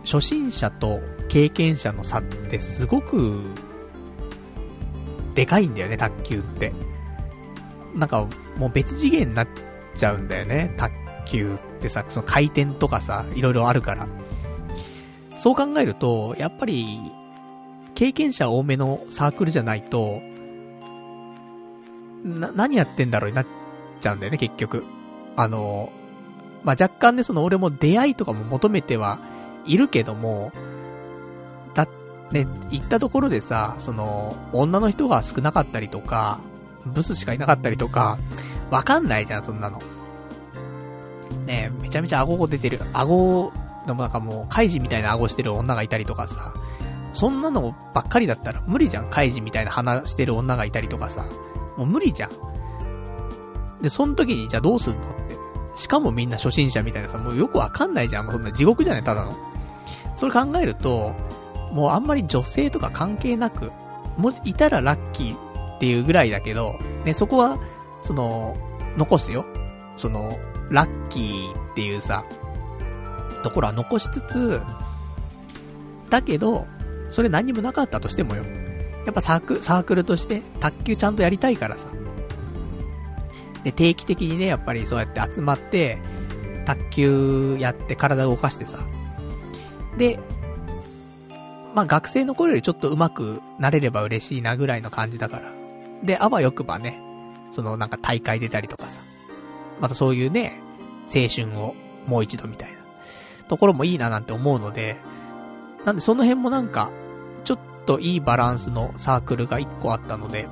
[0.04, 3.40] 初心者と経験者の差ってすごく、
[5.36, 6.74] でかいんだよね、卓球って。
[7.96, 9.48] なんか、もう別次元になっ
[9.96, 10.92] ちゃうんだよね、卓
[11.26, 14.08] 球ってさ、その回転とかさ、いろいろあるから。
[15.38, 17.00] そう考えると、やっぱり、
[17.96, 20.22] 経験者多めのサークルじゃないと、
[22.24, 23.46] な、何やってんだろうになっ
[24.00, 24.84] ちゃうんだよね、結局。
[25.36, 25.92] あの、
[26.64, 29.20] まあ、若干ね、その俺も出会いとかも求めては
[29.66, 30.52] いるけども、
[31.74, 31.88] だ、
[32.32, 36.40] ね、行ったところでさ、その、女の人が少なかったりとか、
[36.86, 38.18] ブスしかいなかったりとか、
[38.70, 39.80] わかんないじゃん、そんなの。
[41.46, 43.52] ねめちゃめちゃ顎出てる、顎、
[43.86, 46.54] でもなんかもう、カイジみたいな顎してる女がいたりとかさ、
[47.14, 51.26] そんなのばっかりだったら無理じゃん、カイジみたいな鼻してる女がいたりとかさ、
[51.80, 52.32] もう無理じゃん。
[53.82, 55.38] で、その時にじゃあどうすんのって。
[55.76, 59.34] しかもみんな初心者みたいなさ、もうよくわかんないじゃん、もうそんな地獄じゃない、ただの。
[60.18, 61.16] それ考えると、
[61.72, 63.72] もうあんまり女性とか関係なく、
[64.18, 67.58] も、いたらラッキーっていうぐらいだけど、ね、そこは、
[68.02, 68.58] その、
[68.98, 69.46] 残すよ。
[69.96, 70.38] その、
[70.70, 72.26] ラッキーっていうさ、
[73.44, 74.62] ところは残しつつ、
[76.10, 76.68] だけど、
[77.10, 78.44] それ何もなかったとしてもよ。
[79.10, 81.88] やっぱサーク、サークルとして卓球ちゃんとやりたいからさ。
[83.64, 85.98] で、定期的にね、やっぱりそうやって集まって、
[86.66, 88.78] 卓球やって体を動かしてさ。
[89.98, 90.20] で、
[91.74, 95.52] まあ学生の頃よりちょっと上手くなれれば嬉しいなぐらいの感じだから。
[96.04, 97.02] で、あわよくばね、
[97.50, 99.02] そのなんか大会出たりとかさ。
[99.80, 100.62] またそういうね、
[101.08, 101.74] 青春を
[102.06, 102.78] もう一度みたいな
[103.48, 104.98] ところもいいななんて思うので、
[105.84, 106.92] なんでその辺もなんか、
[107.90, 110.48] といいバランスのサークルが一個あったので、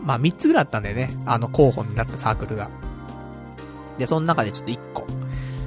[0.00, 1.10] まあ三つぐらいあったんだよね。
[1.26, 2.70] あの候補になったサークルが。
[3.98, 5.06] で、その中でちょっと一個、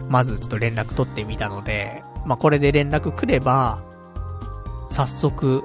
[0.09, 3.83] まずちょっと連絡取ってみたので、まあこれで連絡来れば、
[4.89, 5.63] 早速、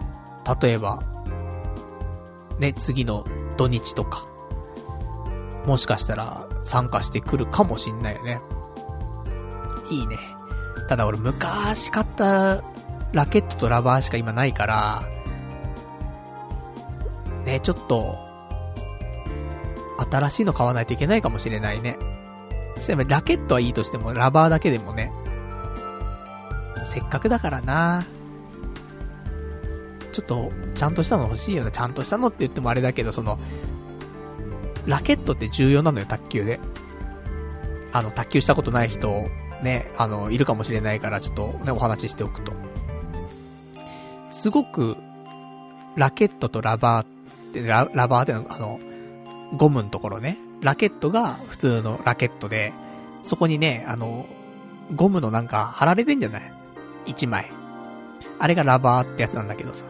[0.60, 1.02] 例えば、
[2.58, 3.24] ね、次の
[3.56, 4.26] 土日とか、
[5.64, 8.42] もしかしたら参加してくるかもしんないよね。
[9.90, 10.18] いいね。
[10.90, 12.62] ただ俺昔買った
[13.16, 15.02] ラケットとラバーしか今ないから、
[17.46, 18.18] ね、ちょっと、
[20.10, 21.96] 新しいの買わないといけないかもしれないね。
[22.78, 25.10] そういえばラケットはいいとしても、ラバーだけでもね。
[26.84, 28.04] せっかくだからな
[30.12, 31.70] ちょっと、ちゃんとしたの欲しいよね。
[31.72, 33.38] ちゃんとしたのって言ってもあれだけど、その、
[34.84, 36.60] ラケットって重要なのよ、卓球で。
[37.94, 39.08] あの、卓球したことない人、
[39.62, 42.52] ね、あの、いるかもしれないから、ちょっとね、お話ししておくと。
[44.46, 44.96] すごく、
[45.96, 47.06] ラケットとラバーっ
[47.52, 48.78] て、ララバーってあの、
[49.56, 52.72] ゴムのところね、ラケットが普通のラケットで、
[53.24, 54.24] そこにね、あの、
[54.94, 56.52] ゴムのなんか貼られてんじゃない？
[57.06, 57.50] 一枚。
[58.38, 59.84] あれがラバーってやつなんだけどさ。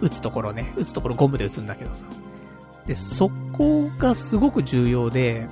[0.00, 2.04] 打つところね、打つところゴムで打つんだけどさ。
[2.86, 5.48] で、そこがすごく重要で、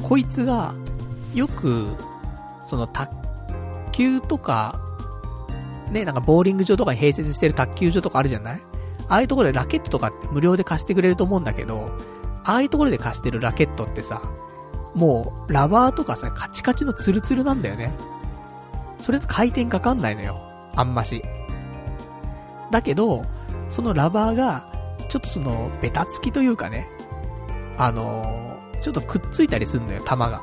[0.00, 0.74] こいつが、
[1.34, 1.86] よく、
[2.64, 3.18] その卓
[3.90, 4.80] 球とか、
[5.90, 8.60] ね、なんかボーリング場とかに併設してる卓球場とかあるじゃない？
[9.08, 11.90] ああいうところでラケットとかって無料で貸してくれると思うんだけど、
[12.44, 14.22] ああいうところで貸してるラケットってさ、
[14.94, 17.92] もう、ラバーとかさ、カチカチのツルツルなんだよね。
[18.98, 20.40] それと回転かかんないのよ。
[20.74, 21.22] あんまし。
[22.70, 23.24] だけど、
[23.68, 24.72] そのラバーが、
[25.08, 26.88] ちょっとその、ベタつきというかね、
[27.78, 30.42] あのー、ちょっとくっついたりすんのよ、玉が。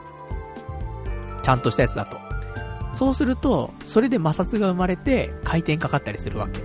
[1.44, 2.18] ちゃんとしたやつだと。
[2.98, 6.64] そうすると、それで摩擦が生まれて、回転かかったりするわけ。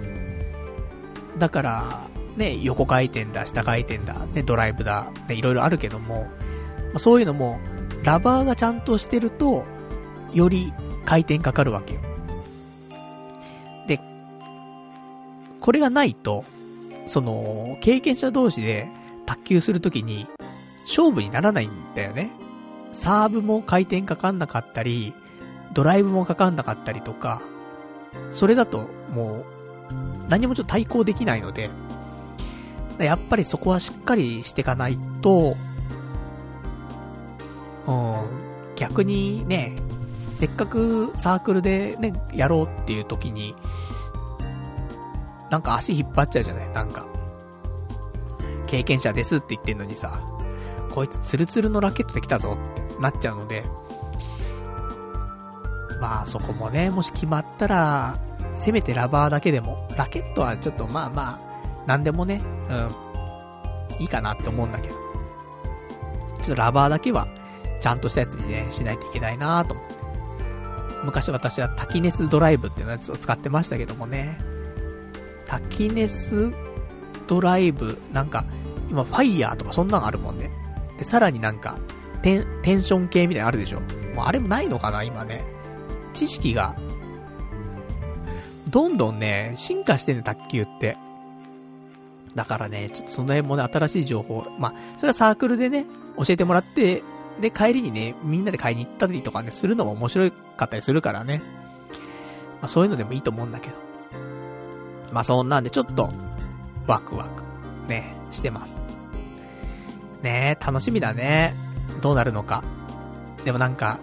[1.39, 6.27] だから、ね、横回転だ、下回転だ、ね、ドライブだ、ね、いろいろあるけども、
[6.97, 7.61] そういうのも、
[8.03, 9.67] ラバーがちゃんとしてると、
[10.33, 10.73] より
[11.05, 12.01] 回転かかるわけよ。
[13.87, 14.01] で、
[15.61, 16.47] これがないと、
[17.09, 18.89] その、経験者同士で
[19.27, 20.27] 卓球するときに、
[20.87, 22.31] 勝負にならないんだよね。
[22.93, 25.13] サーブも回転かかんなかったり、
[25.73, 27.41] ドライブもかかんなかったりとか、
[28.31, 29.45] それだともう、
[30.29, 31.71] 何もちょっと対抗できないので、
[32.99, 35.55] やっぱりそこはしっかりしていかないと、
[37.87, 38.31] うん、
[38.77, 39.77] 逆にね、
[40.35, 43.55] せっかくサークルでね、やろうっていう時に、
[45.51, 46.69] なんか足引っ張っちゃうじゃない？
[46.71, 47.07] なんか。
[48.67, 50.19] 経験者ですって言ってんのにさ、
[50.91, 53.65] こいつツルツルのラケットで来たぞってなっちゃうので、
[56.03, 58.19] まあそこもね、もし決まったら、
[58.57, 64.95] せめてラバーだけでも、ラケットはちょっとまあまあ、なんでもね、うん、いいかなって思うんだけど。
[64.95, 67.29] ちょっとラバーだけは、
[67.81, 69.95] ちゃんとしたやつにね、しないといけないなと思って。
[71.05, 74.41] 昔私は滝熱ドライブっていうやつを使ってましたけどもね。
[75.47, 76.53] 滝熱
[77.29, 78.45] ドライブ、なんか、
[78.91, 80.51] 今ファイヤーとかそんなのあるもんね。
[80.99, 81.77] で、さらになんか、
[82.23, 83.81] テン、テンション系みたいなのあるでしょ。
[84.17, 85.52] もうあれもないのかな、今ね。
[86.13, 86.77] 知識が、
[88.69, 90.97] どんどんね、進化してんね、卓球って。
[92.35, 95.85] だからね、ちょっとその辺もね、新しい情報、まあ、それはサークルでね、
[96.17, 97.03] 教えてもらって、
[97.41, 101.43] で、帰りにね、みんなで買いに行ったりとかね、するのも面白かったりするからね。
[102.61, 103.77] まあ、そういうのでもいいと思うんだけど。
[105.13, 106.11] まあ、そんなんでちょっと、
[106.87, 107.43] ワクワク、
[107.89, 108.83] ね、してます。
[110.23, 111.55] ね楽しみだね。
[112.01, 112.63] どうなるのか。
[113.45, 113.99] でもなんか、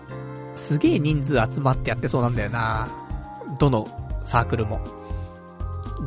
[0.59, 2.87] すげえ人数集まってやってそうなんだよな。
[3.57, 3.87] どの
[4.25, 4.79] サークルも。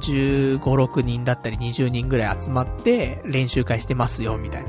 [0.00, 4.68] 15、6人だったり20人ぐらい集まって練習会してますよ、みたいな。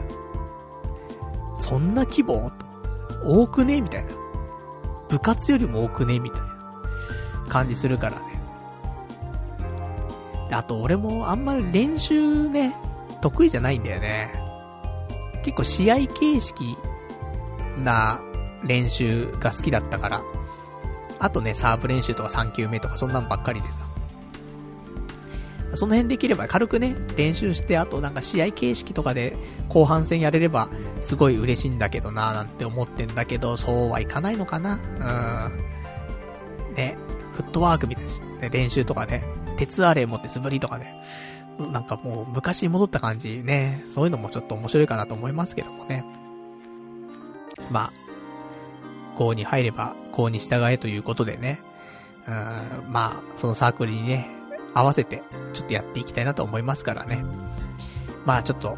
[1.55, 2.51] そんな規模？
[3.23, 3.81] 多くね？
[3.81, 4.11] みたいな。
[5.09, 6.19] 部活よりも多くね？
[6.19, 6.47] みたいな
[7.49, 8.41] 感じするからね。
[10.51, 12.75] あと俺もあんまり練習ね、
[13.21, 14.33] 得意じゃないんだよね。
[15.43, 16.77] 結構試合形式
[17.83, 18.21] な
[18.65, 20.21] 練習が好きだったから。
[21.19, 23.79] あとね、サーブ練習とか3球目とかそんなんばっかりでさ。
[25.75, 29.35] その辺できれば軽くね、練習して、あとなんか試合形式とかで
[29.69, 30.69] 後半戦やれれば
[31.01, 34.79] すごい嬉しいんだけどなーなんて思ってんだけど、そうはいかないのかな
[36.69, 36.75] うん。
[36.75, 36.97] ね、
[37.31, 38.21] フットワークみたいです。
[38.41, 39.23] ね、練習とかね、
[39.57, 41.01] 鉄アレイ持って素振りとかね、
[41.71, 46.05] なんかもう昔に戻った感じね、そういうのもちょっと面白いかなと思いますけどもね。
[47.71, 47.91] まあ、
[49.15, 51.61] 5に入れば5に従えということでね、
[52.27, 54.29] うん、まあ、そのサークルにね、
[54.73, 55.21] 合わせて、
[55.53, 57.23] ちょっとやっていきたいなと思いますからね。
[58.25, 58.77] まあちょっと、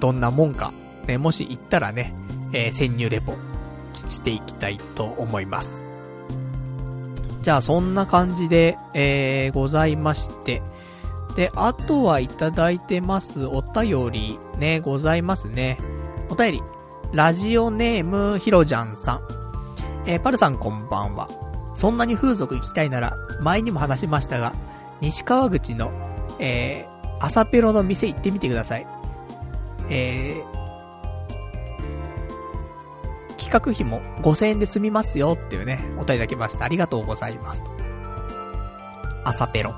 [0.00, 0.72] どんなもんか、
[1.06, 2.14] ね、もし行ったらね、
[2.52, 3.34] えー、潜入レポ
[4.08, 5.84] していきたいと思います。
[7.42, 10.62] じゃあそんな感じで、えー、ございまして、
[11.36, 15.78] で、あとはいただいてますお便りね、ございますね。
[16.28, 16.62] お便り、
[17.14, 19.20] ラジオネームひろじゃんさん。
[20.04, 21.28] えー、パルさんこんばんは。
[21.72, 24.52] そんなに風俗行きたいなら、前にも話しましたが、
[25.00, 25.92] 西川口の、
[26.40, 28.86] えー、朝ペロの店行ってみてください。
[29.90, 36.64] えー、企画費も5000円で済みますよっていうね、お便りいただきました。
[36.64, 37.62] ありがとうございます。
[39.22, 39.72] 朝ペロ。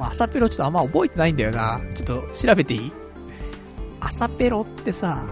[0.00, 1.80] 朝ペロちょっとあんま覚えてないんだよな。
[1.94, 2.92] ちょっと調べていい？
[4.08, 5.22] 朝ペロってさ、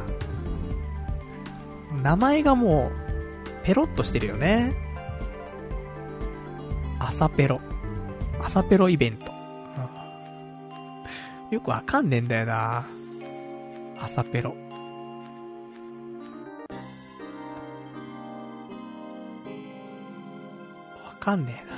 [2.02, 4.74] 名前がもう、ペロッとしてるよね。
[7.00, 7.58] 朝ペロ。
[8.38, 9.32] 朝ペロイベント。
[11.50, 12.84] よくわかんねえんだよな
[13.98, 14.50] 朝ペロ。
[21.02, 21.75] わかんねえな。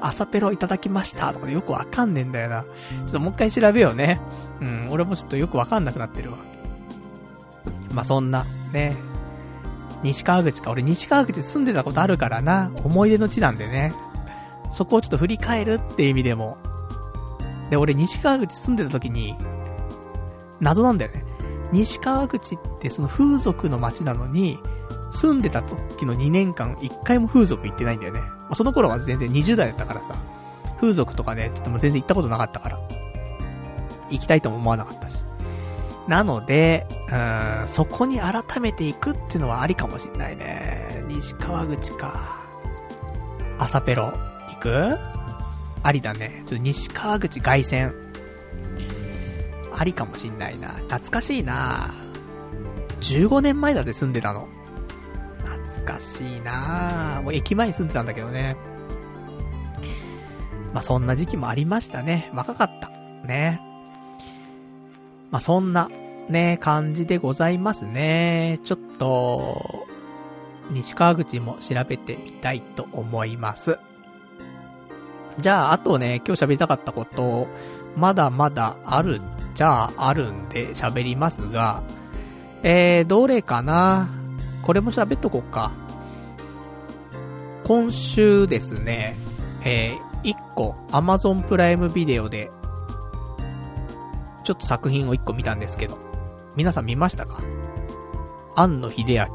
[0.00, 2.62] 朝ペロいただきましたとかでよくわかんねえんだよな。
[2.62, 2.68] ちょ
[3.08, 4.20] っともう一回調べようね。
[4.60, 6.38] うん、俺もちょっとよくわかんなくなってるわ。
[7.92, 8.96] まあ、そんな、ね。
[10.02, 10.70] 西川口か。
[10.70, 12.70] 俺西川口住んでたことあるからな。
[12.84, 13.92] 思い出の地なんでね。
[14.70, 16.58] そこをちょっと振り返るって意味でも。
[17.70, 19.34] で、俺西川口住んでた時に、
[20.60, 21.24] 謎なんだよね。
[21.72, 24.58] 西川口ってその風俗の街なのに、
[25.10, 28.20] 住んでた時の2年間、1回も風俗行ってないんだよね。
[28.20, 30.16] まあ、その頃は全然20代だったからさ、
[30.80, 32.78] 風俗とかね、つっても全然行ったことなかったから、
[34.10, 35.24] 行きたいとも思わなかったし。
[36.06, 37.16] なので、う
[37.64, 41.02] ん、そこに改めて行くっていうのはありかもしんないね。
[41.08, 42.44] 西川口か。
[43.58, 44.12] 朝ペロ、
[44.48, 44.98] 行く？
[45.82, 46.42] ありだね。
[46.46, 47.92] ちょっと西川口凱旋。
[49.74, 50.68] ありかもしんないな。
[50.68, 51.92] 懐かしいな。
[53.00, 54.48] 15年前だって住んでたの。
[55.66, 58.56] 懐かしいなもう駅前に住んでたんだけどね。
[60.72, 62.30] まあ、そんな時期もありましたね。
[62.34, 62.90] 若かった。
[63.26, 63.60] ね。
[65.30, 65.90] まあ、そんな、
[66.28, 68.60] ね、感じでございますね。
[68.62, 69.86] ちょっと、
[70.70, 73.78] 西川口も調べてみたいと思います。
[75.38, 77.48] じゃあ、あとね、今日喋りたかったこと、
[77.96, 79.20] まだまだある
[79.56, 81.82] じゃああるんで喋りますが、
[82.62, 84.10] えー、どれかな？
[84.66, 85.70] これも喋っとこうか。
[87.62, 89.14] 今週ですね、
[89.64, 92.50] えー、1個 Amazon プライムビデオで、
[94.42, 95.98] ちょっと作品を1個見たんですけど、
[96.56, 97.40] 皆さん見ましたか？
[98.56, 99.26] 庵野秀明、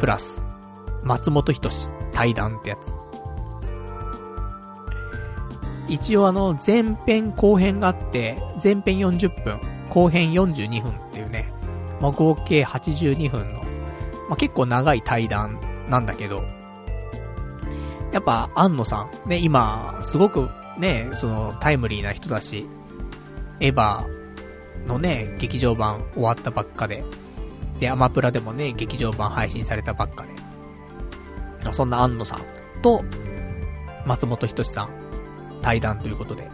[0.00, 0.44] プラス、
[1.04, 2.96] 松本人志、対談ってやつ。
[5.88, 11.52] 一応あの、前編後編があって、前編40分、後編42分っていうね、
[12.00, 13.69] まあ、合計82分の
[14.30, 15.58] まあ、結構長い対談
[15.90, 16.44] なんだけど、
[18.12, 20.48] やっぱ、安野さん、ね、今、すごく
[20.78, 22.64] ね、その、タイムリーな人だし、
[23.58, 27.04] エヴァのね、劇場版終わったばっかで、
[27.80, 30.24] で、アマプラでもね、劇場版配信されたばっか
[31.62, 32.40] で、そんな安野さん
[32.82, 33.04] と、
[34.06, 34.90] 松本人志さん、
[35.60, 36.44] 対談ということで、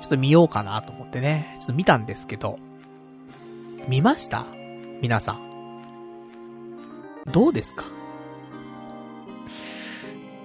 [0.00, 2.58] ちょっと見ようかなと思ってね、ちょっと見たんですけど、
[3.88, 4.46] 見ました？
[5.00, 5.45] 皆さん。
[7.32, 7.84] どうですか？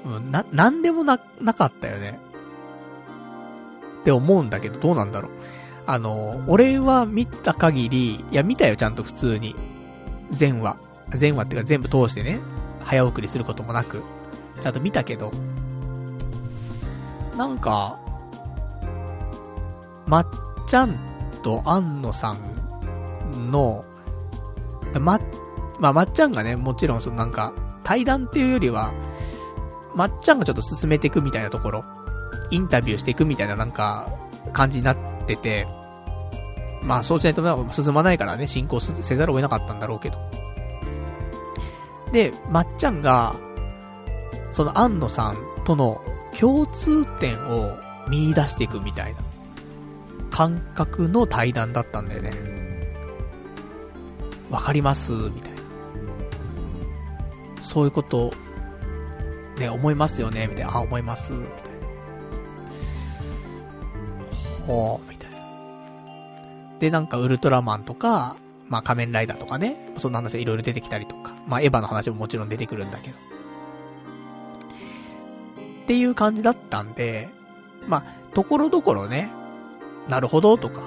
[0.05, 2.19] うん、な、なんでもな、なかったよね。
[4.01, 5.31] って思うんだけど、どうなんだろう。
[5.85, 9.55] あの、俺は見た限り、いや、見たよ、ちゃんと普通に。
[10.31, 10.77] 全話。
[11.09, 12.39] 全話っていうか全部通してね、
[12.83, 14.01] 早送りすることもなく、
[14.59, 15.31] ちゃんと見たけど、
[17.37, 17.99] なんか、
[20.07, 20.27] まっ
[20.67, 20.97] ちゃん
[21.43, 22.35] と安野さ
[23.35, 23.85] んの、
[24.99, 25.21] まっ
[25.81, 27.53] まあ、まっちゃんがね、もちろんそのなんか、
[27.83, 28.93] 対談っていうよりは、
[29.95, 31.83] まっちゃんがちょっと進めていくみたいなところ、
[32.51, 34.07] インタビューしていくみたいななんか、
[34.53, 35.67] 感じになってて、
[36.83, 40.17] まあそうしないと進まないからね、進行せざるを得なかったんだろうけど。
[42.11, 43.35] で、まっちゃんが、
[44.51, 46.01] その安野さんとの
[46.39, 47.77] 共通点を
[48.07, 49.19] 見出していくみたいな
[50.29, 52.31] 感覚の対談だったんだよね。
[54.49, 55.11] わかります？
[55.11, 55.50] みたいな。
[57.71, 58.33] そういうこと、
[59.57, 60.75] ね、思いますよね、みたいな。
[60.75, 61.53] あ、思います、みたいな。
[64.67, 65.37] ほう、みたいな。
[66.79, 68.35] で、なんかウルトラマンとか、
[68.67, 73.15] まあ仮面ライダーとかね、そんな話がいろいろ出てきたりとか、まあエヴァの話ももちろん出てくるんだけど。
[75.83, 77.29] っていう感じだったんで、
[77.87, 78.03] まあ、
[78.33, 79.31] ところどころね、
[80.09, 80.81] なるほどとか、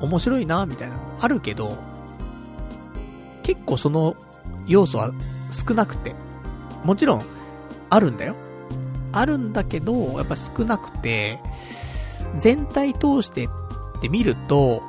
[0.00, 1.76] 面白いな、みたいなのあるけど、
[3.42, 4.14] 結構その
[4.70, 5.12] 要素は
[5.50, 6.14] 少なくて。
[6.84, 7.22] もちろん、
[7.90, 8.36] あるんだよ。
[9.12, 11.40] あるんだけど、やっぱ少なくて、
[12.36, 13.48] 全体通してっ
[14.00, 14.82] て見ると、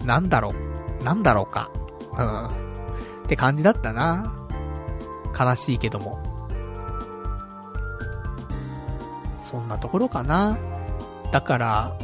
[0.00, 0.52] うん、なんだろ
[1.00, 1.70] う、なんだろうか。
[2.12, 2.46] うん、
[3.24, 4.32] って感じだったな。
[5.38, 6.18] 悲しいけども。
[9.50, 10.58] そんなところかな。
[11.32, 11.96] だから、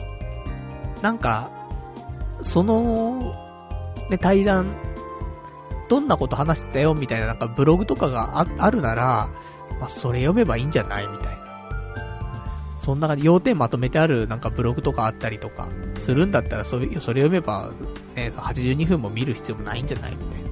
[1.03, 1.51] なんか、
[2.41, 3.35] その、
[4.09, 4.67] ね、対談
[5.89, 9.29] どんなこと話してたよみたいななんかブログとかがああるなら、
[9.81, 11.47] まあ、それ読めばいいんじゃないみたいな。
[12.81, 17.71] そんな感じ、要点まとめてあるなんかブログとかあったりとか、するんだったらそれ、それ読めば、
[18.15, 20.47] ね、82分も見る必要もないんじゃないみたいな。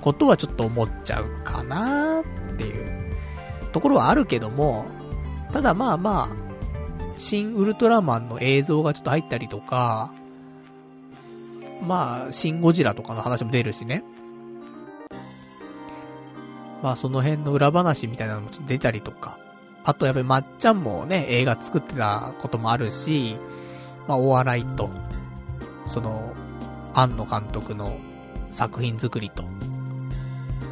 [0.00, 3.16] ことはちょっと思っちゃうかなっていう
[3.70, 4.86] ところはあるけども、
[5.52, 6.36] ただまあまあ、
[7.16, 10.12] 新ウルトラマンの映像がちょっと入ったりとか、
[11.86, 14.02] まあ、シンゴジラとかの話も出るしね。
[16.82, 19.38] まあその辺の裏話みたいなのもちょっと出たりとか、
[19.84, 23.36] あとやっぱりまっちゃんもね、映画作ってたこともあるし、
[24.08, 24.90] まあお笑いと、
[25.86, 26.34] その、
[26.94, 27.96] 庵野監督の
[28.50, 29.44] 作品作りと、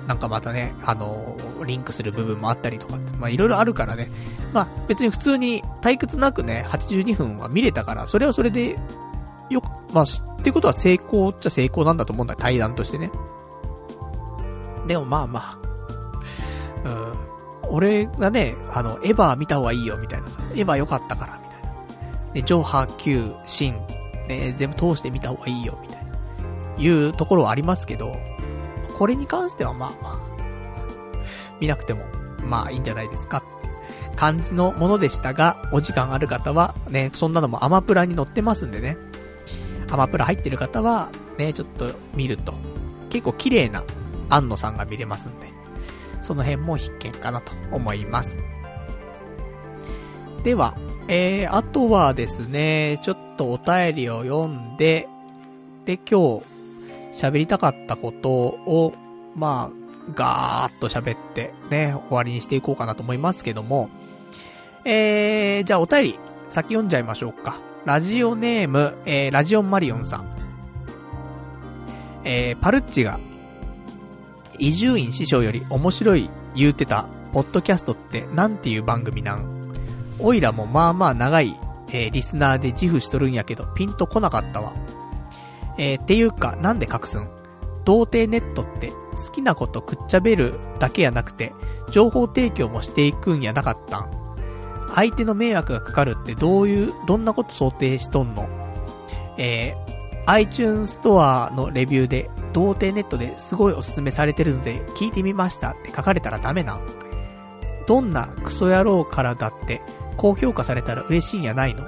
[0.07, 4.09] なんかまたね、あの、リンクする部分もあったりとかって、まあいろいろあるからね。
[4.53, 8.77] まあ別に普通に退屈なくね、82分は見れたから、それはそれで、
[9.49, 13.11] よく、まあ、っていうことは成功っちゃ成功なんだと思うんだ対談としてね。
[14.87, 15.60] でもまあまあ、
[16.85, 17.15] うん。
[17.69, 20.41] 俺がね、あの、エヴァ見た方がいいよ、みたいなさ。
[20.55, 22.33] エヴァ良かったから、みたいな。
[22.33, 23.75] で、上波級、新、
[24.29, 26.11] ね、全部通して見た方がいいよ、みたいな。
[26.79, 28.17] いうところはありますけど、
[28.99, 30.21] これに関してはまあまあ、
[31.61, 32.05] 見なくても、
[32.45, 33.43] まあいいんじゃないですか。
[34.17, 38.97] 感じのものでしたが、お時間ある方は、ね、そんなのもアマプラに載ってますんでね。
[39.91, 41.09] アマプラ入ってる方は、
[41.39, 42.55] ね、ちょっと見ると、
[43.09, 43.83] 結構綺麗な
[44.29, 45.49] 安野さんが見れますんで、
[46.23, 48.41] その辺も必見かなと思います。
[50.45, 50.77] では、
[51.09, 55.09] えー、あとはですね、ちょっとお便りを読んで、
[55.85, 56.45] で、今日、
[57.13, 58.95] 喋りたかったことを、
[59.35, 59.81] まあ、
[60.15, 63.91] ガーッと喋って、ね、終わりにしていこうかなと思いますけども、
[64.85, 66.19] えー、じゃあお便り、
[66.49, 67.59] 先読んじゃいましょうか。
[67.85, 70.31] ラジオネーム、えー、ラジオンマリオンさん。
[72.25, 73.19] えー、パルッチが、
[74.61, 79.73] 伊集院師匠より面白い言うてた、ポッドキャストってなんていう番組なん？
[80.19, 81.59] おいらもまあまあ長い、
[81.89, 84.75] えー、リスナーで自負しとるんやけど、ピンとこなかったわ。
[85.79, 87.27] えー、ていうか、なんで隠すん？
[87.87, 91.55] 童貞ネットって好きなことくっちゃべるだけやなくて、
[91.91, 94.11] 情報提供もしていくんやなかったん。
[94.95, 98.47] 相手の迷惑がかかるってどういう、どんなこと想定しとんの？
[99.39, 99.90] えー、
[100.27, 106.81] iTunes ストアのレビューで、童貞ネットですごいおすすめされてるので、聞いてみましたって書かれたらダメな。
[107.87, 109.83] どんなクソ野郎からだって、
[110.17, 111.87] 高評価されたら嬉しいんやないの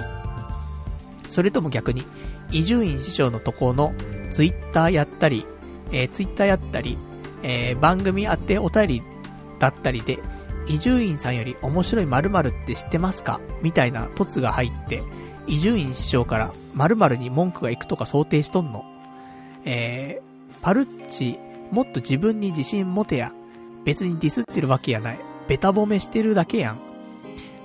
[1.28, 2.04] それとも逆に、
[2.50, 3.92] 伊集院師匠のとこの
[4.30, 5.46] Twitter やったり、
[5.90, 6.98] えー、Twitter やったり、
[7.42, 9.02] えー、番組あってお便り
[9.58, 10.18] だったりで、
[10.66, 13.40] 伊集院さんより面白い〇〇って知ってますか？
[13.62, 15.02] みたいな凸が入って、
[15.46, 18.84] 伊集院師匠から〇〇に文句が行くとか想定しとんの。
[19.64, 21.38] えー、パルッチ、
[21.70, 23.32] もっと自分に自信持てや。
[23.84, 25.18] 別にディスってるわけやない。
[25.48, 26.78] ベタ褒めしてるだけやん。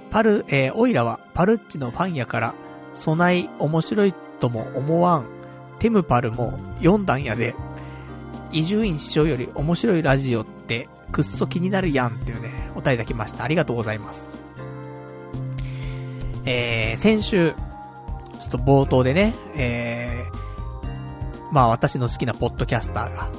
[0.09, 2.55] パル、えー、オイラはパルッチのファンやから、
[2.93, 5.25] 備え面白いとも思わん。
[5.79, 7.55] テムパルも読んだんやで。
[8.51, 13.43] 伊集院師匠より面白いラジオってくっそ気になるやんっていうね、お便りいただきました。
[13.43, 14.46] ありがとうございます。
[16.49, 23.29] えー、先週、ちょっと冒頭でね、えー、まあ私の好きなポッドキャスターが、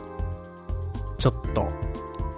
[1.16, 1.72] ちょっと、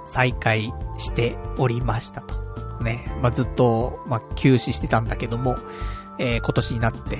[0.05, 2.37] 再開しておりましたと。
[2.85, 5.57] ね、まあずっと、まあ休止してたんだけども、
[6.19, 7.19] えー、今年になって、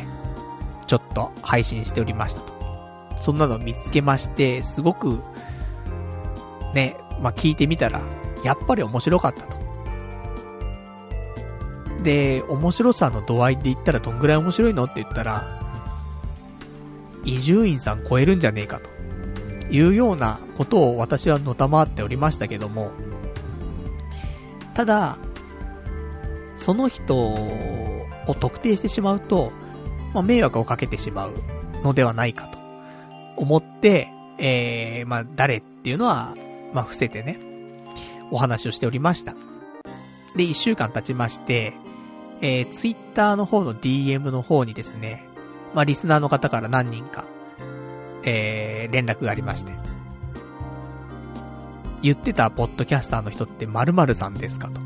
[0.87, 2.53] ちょっと配信しておりましたと。
[3.21, 5.19] そんなの見つけまして、すごく、
[6.73, 8.01] ね、まあ聞いてみたら、
[8.45, 9.60] やっぱり面白かったと。
[12.03, 15.61] で、面白さの度合いで言ったらどんぐらい面白いのって言ったら、
[17.25, 19.01] 伊集院さん超えるんじゃねえかと。
[19.71, 22.91] いうようなことを私はのたまっておりましたけども、
[24.75, 25.17] ただ、
[26.57, 28.07] その人を
[28.41, 29.53] 特定してしまうと、
[30.13, 31.35] まあ、迷惑をかけてしまう
[31.85, 32.59] のではないかと
[33.37, 34.09] 思って、
[34.39, 36.35] えー、まあ、誰っていうのは、
[36.73, 37.39] まあ、伏せてね、
[38.31, 39.35] お話をしておりました。
[40.37, 41.75] で、一週間経ちまして、
[42.41, 45.27] えー、ツイッターの方の DM の方にですね、
[45.75, 47.27] まあ、リスナーの方から何人か、
[48.25, 49.73] えー、連絡がありまして。
[52.03, 54.81] 言ってたポッドキャスターの人って〇〇さんですかと。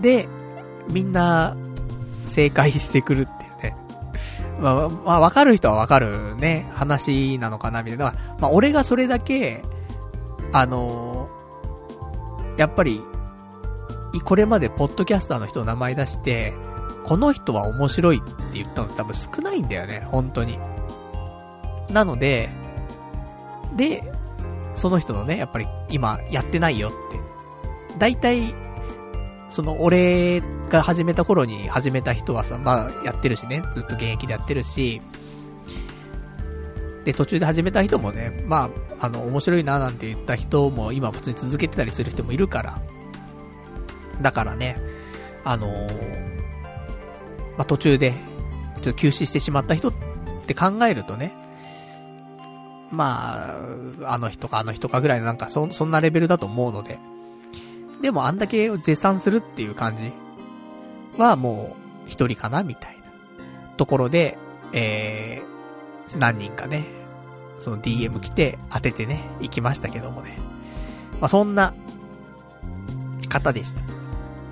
[0.00, 0.28] で、
[0.90, 1.56] みんな、
[2.26, 3.76] 正解してくるっていうね。
[4.60, 8.14] まあ、まあ、わかる人はわかるね、話なのかな、みたいな。
[8.38, 9.64] まあ、俺がそれだけ、
[10.52, 13.02] あのー、やっぱり、
[14.20, 16.52] これまでポッドキャスターの人の名前出して、
[17.04, 20.58] この人は面白いって言ったの多分少ないんだよね、本当に。
[21.90, 22.50] なので、
[23.76, 24.12] で、
[24.74, 27.98] その人のね、やっぱり今やってないよって。
[27.98, 28.54] 大体、
[29.48, 35.00] その俺が始めた頃に始めた人はさ、まあやってるしね、ずっと現役でやってるし、
[37.04, 42.80] で、途中で始めた人もね、まあ、あの、面白いななんて言った人も今普通に続けてたりする人もいるから、
[44.20, 44.78] だからね、
[45.44, 45.90] あのー、
[47.56, 48.14] まあ、途中で、
[48.76, 49.92] ちょっと休止してしまった人っ
[50.46, 51.32] て考えるとね、
[52.90, 53.56] ま
[54.02, 56.98] あ、あの人かあの人かぐらいのなんかそ、そんなレベルだと思うので。
[58.02, 60.12] でもあんだけ絶賛するっていう感じ
[61.16, 61.74] はも
[62.06, 63.04] う一人かなみたいな
[63.78, 64.36] ところで、
[64.74, 66.84] えー、何人かね、
[67.58, 70.38] その DM 来て当ててね、行きましたけどもね。
[71.18, 71.72] まあそんな
[73.30, 73.93] 方でした。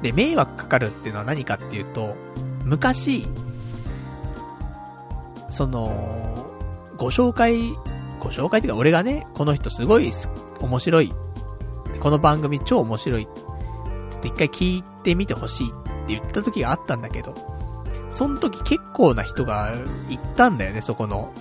[0.02, 2.16] で、迷惑かかるっていうのは何かっていうと、
[2.64, 3.26] 昔、
[5.48, 6.46] その、
[6.96, 7.72] ご紹介、
[8.20, 10.12] ご紹介っていうか俺がね、この人すごい
[10.60, 11.12] 面白い。
[12.00, 13.26] この番組超面白い。
[13.26, 17.34] ちょっと一回聞いてみてほしいって言った時があったんだけど、
[18.10, 19.72] その時結構な人が
[20.08, 21.32] 行ったんだよね、そこの、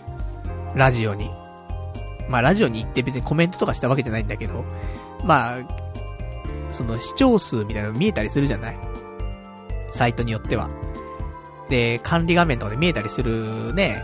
[0.76, 1.30] ラジオに。
[2.30, 4.64] まあラジオに行って別にコメントとかしたわけじゃないんだけど、
[5.24, 5.91] まあ、
[6.72, 8.80] その視聴数みたいなの見えたりするじゃない？
[9.92, 10.70] サイトによっては。
[11.70, 14.04] で、管理画面とかで見えたりするね、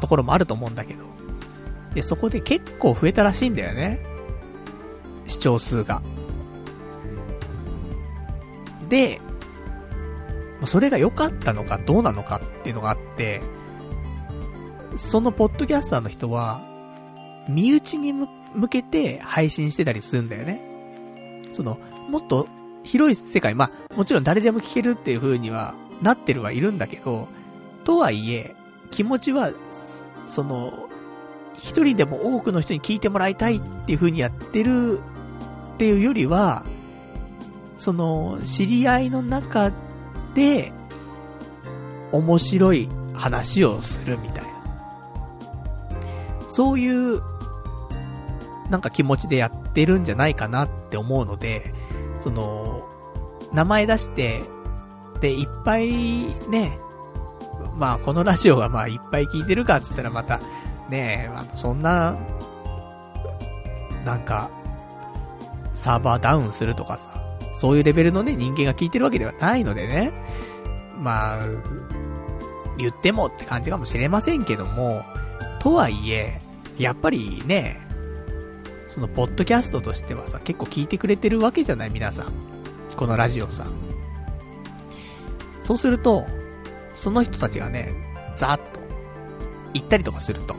[0.00, 1.04] ところもあると思うんだけど。
[1.94, 4.00] で、そこで結構増えたらしいんだよね。
[5.26, 6.02] 視聴数が。
[8.88, 9.20] で、
[10.64, 13.40] それが良かったのかどうなのかっていうのがあって、
[14.96, 16.62] そのポッドキャスターの人は、
[17.48, 18.28] 身内に向
[18.68, 20.60] けて配信してたりするんだよね。
[21.52, 22.48] その、もっと
[22.84, 27.28] 広い世界、まあ、もちろん誰でも聞けるっていう風にはなってるはいるんだけど、
[27.84, 28.54] とはいえ、
[28.90, 29.50] 気持ちは、
[30.26, 30.88] その、
[31.58, 35.00] 一人でも多くの人に聞いてもらいたいっていう風にやってる
[35.74, 36.64] っていうよりは、
[37.76, 39.72] その、知り合いの中
[40.34, 40.72] で、
[42.12, 44.48] 面白い話をするみたいな。
[46.48, 47.20] そういう、
[48.70, 51.72] なんか気持ちでやってるんじゃないかなって思うので、
[52.18, 52.84] その、
[53.52, 54.42] 名前出して、
[55.20, 56.80] で、いっぱいね、
[57.76, 60.40] まあこのラジオがまあいっぱい聞いてるかっつったらまた、
[60.90, 62.16] ねあの、そんな、
[64.04, 64.50] なんか、
[65.74, 67.22] サーバーダウンするとかさ、
[67.54, 70.12] そういうレベルのね、人間が聞いてるわけではないのでね、
[70.98, 71.46] まあ、
[72.78, 75.04] 言ってもって感じかもしれませんけども、
[75.60, 76.40] とはいえ、
[76.78, 77.87] やっぱりね、
[78.88, 82.32] その、ポッドキャストとしてはさ、結構聞いてくれてるわけじゃない皆さん。
[82.96, 83.66] このラジオさ。
[85.62, 86.26] そうすると、
[86.96, 87.92] その人たちがね、
[88.36, 88.80] ざーっと、
[89.74, 90.56] 行ったりとかすると、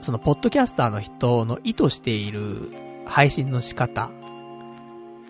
[0.00, 2.40] その、ポッドキャスターの人の意図している
[3.04, 4.10] 配信の仕方、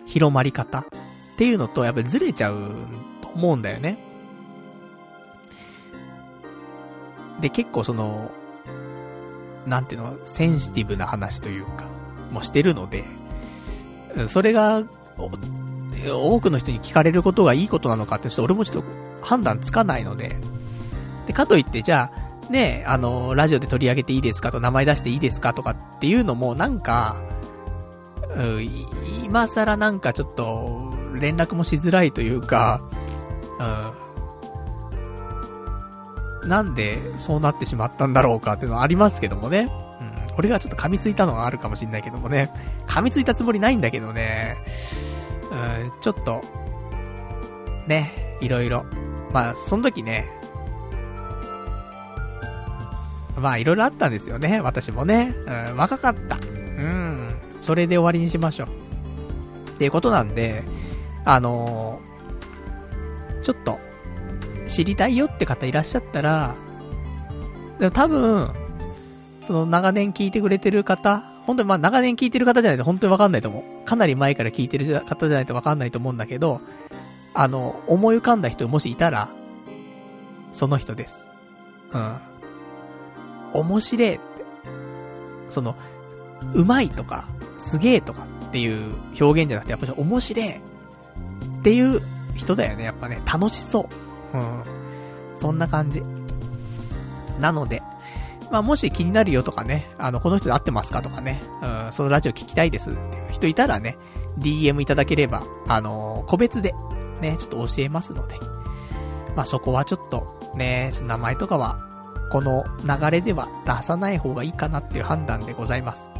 [0.05, 0.85] 広まり方っ
[1.37, 2.71] ていうのと、やっぱりずれちゃう
[3.21, 3.97] と思うんだよね。
[7.41, 8.31] で、結構その、
[9.65, 11.85] なんていうの、センシティブな話というか、
[12.31, 13.05] もしてるので、
[14.27, 14.83] それが、
[16.09, 18.89] 多くの人に聞かれることがいいことなのかってちょっと俺もちょっと
[19.21, 20.37] 判断つかないので、
[21.27, 27.21] で、かといってじゃあ、ね、あの、ラジオで取り上げていいですかと名前出していいですかとかっていうのもなんか、
[28.35, 28.69] うん、
[29.23, 32.81] 今更なんかちょっと連絡もしづらいというか、
[33.59, 33.91] うん、
[36.45, 39.71] なんでそうなってしまったんだろうかっていうのはありますけどもね。
[40.29, 42.51] うん、俺がちょっと噛みついたのはあるかもしんないけどもね。
[42.87, 44.57] 噛みついたつもりないんだけどね。
[45.51, 46.41] うん、ちょっと、
[47.87, 48.85] ね、いろいろ。
[49.31, 50.29] まあ、その時ね、
[53.37, 54.61] まあ、いろいろあったんですよね。
[54.61, 55.33] 私もね。
[55.69, 56.35] うん、若かった。
[56.35, 57.29] うん。
[57.61, 58.67] それで終わりにしましょう。
[59.71, 60.63] っていうことなんで、
[61.25, 63.79] あのー、ちょっと、
[64.71, 66.55] 知りたいよって方いらっしゃったら、
[67.79, 68.51] でも多分、
[69.41, 73.85] その長年聞いてくれてる方、本当にまあ長年聞いてる方じゃないと本当にわかんないと思う。
[73.85, 76.61] かなり前から聞いてる方じゃないとわかんないと思うんだけど、
[77.33, 79.29] あの、思い浮かんだ人もしいたら、
[80.51, 81.29] その人です。
[81.91, 82.17] うん。
[83.53, 84.21] 面白いって。
[85.49, 85.75] その、
[86.53, 87.25] うまいとか、
[87.57, 90.59] すげえとかっていう表現じゃなくて、やっぱり面白いっ
[91.63, 92.01] ていう
[92.35, 92.83] 人だよね。
[92.83, 94.10] やっぱね、楽しそう。
[94.33, 94.63] うん。
[95.35, 96.03] そんな感じ。
[97.39, 97.81] なので、
[98.51, 103.97] まあ、もし気になるよとかね、あの、この人で会ってますかとかね、うん、そのラジオ聞きたいですっていう人いたらね、
[104.39, 106.75] DM いただければ、あのー、個別で、
[107.21, 108.35] ね、ちょっと教えますので、
[109.35, 111.79] まあ、そこはちょっと、ね、名前とかは、
[112.31, 116.11] この流れでは出さない方がいいかなっていう判断でございます。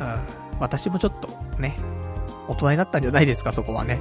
[0.00, 0.20] うん、
[0.58, 1.28] 私もちょっと、
[1.60, 1.76] ね、
[2.48, 3.98] 大人になったんじゃないですか、そこはね。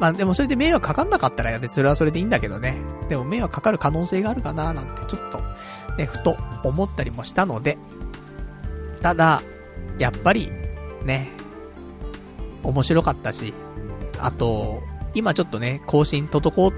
[0.00, 2.76] まあでもそれで迷惑かかんなかったら別にそれはそれでいいんだけどね。
[3.08, 5.40] でも迷惑かかる可能性があるかななんてちょっと
[5.96, 7.78] ね、ふと思ったりもしたので、
[9.00, 9.42] ただ、
[9.98, 10.50] やっぱり、
[11.04, 11.30] ね、
[12.64, 13.54] 面白かったし、
[14.18, 14.82] あと、
[15.14, 16.70] 今ちょっとね、更新滞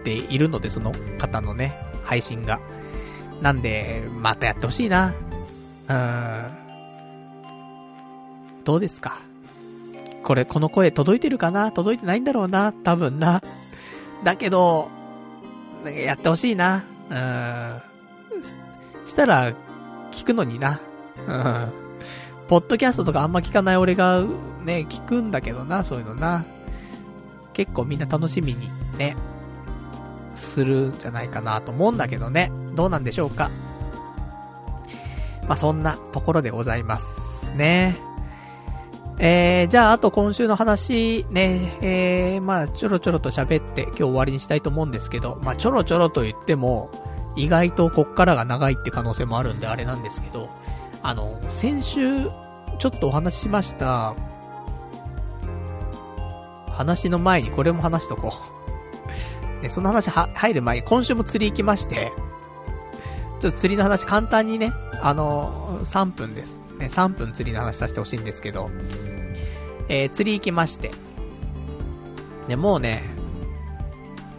[0.00, 2.60] っているので、その方のね、配信が。
[3.40, 5.12] なんで、またやってほしいな。
[5.88, 6.52] うーん。
[8.64, 9.18] どうですか？
[10.24, 11.70] これ、この声届いてるかな？
[11.70, 12.72] 届いてないんだろうな？
[12.72, 13.42] 多分な。
[14.24, 14.88] だけど、
[15.84, 16.84] やってほしいな。
[17.10, 17.82] うん。
[19.06, 19.52] したら、
[20.10, 20.80] 聞くのにな。
[21.28, 21.72] うん。
[22.48, 24.22] ポッドキャストとかあんま聞かない俺が、
[24.64, 26.44] ね、聞くんだけどな、そういうのな。
[27.52, 29.16] 結構みんな楽しみにね、
[30.34, 32.50] するんじゃないかなと思うんだけどね。
[32.74, 33.50] どうなんでしょうか？
[35.46, 37.96] まあ、そんなところでございますね。
[39.18, 46.90] えー、じゃあ、あと今週の話、ね、えー、まあ、ちょろちょろと喋って今日終わりにしたいと思うんですけど、まあ、ちょろちょろと言っても、
[47.36, 50.50] 意外とこっからが長いって可能性もあるんであれなんですけど、
[51.02, 52.24] あの、先週、
[52.78, 54.14] ちょっとお話ししました、
[56.70, 58.32] 話の前にこれも話しとこ
[59.60, 62.12] う ね、その話は、入る前に今週も釣り行きまして、
[63.40, 66.63] ちょっと釣りの話簡単にね、あの、3分です。
[66.84, 68.70] ね、3分釣りの話させてほしいんですけど、
[69.88, 70.90] えー、釣り行きまして。
[72.48, 73.02] で、もうね、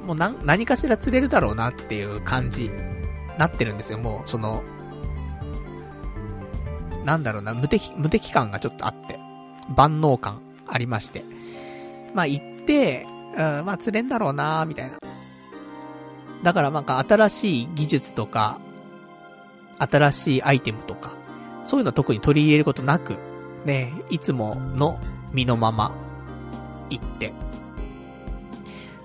[0.06, 2.96] もう何、何かしら釣れるだろうなっていう感じに、
[3.38, 4.00] なってるんですよ。
[4.00, 4.64] もう、その、
[7.04, 9.20] なんだろうな、無敵、無敵感がちょっとあって、
[9.76, 11.24] 万能感ありまして。
[12.14, 13.06] まあ、行って、
[13.36, 14.98] うん、まあ、釣れんだろうなみたいな。
[16.44, 18.60] だからなんか新しい技術とか、
[19.80, 21.12] 新しいアイテムとか、
[21.66, 23.18] そういうの特に取り入れることなく、
[23.66, 25.00] ね、いつもの
[25.34, 25.92] 身のまま、
[26.90, 27.34] 行って。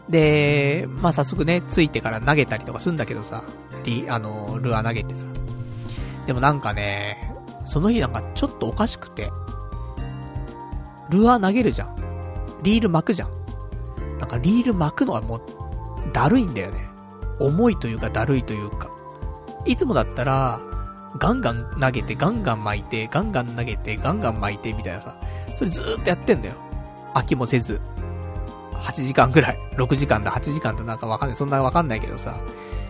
[0.09, 3.45] で、まあ、早速ね、ついてから投げたりとかすんだけどさ、
[3.85, 5.27] リ、あの、ルアー投げてさ。
[6.27, 7.35] でもなんかね、
[7.65, 9.31] その日なんかちょっとおかしくて、
[11.11, 11.97] ルアー投げるじゃん。
[12.62, 13.31] リール巻くじゃん。
[14.19, 15.43] なんかリール巻くのはもう、
[16.12, 16.89] だるいんだよね。
[17.39, 18.91] 重いというかだるいというか。
[19.65, 20.61] いつもだったら、
[21.19, 25.16] ガンガン投げて、ガンガン巻いて、ガンガン投げて、ガンガン巻いて、みたいなさ。
[25.57, 26.55] それずーっとやってんだよ。
[27.15, 27.81] 飽きもせず。
[28.74, 29.59] 8時間ぐらい。
[29.77, 31.37] 6時間だ、8時間だなんかわかんない。
[31.37, 32.39] そんなわかんないけどさ。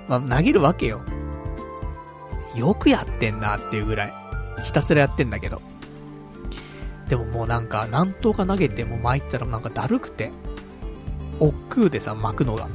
[0.08, 1.00] まあ、投げるわけよ。
[2.54, 4.14] よくやってんなっていうぐらい。
[4.64, 5.62] ひたすらやってんだけど。
[7.08, 10.30] でももうなんか、何頭か投げても巻いたらなんかだるくて。
[11.40, 12.68] 億劫でさ、巻くのが。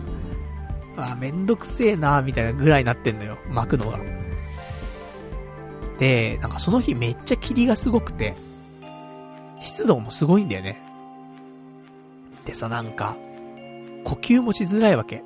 [0.98, 3.38] あ、めんどくせえなみたいなぐらいになってんのよ。
[3.50, 4.00] 巻くのが。
[6.00, 8.36] で、なんかその日めっちゃ霧がすごくて、
[9.62, 10.82] 湿度もすごいんだよね。
[12.46, 13.16] でさ、なんか、
[14.04, 15.24] 呼吸もしづらいわけ。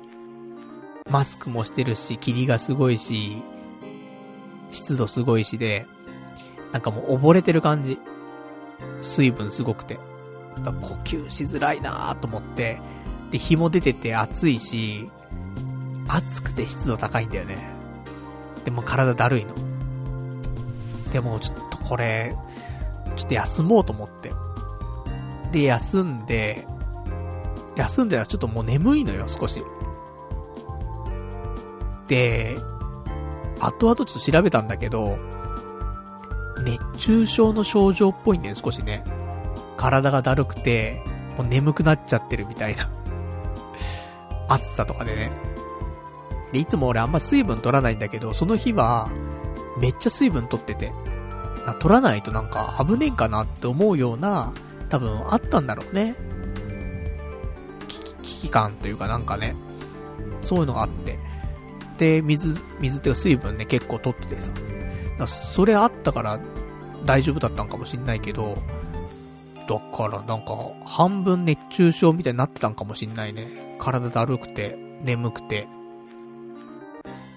[1.10, 3.42] マスクもしてるし、霧がすごいし、
[4.70, 5.86] 湿度すごいしで、
[6.72, 7.98] なんかもう溺れてる感じ。
[9.00, 9.98] 水分すごくて。
[10.64, 12.80] 呼吸しづらいなと思って、
[13.30, 15.10] で、日も出てて暑いし、
[16.08, 17.58] 暑くて湿度高いんだよね。
[18.64, 19.54] でも体だるいの。
[21.12, 22.36] でもちょっとこれ、
[23.16, 24.32] ちょっと休もうと思って。
[25.52, 26.66] で、休んで、
[27.76, 29.62] 休んでたらちょっともう眠いのよ、少し。
[32.08, 32.56] で、
[33.60, 35.18] 後々ちょっと調べたんだけど、
[36.64, 39.04] 熱中症の症状っぽいんだよ、少しね。
[39.76, 41.02] 体がだるくて、
[41.36, 42.90] もう眠くなっちゃってるみたいな。
[44.48, 45.30] 暑さとかでね。
[46.52, 49.08] で、いつも俺あんま水分取らないんだけど、その日は、
[49.78, 50.92] めっちゃ水分取ってて、
[51.80, 54.52] 取らないとなんか危ねえかなって思うような、
[54.88, 56.16] 多分あったんだろうね。
[58.22, 59.54] 危機感というかなんかね、
[60.40, 61.18] そういうのがあって。
[61.98, 64.50] で、水、水っていうか水分ね、結構取っててさ。
[65.26, 66.40] それあったから
[67.04, 68.56] 大丈夫だったんかもしんないけど、
[69.68, 73.76] だからなんか半分熱中症みたいになってたんかもしんないね。
[73.78, 75.68] 体だるくて、眠くて。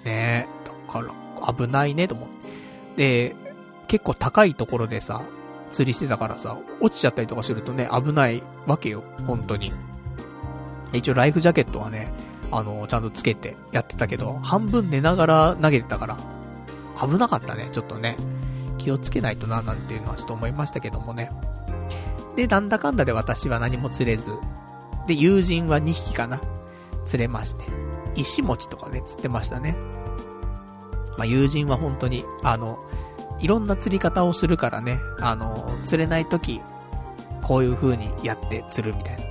[0.06, 1.14] ねえ、だから
[1.46, 3.30] 危ないねと思って。
[3.30, 3.36] で、
[3.88, 5.22] 結構高いところでさ、
[5.72, 9.74] 釣りしてたからさ、落ちちゃったりとかするとね、危ないわけよ、本当に。
[10.94, 12.12] 一応ライフジャケットはね、
[12.52, 16.18] あの、ちゃんとつけてやってたけど、半分寝ながら投げてたから、
[17.02, 18.16] 危なかったね、ちょっとね。
[18.78, 21.32] 気をつけないとな、なんていうのはちょっと思いましたけどもね。
[22.36, 24.32] で、なんだかんだで私は何も釣れず。
[25.08, 26.42] で、友人は2匹かな。
[27.06, 27.66] 釣れまして。
[28.16, 29.76] 石餅とかね、釣ってましたね。
[31.18, 32.80] まあ、友人は本当に、あの、
[33.40, 36.62] いろんな釣り方をするからね、あの、釣れない時、
[37.42, 39.24] こういう風にやって釣るみたいな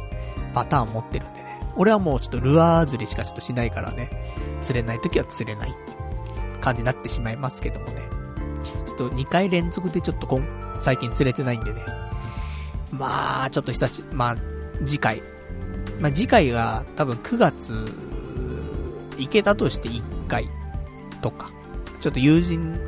[0.55, 1.61] パターン持ってるんでね。
[1.77, 4.11] 俺はもうちょっとルアー釣りしかちょっとしないからね、
[4.63, 5.75] 釣れない時は釣れない
[6.61, 8.03] 感じになってしまいますけどもね。
[8.87, 10.45] ちょっと2回連続でちょっと今、
[10.81, 11.83] 最近釣れてないんでね。
[12.93, 14.37] まあ、ちょっと久し、まあ、
[14.85, 15.23] 次回。
[16.01, 17.87] まあ次回が多分9月、
[19.17, 20.49] 行けたとして1回
[21.23, 21.51] とか。
[22.03, 22.79] ちょっと友人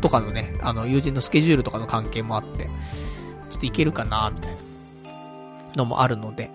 [0.00, 2.70] とかのね、あの、友人のスケジュールとかの関係もあって、
[3.50, 4.58] ちょっといけるかな、みたいな
[5.76, 6.50] のもあるので、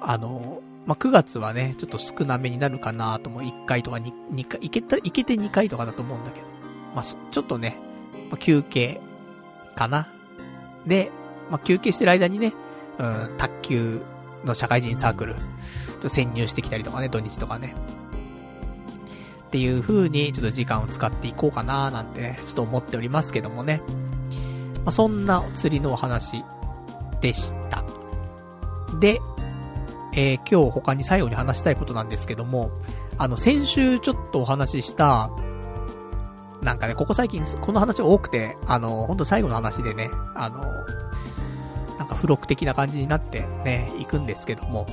[0.00, 6.46] あの、まあ、9月はね、ちょっと少なめになるかなとも、1回とか 2, 2回、いけた、いけて2回とかだと思うんだけど、
[6.94, 7.78] まあ、ちょっとね、
[8.30, 9.00] まあ、休憩、
[9.74, 10.08] かな。
[10.86, 11.10] で、
[11.50, 12.54] まあ、休憩してる間にね、
[12.98, 14.02] うん、卓球
[14.44, 15.40] の社会人サークル、ちょ
[15.96, 17.74] っと潜入してきたりとかね、土日とかね。
[19.54, 23.82] っていう風に、ちょっと時間を使っていこうかななんてね、ちょっと思っておりますけどもね。
[24.78, 26.44] まあ、そんな釣りのお話
[27.20, 27.84] でした。
[28.98, 29.20] で、
[30.12, 32.72] えー、今日他に最後に話したいことなんですけども、
[33.16, 35.30] あの、先週ちょっとお話しした、
[36.60, 40.64] なんかね、ここ最近、この話多くて、あの、ほんと最後の話でね、あの、
[41.96, 44.84] なんか付録的な感じになってね、行くんですけども、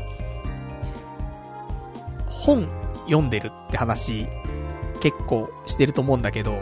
[2.28, 2.68] 本
[3.06, 4.28] 読んでるって話、
[5.02, 6.58] 結構してると思うんだけど、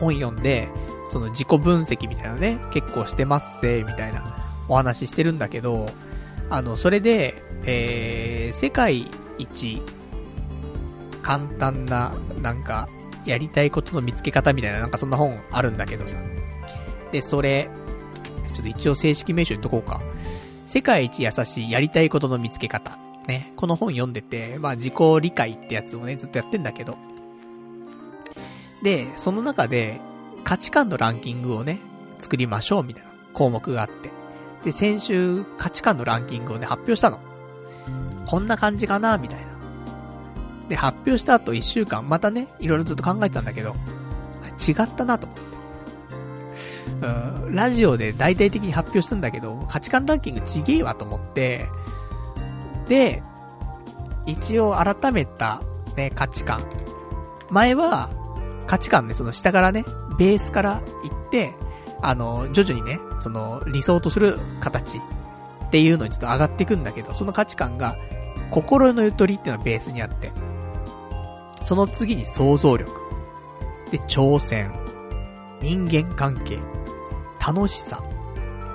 [0.00, 0.68] 本読んで、
[1.08, 4.36] その自己分析みたいなね、結構してますせ、みたいな
[4.68, 5.86] お話してるんだけど、
[6.50, 7.34] あの、それで、
[7.64, 9.08] えー、世界
[9.38, 9.82] 一
[11.22, 12.88] 簡単な、なんか、
[13.24, 16.16] やりたいことの見つけ方みたいな、なんかそんな本あるんだけどさ。
[17.10, 17.68] で、それ、
[18.52, 20.02] ちょっと一応正式名称言っとこうか。
[20.66, 22.98] 世界一優しいやりたいことの見つけ方。
[23.26, 23.52] ね。
[23.56, 26.96] この本読んでて、まあ自己理解ってやつをね、ずっとやってんだけど。
[28.82, 30.00] で、その中で、
[30.44, 31.80] 価値観のランキングをね、
[32.18, 34.10] 作りましょうみたいな項目があって。
[34.64, 37.18] で、先週価値観のランキングをね、発表したの。
[38.26, 39.46] こんな感じかなみたいな。
[40.68, 43.74] で、発表した後一週間、またね、いろいろずっと考えてたんだけど、
[44.66, 45.54] 違ったなと思って。
[47.02, 51.66] うん、ラジオで大々的に発表したんだけど、価値観ランキングちげえわと思って、
[52.88, 53.22] で、
[54.26, 55.62] 一応改めた
[55.96, 56.62] ね、価値観。
[57.50, 58.10] 前は、
[58.66, 59.84] 価値観ね、その下からね、
[60.18, 61.54] ベースから行って、
[62.00, 67.96] あの、徐々にね、その理想とする形っていうのにちょっと上がっていくんだけど、その価値観が、
[68.50, 70.32] 心のゆとりっていうのがベースにあって、
[71.64, 72.90] その次に想像力。
[73.90, 74.72] で、挑戦。
[75.60, 76.58] 人間関係。
[77.44, 78.02] 楽しさ。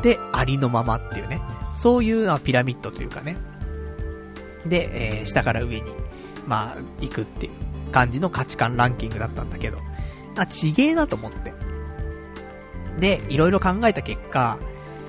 [0.02, 1.42] で、ありのままっていうね。
[1.76, 3.38] そういうのはピラミッドというかね。
[4.66, 5.92] で、えー、下から上に、
[6.48, 9.78] まあ、行くっていう感じの価値観ランキングだったんだけど、
[10.38, 11.54] あ、ちげえなと思って。
[13.00, 14.58] で、いろいろ考えた結果、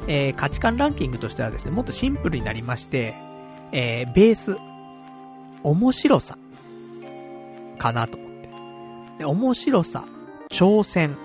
[0.07, 3.15] えー、価値観ランキングとしてはですね、もっとシンプルになりまして、
[3.73, 4.57] えー、ベース、
[5.63, 6.39] 面白さ、
[7.79, 8.49] かなと思って。
[9.19, 10.05] で、面白さ、
[10.51, 11.17] 挑戦、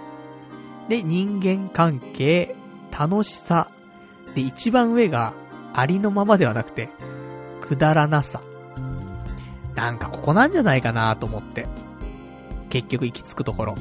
[0.89, 2.55] で、人間関係、
[2.97, 3.69] 楽しさ、
[4.35, 5.33] で、一番上が、
[5.73, 6.89] ありのままではなくて、
[7.67, 8.41] くだらなさ。
[9.75, 11.67] なんかここなんじゃないかなと思って。
[12.69, 13.75] 結局行き着くところ。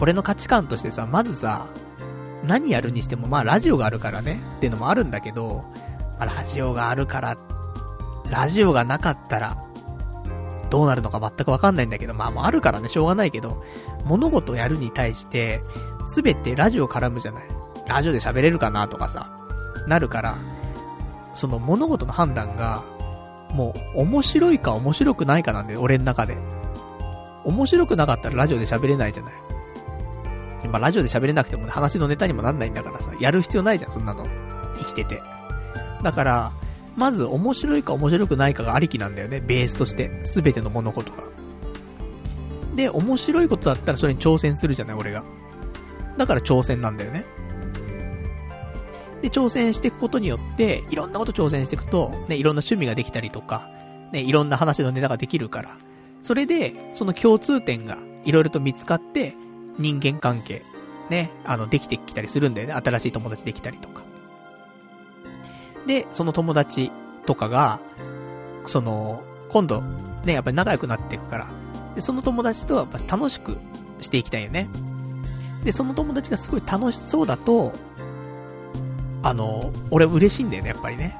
[0.00, 1.66] 俺の価値観としてさ、まずさ、
[2.44, 5.64] 何やるにしても、まあラジオがあるからね、っていうのもあるんだけど、
[6.18, 7.36] まあ、ラジオがあるから、
[8.30, 9.56] ラジオがなかったら、
[10.70, 13.62] どうなるのか全くわかんないんだけど、まあもうあるからね、しょうがないけど、
[14.04, 15.62] 物事をやるに対して、
[16.06, 17.44] すべてラジオ絡むじゃない。
[17.86, 19.30] ラジオで喋れるかなとかさ、
[19.86, 20.34] なるから、
[21.34, 22.82] その物事の判断が、
[23.52, 26.36] もう面白いか面白くないかなんだよ、俺の中で。
[27.44, 29.32] 面白くなかったらラジオで喋れないじゃない。
[30.68, 34.26] まあラジオで喋れなくても、ね、話のネタにもなんないんだからさ、やる必要ないじゃん、そんなの。
[34.78, 35.22] 生きてて。
[36.02, 36.50] だから、
[36.96, 40.24] まず面白いか面白くないかがありきなんだよね、ベースとして。
[40.24, 41.24] すべての物事が。
[42.74, 45.22] で、面白いことだったらそれに挑戦するじゃない、俺が。
[46.16, 47.24] だから挑戦なんだよね。
[49.24, 53.70] で、挑戦していくことによって、いろんなこと挑戦していくと、ね、いろんな趣味ができたりとか、
[54.12, 55.78] ね、いろんな話のネタができるから、
[56.20, 57.96] それで、その共通点が
[58.26, 59.34] いろいろと見つかって、
[59.78, 60.60] 人間関係、
[61.08, 62.74] ね、あの、できてきたりするんだよね。
[62.74, 64.02] 新しい友達できたりとか。
[65.86, 66.92] で、その友達
[67.24, 67.80] とかが、
[68.66, 69.80] その、今度、
[70.26, 71.48] ね、やっぱり仲良くなっていくから、
[71.94, 73.56] で、その友達とはやっぱ楽しく
[74.02, 74.68] していきたいよね。
[75.64, 77.72] で、その友達がすごい楽しそうだと、
[79.24, 81.16] あの、俺嬉しいんだよね、やっぱりね。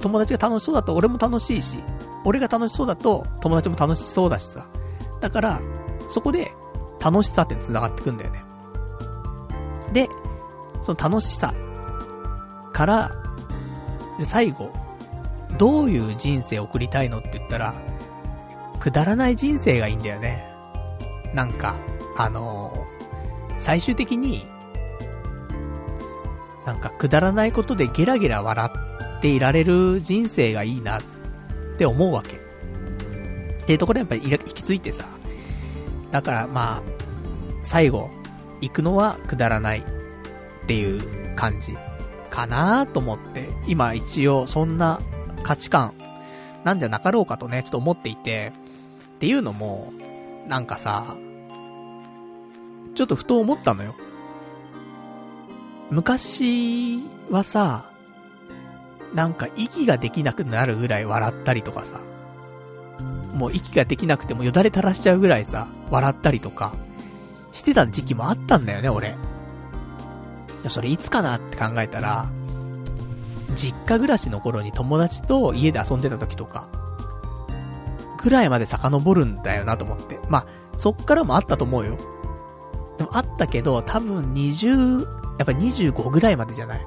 [0.00, 1.78] 友達が楽しそうだと俺も楽しいし、
[2.24, 4.66] 俺が楽しそうだと友達も楽しそうだしさ。
[5.20, 5.60] だから、
[6.08, 6.50] そこで
[7.00, 8.42] 楽しさって繋がってくんだよね。
[9.92, 10.08] で、
[10.82, 11.54] その楽しさ
[12.72, 13.10] から、
[14.18, 14.72] で、最後、
[15.56, 17.74] どういう人生を送りたいのって言ったら、
[18.80, 20.44] くだらない人生がいいんだよね。
[21.32, 21.76] なんか、
[22.16, 24.46] あのー、最終的に、
[26.66, 28.70] なんかくだらないことでゲラゲラ笑
[29.18, 31.02] っていられる人生がいいなっ
[31.78, 32.36] て思うわけ。
[32.36, 35.06] っていうところやっぱり行き着いてさ。
[36.10, 36.82] だからまあ、
[37.62, 38.10] 最後、
[38.60, 41.76] 行くのはくだらないっていう感じ
[42.30, 45.00] かなと思って、今一応そんな
[45.42, 45.94] 価値観
[46.64, 48.52] なんじゃなかろうかとね、ちょっと思っていて、
[49.14, 49.92] っていうのも、
[50.48, 51.16] なんかさ、
[52.94, 53.94] ちょっとふと思ったのよ。
[55.90, 57.00] 昔
[57.30, 57.90] はさ、
[59.14, 62.00] なんか息ができなくなるぐらい笑ったりとかさ、
[63.34, 66.72] もう息ができなくてもよだれ垂らしちゃうぐらいさ、笑ったりとか、
[67.52, 69.16] してた時期もあったんだよね、俺。
[70.68, 72.30] それいつかなって考えたら、
[73.56, 76.68] 実家暮らしの頃に友達と家で遊んでた時とか、
[78.22, 80.20] ぐらいまで遡るんだよなと思って。
[80.28, 80.46] まあ、
[80.76, 81.96] そっからもあったと思うよ。
[82.98, 86.86] でもあったけど、多分20、やっぱ25ぐらいまでじゃない？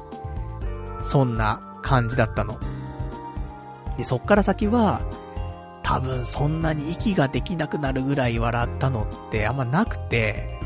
[1.02, 2.60] そんな感じだったの。
[3.98, 5.02] で、そっから先は、
[5.82, 10.60] 多分そんなに息ができなくなるぐらい笑ったのってあんまなくて、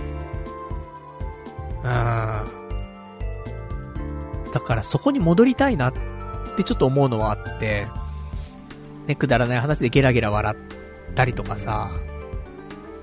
[1.82, 2.44] うん。
[4.52, 5.94] だからそこに戻りたいなっ
[6.58, 7.88] てちょっと思うのはあって、
[9.08, 10.58] ね、くだらない話でゲラゲラ笑っ
[11.16, 11.90] たりとかさ、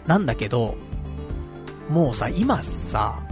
[0.07, 0.77] なんだけど、
[1.89, 3.24] もうさ、今さ、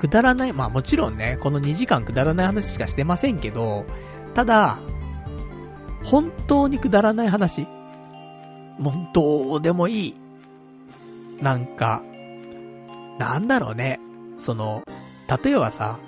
[0.00, 3.84] くだらない、まあもちろんね、この2時間くだらない話しかしてませんけど、
[4.32, 4.78] ただ、
[6.04, 7.66] 本当にくだらない話。
[8.78, 10.16] もうどうでもいい。
[11.42, 12.02] なんか、
[13.18, 14.00] なんだろうね。
[14.38, 14.82] その、
[15.44, 15.98] 例えばさ、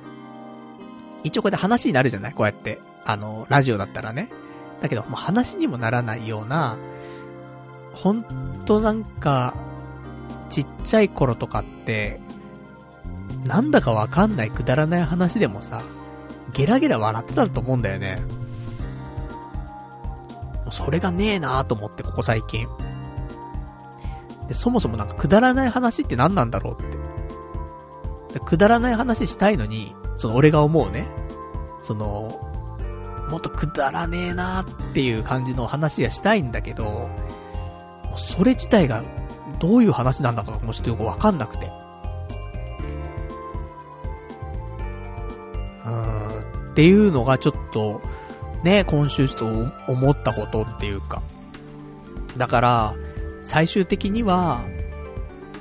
[1.23, 2.81] 一応これで話になるじゃないこうやって。
[3.05, 4.31] あの、ラジオだったらね。
[4.81, 6.79] だけど、もう話にもならないような、
[7.93, 8.25] ほん
[8.65, 9.53] となんか、
[10.49, 12.23] ちっちゃい頃とかって、
[13.45, 15.83] なんだかわかんないくだらない話でもさ、
[16.53, 18.19] ゲラゲラ笑ってたと思うんだよね。
[20.71, 22.67] それがねえなーと思って、ここ最近。
[24.49, 26.83] で、そもそもなんかくだらない話って何なんだろう
[28.31, 28.41] って。
[28.41, 31.07] くだらない話したいのに、その俺が思うね。
[31.83, 32.41] その、
[33.29, 37.11] もっとくだらねえなーっていう感じの話がしたいんだけど、
[38.17, 39.03] それ自体が
[39.59, 41.82] どういう話なんだかもうちょっとよくわかんなくて。
[46.73, 48.01] っていうのがちょっと、
[48.65, 49.39] ね、今週ちょっ
[49.87, 51.23] と思ったことっていうか。
[52.37, 52.95] だから、
[53.43, 54.65] 最終的には、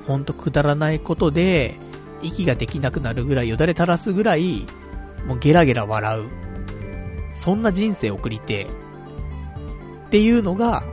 [0.08, 1.76] ほんとくだらないことで、
[2.22, 4.66] 息ができなくなるぐらい、よだれ垂らすぐらい、
[5.28, 6.30] もうゲラゲラ笑う。
[7.34, 8.68] そんな人生を送りて、
[10.08, 10.84] っていうのが、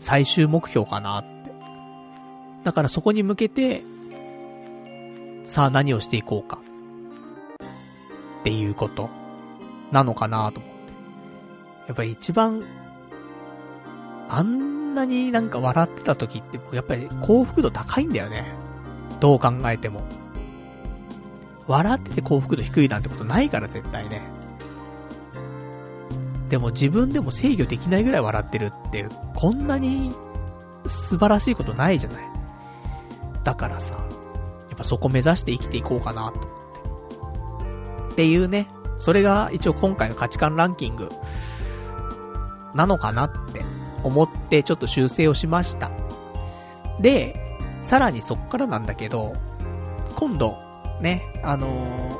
[0.00, 1.52] 最終目標かなって。
[2.64, 3.82] だからそこに向けて、
[5.44, 6.58] さあ何をしていこうか。
[8.40, 9.08] っていうこと、
[9.94, 10.92] なのかなと思って。
[11.86, 12.64] やっぱり一番、
[14.28, 18.52] あんなになんか笑ってた時って、やっぱり幸福度高いんだよね。
[19.20, 20.02] どう考えても。
[21.66, 24.20] 笑ってて幸福度低いなんてことないから絶対ね。
[26.48, 30.12] でも自分でも制御できないぐらい笑ってるって、こんなに
[30.86, 32.24] 素晴らしいことないじゃない。
[33.44, 36.54] だからさ、やっぱそこ目指して生きていこうかなと思って。
[38.14, 38.68] っていうね、
[38.98, 41.10] それが一応今回の価値観ランキング
[42.74, 43.62] なのかなって
[44.02, 45.90] 思ってちょっと修正をしました。
[47.00, 49.34] で、さらにそっからなんだけど、
[50.16, 50.56] 今度、
[51.00, 52.18] ね、あのー、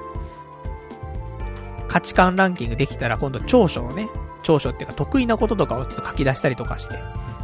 [1.89, 4.09] 価値観ランキングできたら今度長所をね、
[4.43, 6.99] 長所っていうか得意なこととかをちょっと書き出したりとかして、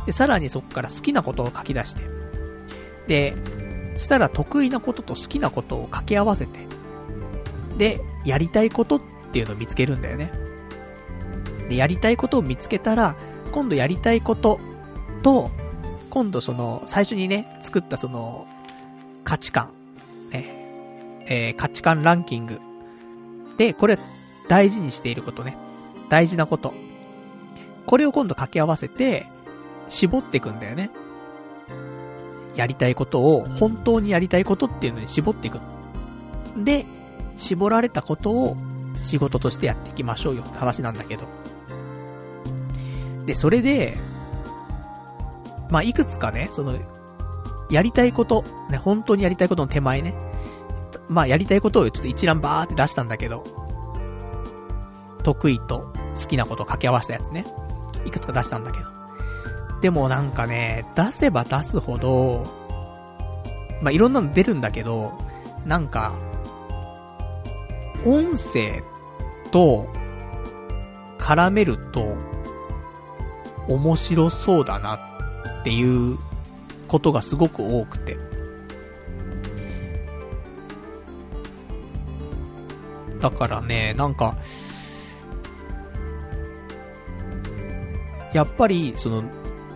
[0.06, 2.02] で、さらにそこから好きなことを書き出して、
[3.06, 3.34] で、
[3.96, 6.58] したら得意なことと好きなことを掛け合わせて、
[7.76, 9.00] で、やりたいことっ
[9.30, 10.32] っていうのを見つけるんだよね。
[11.68, 13.14] で、やりたいことを見つけたら、
[13.52, 14.58] 今度やりたいこと
[15.22, 15.50] と、
[16.10, 18.48] 今度その、最初にね、作ったその、
[19.22, 19.70] 価値観、
[20.30, 22.60] ね、えー、価値観ランキング。
[23.56, 23.98] で、これ、
[24.48, 25.56] 大事にしていることね。
[26.08, 26.74] 大事なこと。
[27.86, 29.28] これを今度掛け合わせて、
[29.88, 30.90] 絞っていくんだよね。
[32.56, 35.60] やりたいことを、本当にやりたいことっていうのに絞っていく。
[36.56, 36.84] で、
[37.36, 38.56] 絞られたことを
[39.00, 41.26] 仕事としてやっていきましょうよって話なんだけど。
[43.26, 43.96] で、それで、
[45.70, 46.78] まあ、いくつかね、その、
[47.70, 50.14] やりたいこと、ね、本当にやりたいことの手前ね。
[51.08, 53.44] まあ、やりたいことをちょっと一覧バーって出したんだけど、
[55.22, 57.44] 得意と好きなことを掛け合わせたやつね。
[58.06, 58.86] いくつか出したんだけど。
[59.80, 62.44] でもなんかね、出せば出すほど、
[63.82, 65.12] まあ、いろんなの出るんだけど、
[65.64, 66.14] なんか、
[68.04, 68.82] 音声
[69.50, 69.88] と
[71.18, 72.16] 絡めると、
[73.68, 74.94] 面白そうだな
[75.60, 76.18] っていう
[76.88, 78.18] ことがすごく多くて。
[83.20, 84.36] だからね、なんか、
[88.32, 89.22] やっぱり、その、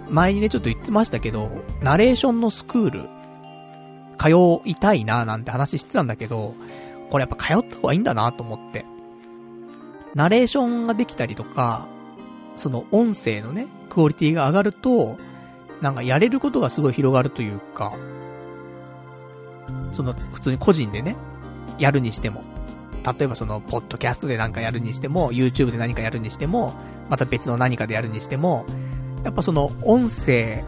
[0.09, 1.51] 前にね、ちょっと言ってましたけど、
[1.83, 3.03] ナレーションのスクール、
[4.19, 6.55] 通いたいななんて話してたんだけど、
[7.11, 8.87] これやっぱ通った方がいいんだなと思って。
[10.15, 11.87] ナレーションができたりとか、
[12.57, 15.19] その音声のね、クオリティが上がると、
[15.81, 17.95] なんかやれることがすごい広がるというか、
[19.91, 21.17] その、普通に個人でね、
[21.79, 22.43] やるにしても。
[23.05, 26.75] 例えばその、ポッドキャストでなんかやるにしても、YouTube で何かやるにしても、
[27.11, 28.65] また別の何かでやるにしても、
[29.25, 30.65] やっぱその、音声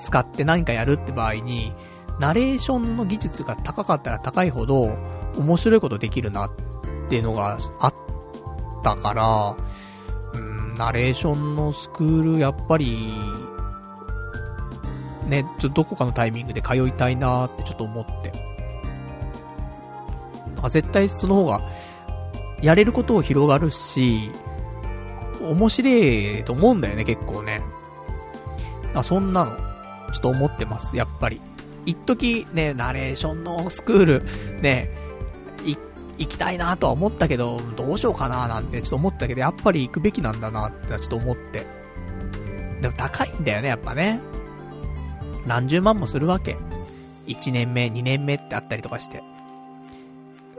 [0.00, 1.72] 使って何かやるって場合に、
[2.18, 4.96] ナレーションの技術が高かったら高いほど、
[5.36, 6.50] 面白いことできるなっ
[7.08, 7.94] ていうのがあっ
[8.82, 9.56] たから、
[10.34, 13.12] うん、ナレーションのスクール、やっぱり、
[15.28, 18.32] ね、ちょっとどこかのタイミングで通いたいなってちょっと思って。
[20.54, 21.62] なんか絶対その方が、
[22.62, 24.30] やれることを広がるし、
[25.40, 27.62] 面白いと思うんだよね、結構ね。
[28.94, 29.56] あそんなの、
[30.12, 31.40] ちょっと思ってます、やっぱり。
[31.86, 34.24] 一時ね、ナレーションのスクール、
[34.60, 34.90] ね、
[36.20, 41.66] 行きたいなとは思ったけど、どうしようかななんてちょっと思ったけど、やっぱり行くべきなんだなってちょっと思って。
[42.82, 44.20] でも高いんだよね、やっぱね。
[45.46, 46.58] 何十万もするわけ。
[47.26, 49.22] 1年目、2年目ってあったりとかして。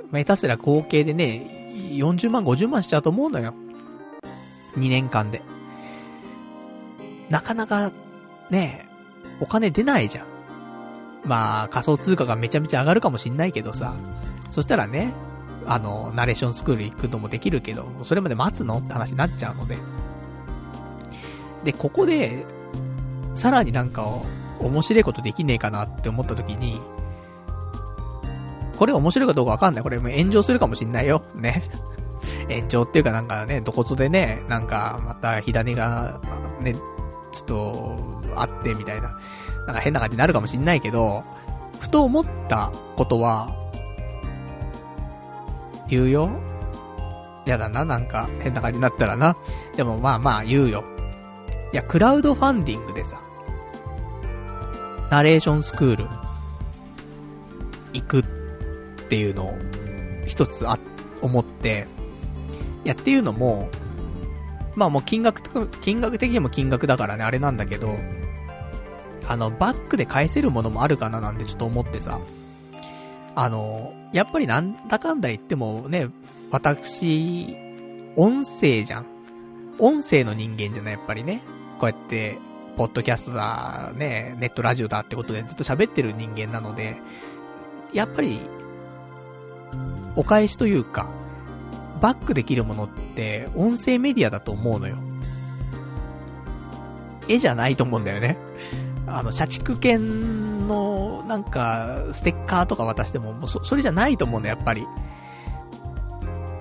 [0.09, 3.53] ま、下手すら合計でね、40万、50万しちゃうと思うのよ。
[4.77, 5.43] 2年間で。
[7.29, 7.91] なかなか、
[8.49, 8.87] ね、
[9.39, 10.25] お金出ないじゃん。
[11.23, 13.95] まあ、仮想通貨がめちゃめちゃ上がるかもしんないけどさ。
[14.49, 15.13] そしたらね、
[15.67, 18.77] あの、ナレーションスクール行くのもできるけど、それまで待つの？
[18.77, 19.77] って話になっちゃうので。
[21.63, 22.45] で、ここで、
[23.35, 24.05] さらになんか、
[24.59, 26.81] 面白いことできねえかなって思った時に、
[28.77, 29.83] これ面白いかどうかわかんない。
[29.83, 31.23] これもう炎上するかもしんないよ。
[31.35, 31.69] ね。
[32.49, 36.19] 炎上っていうかなんかね、どこぞでね、なんかまた火種が、
[36.61, 36.81] ね、ちょ
[37.41, 39.19] っと、あってみたいな。
[39.67, 41.23] なんか変な感じになるかもしんないけど、
[41.79, 43.55] ふと思ったことは、
[45.91, 46.29] 言うよ。
[47.45, 49.35] やだな、なんか変な感じになったらな。
[49.75, 50.83] でもまあまあ言うよ。
[51.73, 53.21] いや、クラウドファンディングでさ、
[55.09, 56.07] ナレーションスクール、
[57.93, 58.23] 行くっ
[59.09, 59.57] ていうのを、
[60.25, 60.79] 一つあ、
[61.21, 61.87] 思って、
[62.85, 63.69] いや、っていうのも、
[64.75, 67.97] まあもう金額、金額的にも金額だからね、あれなんだけど、
[69.27, 72.19] あの、バックで返せるものもあるかななんてちょっと思ってさ、
[73.35, 76.09] あの、やっぱりなんだかんだ言ってもね、
[76.51, 77.55] 私、
[78.15, 79.05] 音声じゃん。
[79.79, 81.41] 音声の人間じゃない、やっぱりね。
[81.79, 82.37] こうやって、
[82.77, 86.97] ポッドキャストだ、ね、ネットラジオだってことでずっと喋ってる人間なので、
[87.93, 88.39] やっぱり、
[90.15, 91.09] お返しというか、
[92.01, 94.97] バックできるものって、音声メディアだと思うのよ。
[97.27, 98.37] 絵じゃないと思うんだよね。
[99.07, 104.87] あの、社畜犬の、なんか、ステッカーとか渡しても、もうそ、それじゃないと思うんだ、やっぱり。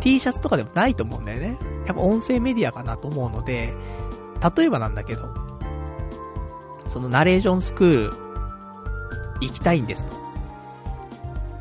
[0.01, 1.59] T シャツとかでもないと思うんだよね。
[1.87, 3.73] やっぱ音声メディアかなと思うので、
[4.57, 5.29] 例えばなんだけど、
[6.89, 8.17] そのナレーションスクール、
[9.41, 10.13] 行きたいんですと。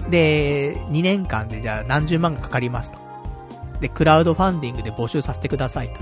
[0.09, 2.99] で、2年間でじゃあ何十万かかりますと。
[3.79, 6.01] で、クラウドファンディングで募集させてくださいと。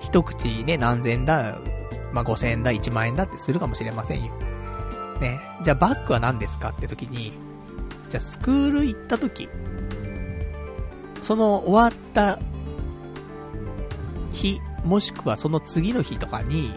[0.00, 1.58] 一口ね、何千だ、
[2.12, 4.32] まあ、5000円だ、1万円だってするかもしれませんよ。
[5.20, 5.40] ね。
[5.62, 7.32] じゃあバックは何ですかって時に、
[8.08, 9.48] じゃあスクール行った時、
[11.22, 12.38] その終わった
[14.32, 16.72] 日、もしくはその次の日とかに、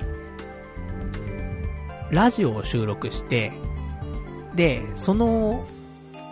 [2.12, 3.52] ラジオを収録して、
[4.56, 5.66] で、その、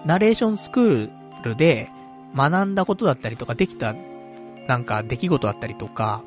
[0.06, 1.90] ナレーションスクールで
[2.36, 3.96] 学んだことだったりとか、できた、
[4.68, 6.22] なんか出来事だったりとか、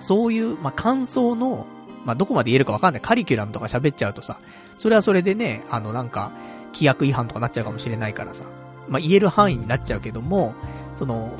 [0.00, 1.66] そういう、まあ、感想の、
[2.08, 3.02] まあ、どこまで言えるかわかんない。
[3.02, 4.40] カリキュラムとか喋っちゃうとさ、
[4.78, 6.32] それはそれでね、あの、なんか、
[6.72, 8.44] 規約違反とかなっちゃうかもしれないからさ、
[8.88, 10.54] まあ、言える範囲になっちゃうけども、
[10.96, 11.30] その、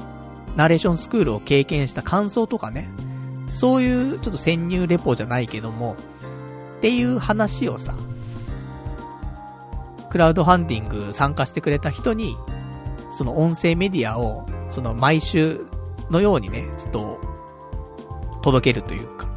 [0.57, 2.91] ナレーションスクールを経験した感想とかね、
[3.51, 5.97] そういうちょっと潜入レポじゃないけども、
[6.77, 7.95] っていう話をさ、
[10.11, 12.37] クラウドファンディング参加してくれた人に、
[13.11, 15.65] その音声メディアを、その毎週
[16.11, 17.21] のようにね、ちょっと、
[18.43, 19.28] 届けるというか、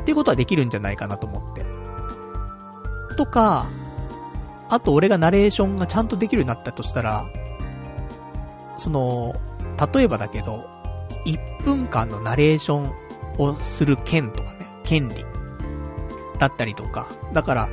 [0.00, 1.64] っていうことはできるんじゃないかなと思って。
[3.16, 3.66] とか、
[4.68, 7.28] あと俺がナレーションがちゃんとできるようになったとしたら、
[8.78, 9.34] その、
[9.94, 10.64] 例えばだけど、
[11.26, 12.92] 1分間のナレーション
[13.38, 15.24] をする件とかね、権利
[16.38, 17.68] だったりとか、だから、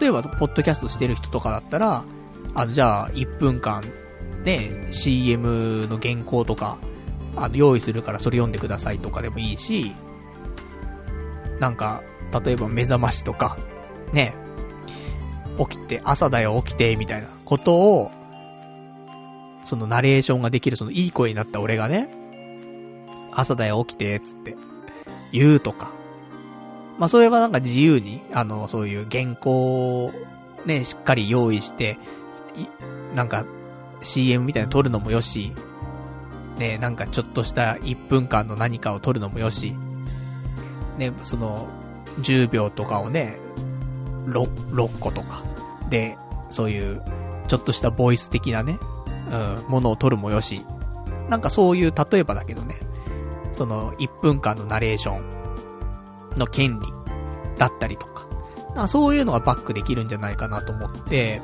[0.00, 2.04] 例えば、ポッドキャストしてる人とかだったら、
[2.54, 3.82] あの、じゃあ、1分間、
[4.44, 6.78] ね、CM の原稿とか、
[7.36, 9.94] あの、用意するからそれ読んでくださいとかでもいいし、
[11.60, 12.02] なんか、
[12.44, 13.56] 例えば目覚ましとか、
[14.12, 14.34] ね、
[15.58, 18.10] 起きて、朝だよ起きて、みたいなことを、
[19.64, 22.08] そのナレーションができるそのいい声になった俺がね、
[23.32, 24.56] 朝だよ起きて、つって、
[25.32, 25.90] 言うとか。
[26.98, 30.12] まあ、それはなんか自由に、あの、そういう原稿を
[30.64, 31.98] ね、しっかり用意して、
[33.14, 33.44] なんか、
[34.00, 35.52] CM みたいなの撮るのもよし、
[36.58, 39.74] ね、なんかちょっとした1分間の何かを撮るのもよし、
[40.98, 41.66] ね、その、
[42.20, 43.38] 10秒とかをね、
[44.26, 45.42] 6、6個とか、
[45.88, 46.18] で、
[46.50, 47.02] そういう、
[47.46, 48.78] ちょっとしたボイス的なね、
[49.30, 50.64] うん、ものを撮るもよし、
[51.28, 52.76] なんかそういう、例えばだけどね、
[53.52, 56.86] その、1分間のナレーションの権利
[57.56, 58.26] だったりとか、
[58.74, 61.40] かそういうのがバックできるんじゃないかなと思って、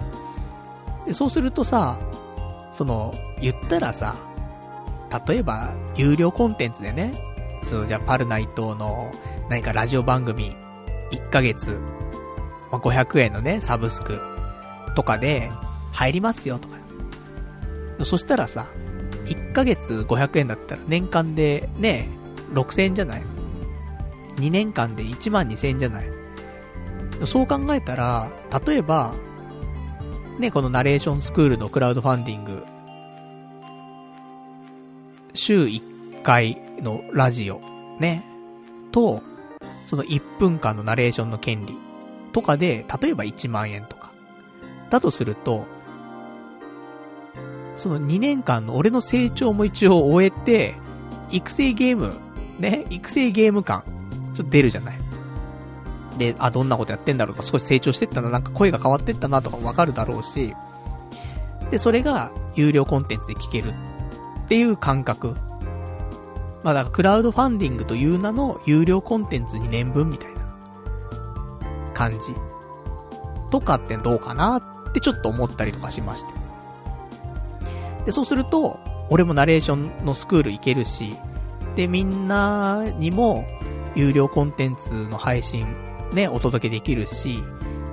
[1.06, 1.98] で、そうするとさ、
[2.72, 4.14] その、言ったらさ、
[5.26, 7.14] 例えば、有料コンテンツでね、
[7.62, 9.12] その、じゃあ、パルナイトの、
[9.48, 10.56] 何かラジオ番組、
[11.10, 11.78] 1ヶ月、
[12.72, 14.20] まあ、500円のね、サブスク、
[14.94, 15.50] とかで、
[15.92, 16.76] 入りますよ、とか。
[18.04, 18.66] そしたらさ、
[19.26, 22.08] 1ヶ月500円だったら年間でね、
[22.52, 23.22] 6000円じゃない
[24.36, 26.04] ?2 年間で1万2000円じゃない？
[27.24, 28.30] そう考えたら、
[28.66, 29.14] 例えば、
[30.38, 32.64] ね、このナレーションスクールのクラウドファンディング、
[35.32, 37.60] 週1回のラジオ、
[38.00, 38.24] ね、
[38.90, 39.22] と、
[39.86, 41.76] その1分間のナレーションの権利
[42.32, 44.10] とかで、例えば1万円とか。
[44.90, 45.66] だとすると、
[47.76, 50.74] その2年間の俺の成長も一応終えて、
[51.30, 52.14] 育成ゲーム、
[52.58, 53.82] ね、育成ゲーム感、
[54.32, 54.98] ちょっと出るじゃない。
[56.18, 60.54] で、あ、どんなことやってんだろうとか、少し成長してったな、なんか声が変わってったなとかわかるだろうし、
[61.70, 63.74] で、それが有料コンテンツで聞ける
[64.44, 65.34] っていう感覚。
[66.64, 70.40] まあだからクラウドファンディングという名の有料コンテンツ2年分みたいな
[71.94, 72.34] 感じ。
[73.50, 74.56] とかってどうかな
[74.88, 76.32] ってちょっと思ったりとかしまして。
[78.06, 78.80] で、そうすると、
[79.10, 81.14] 俺もナレーションのスクール行けるし、
[81.76, 83.46] で、みんなにも
[83.94, 85.66] 有料コンテンツの配信
[86.14, 87.42] ね、お届けできるし、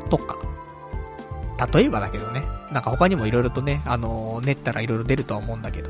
[0.10, 0.38] とか。
[1.74, 2.44] 例えばだけどね。
[2.72, 5.90] なんか他にも色々とね、あの、練ったら色々出るとは思うんだけど。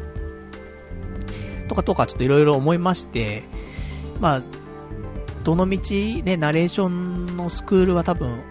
[1.72, 3.44] とかとかちょっと色々思いまして、
[4.20, 4.42] まあ、
[5.46, 5.80] どの道
[6.22, 8.42] ね、ナレーションのスクールは多分、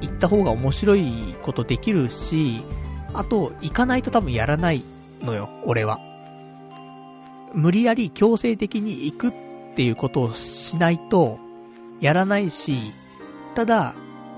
[0.00, 2.62] 行った方が面白いことできるし、
[3.12, 4.82] あと、行かないと多分やらない
[5.20, 6.00] のよ、俺は。
[7.52, 9.32] 無理やり強制的に行くっ
[9.76, 11.38] ていうことをしないと、
[12.00, 12.78] やらないし、
[13.54, 13.94] ただ、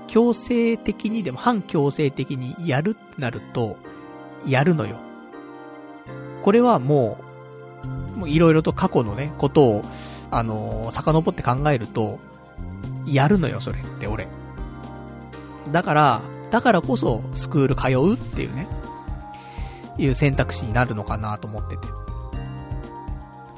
[0.07, 3.77] 強制的にでも反強制的にやるってなると、
[4.45, 4.97] やるのよ。
[6.43, 7.26] これは、もう
[8.25, 9.85] いろいろと過去のね、ことを、
[10.31, 12.19] あのー、遡って考えると、
[13.05, 14.27] やるのよ、それって俺。
[15.71, 18.67] だから、だからこそ、スクール通うっていうね、
[19.97, 21.87] いう選択肢になるのかなと思ってて。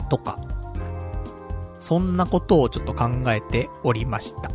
[0.09, 0.39] とか。
[1.79, 4.51] そんなことをちょっと考えておりました。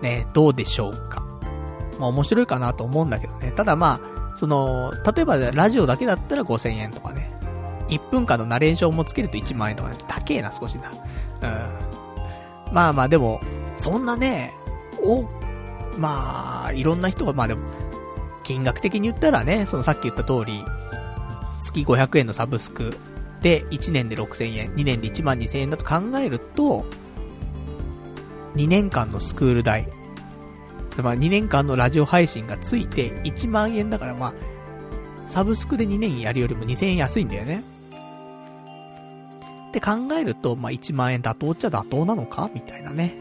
[0.00, 1.20] ね、どうでしょうか。
[1.98, 3.52] まあ面白いかなと思うんだけどね。
[3.52, 7.35] ただまあ、その、例えばラジオだけだったら5000円とかね。
[7.88, 9.96] 1分間のナレーションもつけると1万円とかね。
[10.08, 10.90] 高えな、少しな。
[10.90, 12.74] うん。
[12.74, 13.40] まあまあでも、
[13.76, 14.52] そんなね、
[15.02, 15.24] お、
[15.98, 17.62] まあ、いろんな人が、まあでも、
[18.42, 20.64] 金額的に言ったらね、そのさっき言った通り、
[21.60, 22.96] 月500円のサブスク
[23.42, 26.86] で1年で6000円、2年で1万2000円だと考えると、
[28.54, 29.88] 2年間のスクール代、
[31.02, 34.34] まあ2年間のラジオ配信がついて1万円だからまあ、
[35.26, 37.62] サブスクで2年やるよりも2000円安いんだよね。
[39.76, 42.50] って考えると、まあ1万円妥当っちゃ妥当なのか？
[42.54, 43.14] みたいなね。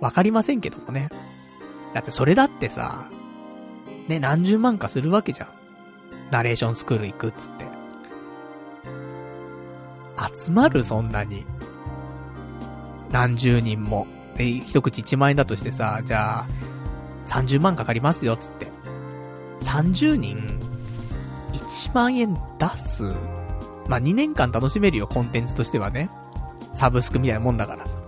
[0.00, 1.08] わかりませんけどもね。
[1.94, 3.08] だってそれだってさ、
[4.08, 5.48] ね、何十万かするわけじゃん。
[6.32, 7.64] ナレーションスクール行くっつって。
[10.34, 11.46] 集まるそんなに。
[13.12, 14.08] 何十人も。
[14.36, 16.46] で、一口1万円だとしてさ、じゃあ、
[17.26, 18.66] 30万かかりますよっ、つって。
[19.60, 20.58] 30人、
[21.52, 23.14] 1万円出す
[23.88, 26.10] まあ、2年間楽しめるよ、コンテンツとしてはね。
[26.74, 27.98] サブスクみたいなもんだからさ。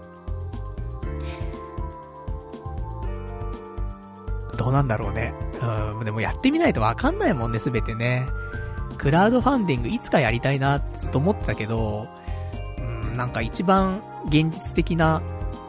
[4.57, 5.33] どうなんだろうね。
[5.63, 8.27] うん、でもやってみないとわかんないもんね、すべてね。
[8.99, 12.09] クラウドファンディングいつかやりたいなってずっと思ってたけど、
[12.79, 15.23] うん、なんか一番現実的な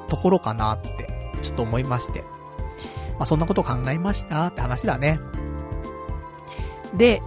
[0.10, 2.23] ところかなって、ちょっと思いまして。
[3.19, 5.19] まあ、そんなこと考えましたって話だね。
[6.95, 7.22] で、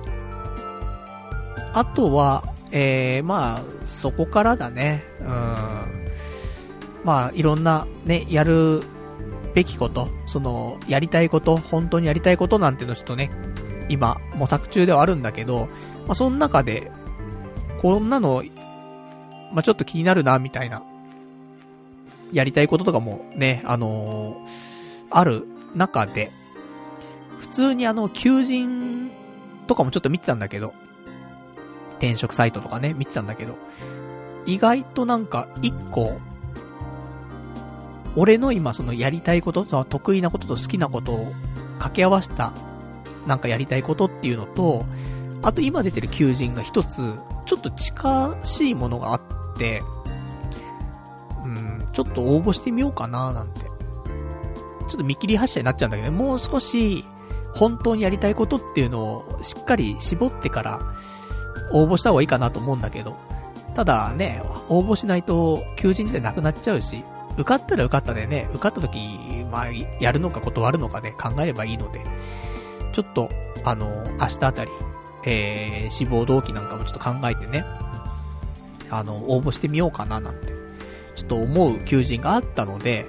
[1.74, 2.42] あとは、
[2.72, 5.04] えー、まあ、そこからだね。
[5.20, 5.26] うん。
[7.04, 8.82] まあ、いろんなね、やる
[9.54, 13.30] べきこと、その、やりたいこと、本当にやりたいことなんてのちょっとね、
[13.88, 15.68] 今、模索中ではあるんだけど、
[16.06, 16.90] まあ、その中で、
[17.80, 18.42] こんなの、
[19.52, 20.82] まあ、ちょっと気になるな、みたいな、
[22.32, 24.48] やりたいこととかもね、あのー、
[25.10, 26.30] ある中で、
[27.40, 29.10] 普通にあの、求人
[29.66, 30.72] とかもちょっと見てたんだけど、
[32.02, 33.56] 転職サイトとかね、見てたんだけど、
[34.44, 36.18] 意外となんか、一個、
[38.16, 41.32] 俺の今そのやりたいこと、その得意なことと好きなことを
[41.74, 42.52] 掛け合わせた、
[43.28, 44.84] なんかやりたいことっていうのと、
[45.42, 47.14] あと今出てる求人が一つ、
[47.46, 49.20] ちょっと近しいものがあっ
[49.56, 49.82] て、
[51.44, 53.60] うん、ちょっと応募してみようかななんて。
[53.60, 57.04] ちょっと見切り発車になっちゃうんだけど、もう少し、
[57.54, 60.80] 本当にやりたいことっていうのをしっかり絞ってから
[61.70, 63.16] 応募した方がいいかなと思うんだけど、
[63.74, 69.66] ただね、応募しないと求人自体なくなっちゃうし、受かったら受かったでね、受かった時、まあ、
[70.00, 72.04] やるのか断るのかね、考えればいいので、
[72.92, 73.30] ちょっと、
[73.64, 74.70] あの、明日あたり、
[75.24, 77.64] えー、志望動機なんかもちょっと考えてね、
[78.90, 80.52] あの、応募してみようかななんて、
[81.14, 83.06] ちょっと思う求人があったので、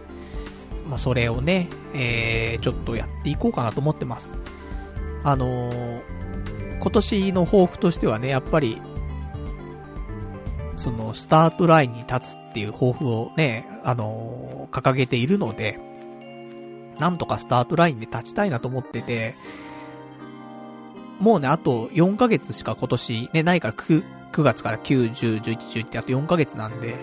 [0.87, 4.35] まあ、それをね、えー、ちょっとやっていこうかなと思ってます。
[5.23, 6.01] あのー、
[6.83, 8.81] 今年の抱負としてはね、やっぱり、
[10.75, 15.79] その、スタートラインに立つっていう抱負をね、あのー、掲げているので、
[16.99, 19.33] なんとかスタートラインで立ちたいなと思ってて、
[21.21, 24.03] もうね、あと4ヶ月しか今年ね、ないから9、
[24.33, 26.95] 9月から9、10、11、11ってあと4ヶ月なんで、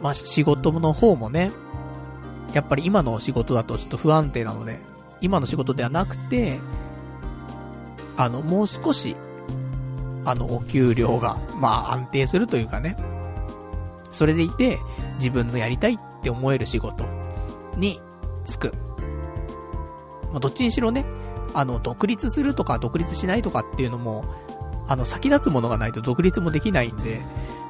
[0.00, 1.50] まあ、仕事の方もね、
[2.52, 4.78] やっぱり今の仕事だとちょっと不安定なので、
[5.20, 6.60] 今の仕事ではなくて、
[8.16, 9.16] あの、もう少し、
[10.24, 12.96] あの、お給料が、まあ、安定するというかね、
[14.10, 14.78] それでいて、
[15.18, 17.04] 自分のやりたいって思える仕事
[17.76, 18.00] に
[18.44, 18.72] 就く。
[20.30, 21.04] まあ、どっちにしろね、
[21.54, 24.24] あの、独立するとか独立しないとかっていうのも、
[24.88, 27.20] あの、先立つものがないと独立もできないんで、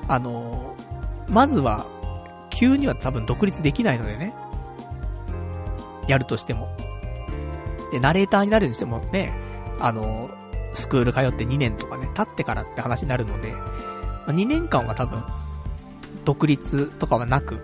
[0.08, 0.74] あの、
[1.28, 1.86] まずは、
[2.50, 4.34] 急には多分独立できないのでね。
[6.08, 6.68] やるとしても。
[7.92, 9.45] で、ナレーターになるにしてもね、
[9.80, 10.30] あの、
[10.74, 13.54] スクール通って2年とかね、経ってからって話になるので、
[14.26, 15.22] 2年間は多分、
[16.24, 17.58] 独立とかはなく、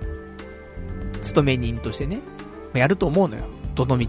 [1.22, 2.20] 勤め人としてね、
[2.74, 3.44] やると思うのよ。
[3.74, 4.06] どの道。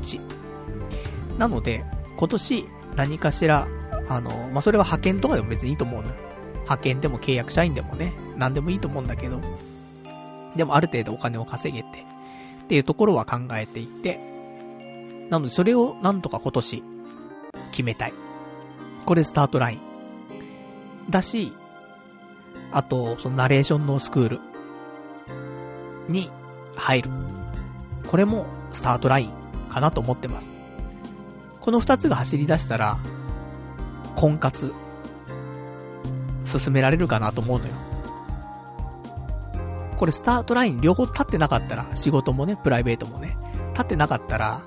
[1.37, 1.83] なので、
[2.17, 2.65] 今年、
[2.95, 3.67] 何かしら、
[4.09, 6.15] あの、まあ、それは派遣とかでも別にいいと思うのよ。
[6.63, 9.41] 派遣でも契約社員でもね、何でもいいと思うんだけど、
[10.55, 12.05] でもある程度お金を稼げて、
[12.63, 14.19] っていうところは考えていって、
[15.29, 16.83] なのでそれをなんとか今年、
[17.71, 18.13] 決めたい。
[19.05, 19.79] これスタートライン。
[21.09, 21.53] だし、
[22.71, 24.39] あと、そのナレーションのスクール
[26.07, 26.31] に
[26.75, 27.09] 入る。
[28.07, 29.31] これもスタートライン
[29.69, 30.53] かなと思ってます。
[31.61, 32.97] この二つが走り出したら、
[34.15, 34.73] 婚活、
[36.45, 37.73] 進められるかなと思うのよ。
[39.97, 43.37] これスタートライン両方立ってなかったら、仕事もね、プライベートもね、
[43.73, 44.61] 立ってなかったら、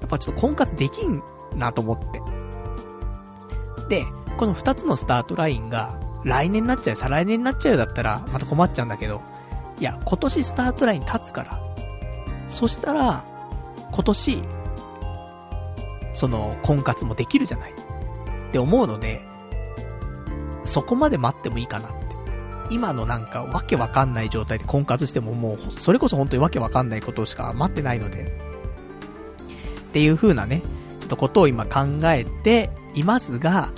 [0.00, 1.22] やっぱちょっと婚活できん
[1.56, 2.22] なと思って。
[3.88, 4.06] で、
[4.36, 9.22] この二つのスタートラインが、来年になっちゃう、再来年になっちゃうだったら、また困っちゃうんだけど、
[9.78, 11.60] いや、今年スタートライン立つから。
[12.48, 13.24] そしたら、
[13.92, 14.42] 今年、
[16.12, 17.72] その、婚活もできるじゃない。
[17.72, 19.22] って思うので、
[20.64, 21.96] そこまで待ってもいいかなって。
[22.70, 28.22] 今のなんかわけわかんない状態で婚活してももう、それこそ本当にわけわかんないことしか待ってないので、
[29.88, 33.70] っていう風なね、ょっとことを今考えていますが、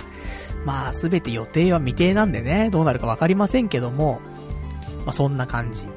[0.65, 4.19] まあすべて予定は未定なんでね、どうなるかわかりませんけども、
[5.05, 5.87] まあそんな感じ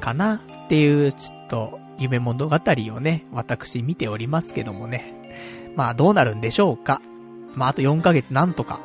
[0.00, 5.14] かなっていう、ちょっと夢物語をね、私見ておりますけどもね。
[5.76, 7.02] まあどうなるんでしょうか。
[7.54, 8.80] まああと4ヶ月なんとか、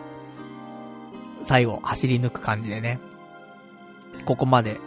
[1.41, 2.99] 最後走り抜く感じでね、
[4.25, 4.79] ここまで、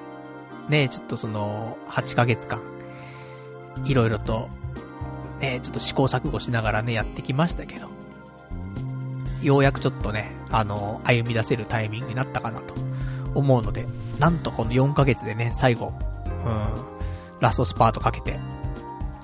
[0.69, 2.61] ね、ちょっとその、8ヶ月間、
[3.85, 4.49] いろいろと、
[5.40, 7.88] ね、ちょっと試行錯誤しながらね、やってきましたけど、
[9.42, 12.74] ようやくちょっとね、あの、歩み出せるタイミングになったかなと
[13.34, 13.86] 思うので、
[14.18, 15.92] なんとこの4ヶ月でね、最後、
[16.26, 18.38] うん、ラストスパートかけて、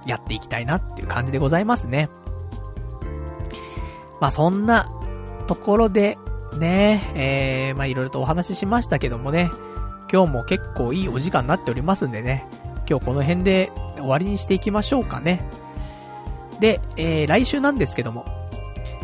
[0.06, 2.08] やっていきたいなっていう感じでございますね。
[4.20, 4.90] まあそんな
[5.46, 6.18] ところで、
[6.58, 9.50] ね、えー、まあいろいろとお話ししましたけどもね、
[10.12, 12.46] 今日も結構いいお時間になっておりますんでね、
[12.88, 15.48] 今日この辺で終わりにしていきましょうかね。
[16.62, 18.24] で、えー、来週なんですけども、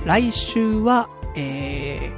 [0.07, 2.13] 来週は、え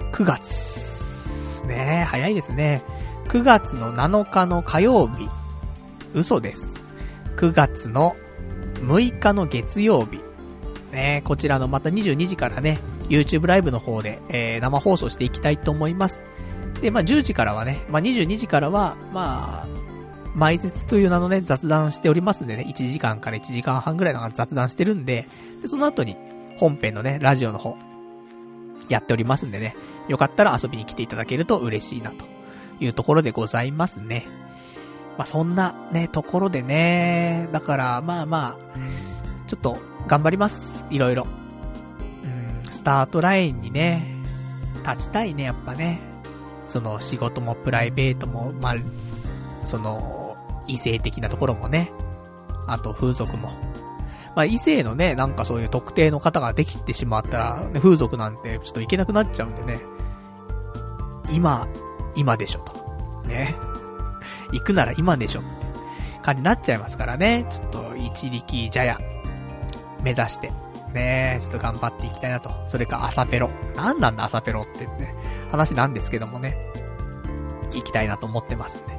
[0.00, 1.66] ー、9月。
[1.66, 2.84] ね早いですね。
[3.24, 5.28] 9月の7日の火曜日。
[6.14, 6.80] 嘘です。
[7.36, 8.14] 9月の
[8.74, 10.20] 6日の月曜日。
[10.92, 16.26] ねこちらのまた22時からね、YouTube ライブの方で、えー、生放送していきたいと思います。
[16.80, 19.85] で、まあ、10時からはね、まあ、22時からは、まあ、
[20.36, 25.26] 埋設という名のね、雑談しておりますんでね、1時間から1時間半ぐらいの雑談してるんで、
[25.62, 26.16] で、その後に、
[26.58, 27.76] 本編のね、ラジオの方、
[28.88, 29.74] やっておりますんでね、
[30.08, 32.26] よかったら遊びに来ていただけると嬉しいな、と
[32.80, 34.26] いうところでございますね。
[35.16, 38.78] まあ、そんなね、ところでね、だから、まあまあ、
[39.46, 40.86] ちょっと、頑張ります。
[40.90, 41.26] いろいろ。
[42.24, 44.22] うん、スタートラインにね、
[44.86, 46.00] 立ちたいね、やっぱね。
[46.66, 48.74] その仕事もプライベートも、まあ、
[49.64, 50.25] その、
[50.66, 51.92] 異性的なところもね。
[52.66, 53.50] あと風俗も。
[54.34, 59.80] まあ、異性のね、なんかそういう特定の方ができてしまったら、ね、風俗なんてちょっといけなくなっちゃうんでね。
[61.30, 61.66] 今、
[62.14, 62.74] 今でしょと。
[63.26, 63.54] ね。
[64.52, 65.48] 行くなら今でしょって
[66.22, 67.46] 感じになっちゃいますからね。
[67.50, 69.00] ちょっと一力茶屋、
[70.02, 70.52] 目指して、
[70.92, 72.50] ね、ちょっと頑張っていきたいなと。
[72.66, 73.50] それか朝ペロ。
[73.76, 75.14] なんなんだ朝ペロってね、
[75.50, 76.56] 話なんですけどもね。
[77.72, 78.95] 行きたいなと思ってますんで。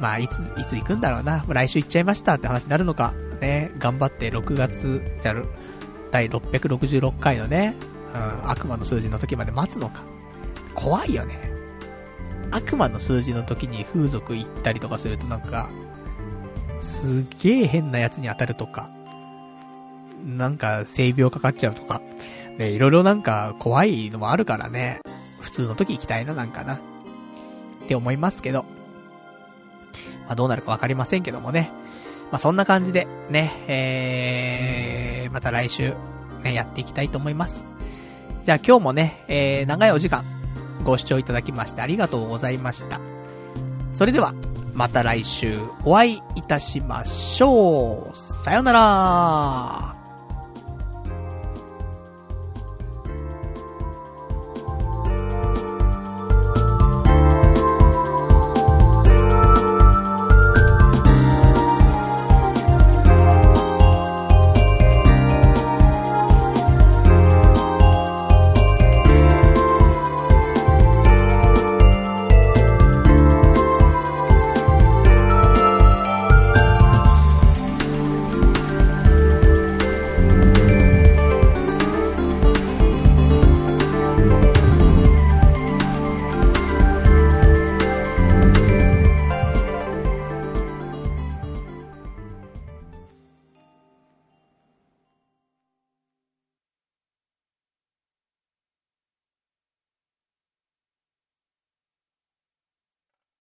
[0.00, 1.44] まあ、いつ、いつ行くんだろうな。
[1.48, 3.14] 来週行っちゃいましたって話になるのか。
[3.40, 5.46] ね、頑張って6月、じゃる、
[6.10, 7.74] 第666回のね、
[8.14, 10.00] うん、悪魔の数字の時まで待つのか。
[10.74, 11.50] 怖いよね。
[12.50, 15.68] 悪魔の数字の時に風俗行ったりとかするとなんか、
[16.80, 18.90] すげえ変なやつに当たるとか、
[20.24, 22.00] なんか性病かかっちゃうとか、
[22.56, 25.00] ね、いろいろなんか怖いのもあるからね、
[25.40, 26.78] 普通の時行きたいななんかな、っ
[27.86, 28.64] て思いますけど、
[30.28, 31.72] まあどうなるかわかりませんけどもね、
[32.30, 35.94] まあそんな感じでね、えー、また来週、
[36.44, 37.66] ね、やっていきたいと思います。
[38.44, 40.22] じゃあ今日もね、えー、長いお時間、
[40.84, 43.00] ご視聴いただきましてありがとうございました。
[43.92, 44.34] それでは、
[44.74, 48.16] また来週お会いいたしましょう。
[48.16, 49.97] さよなら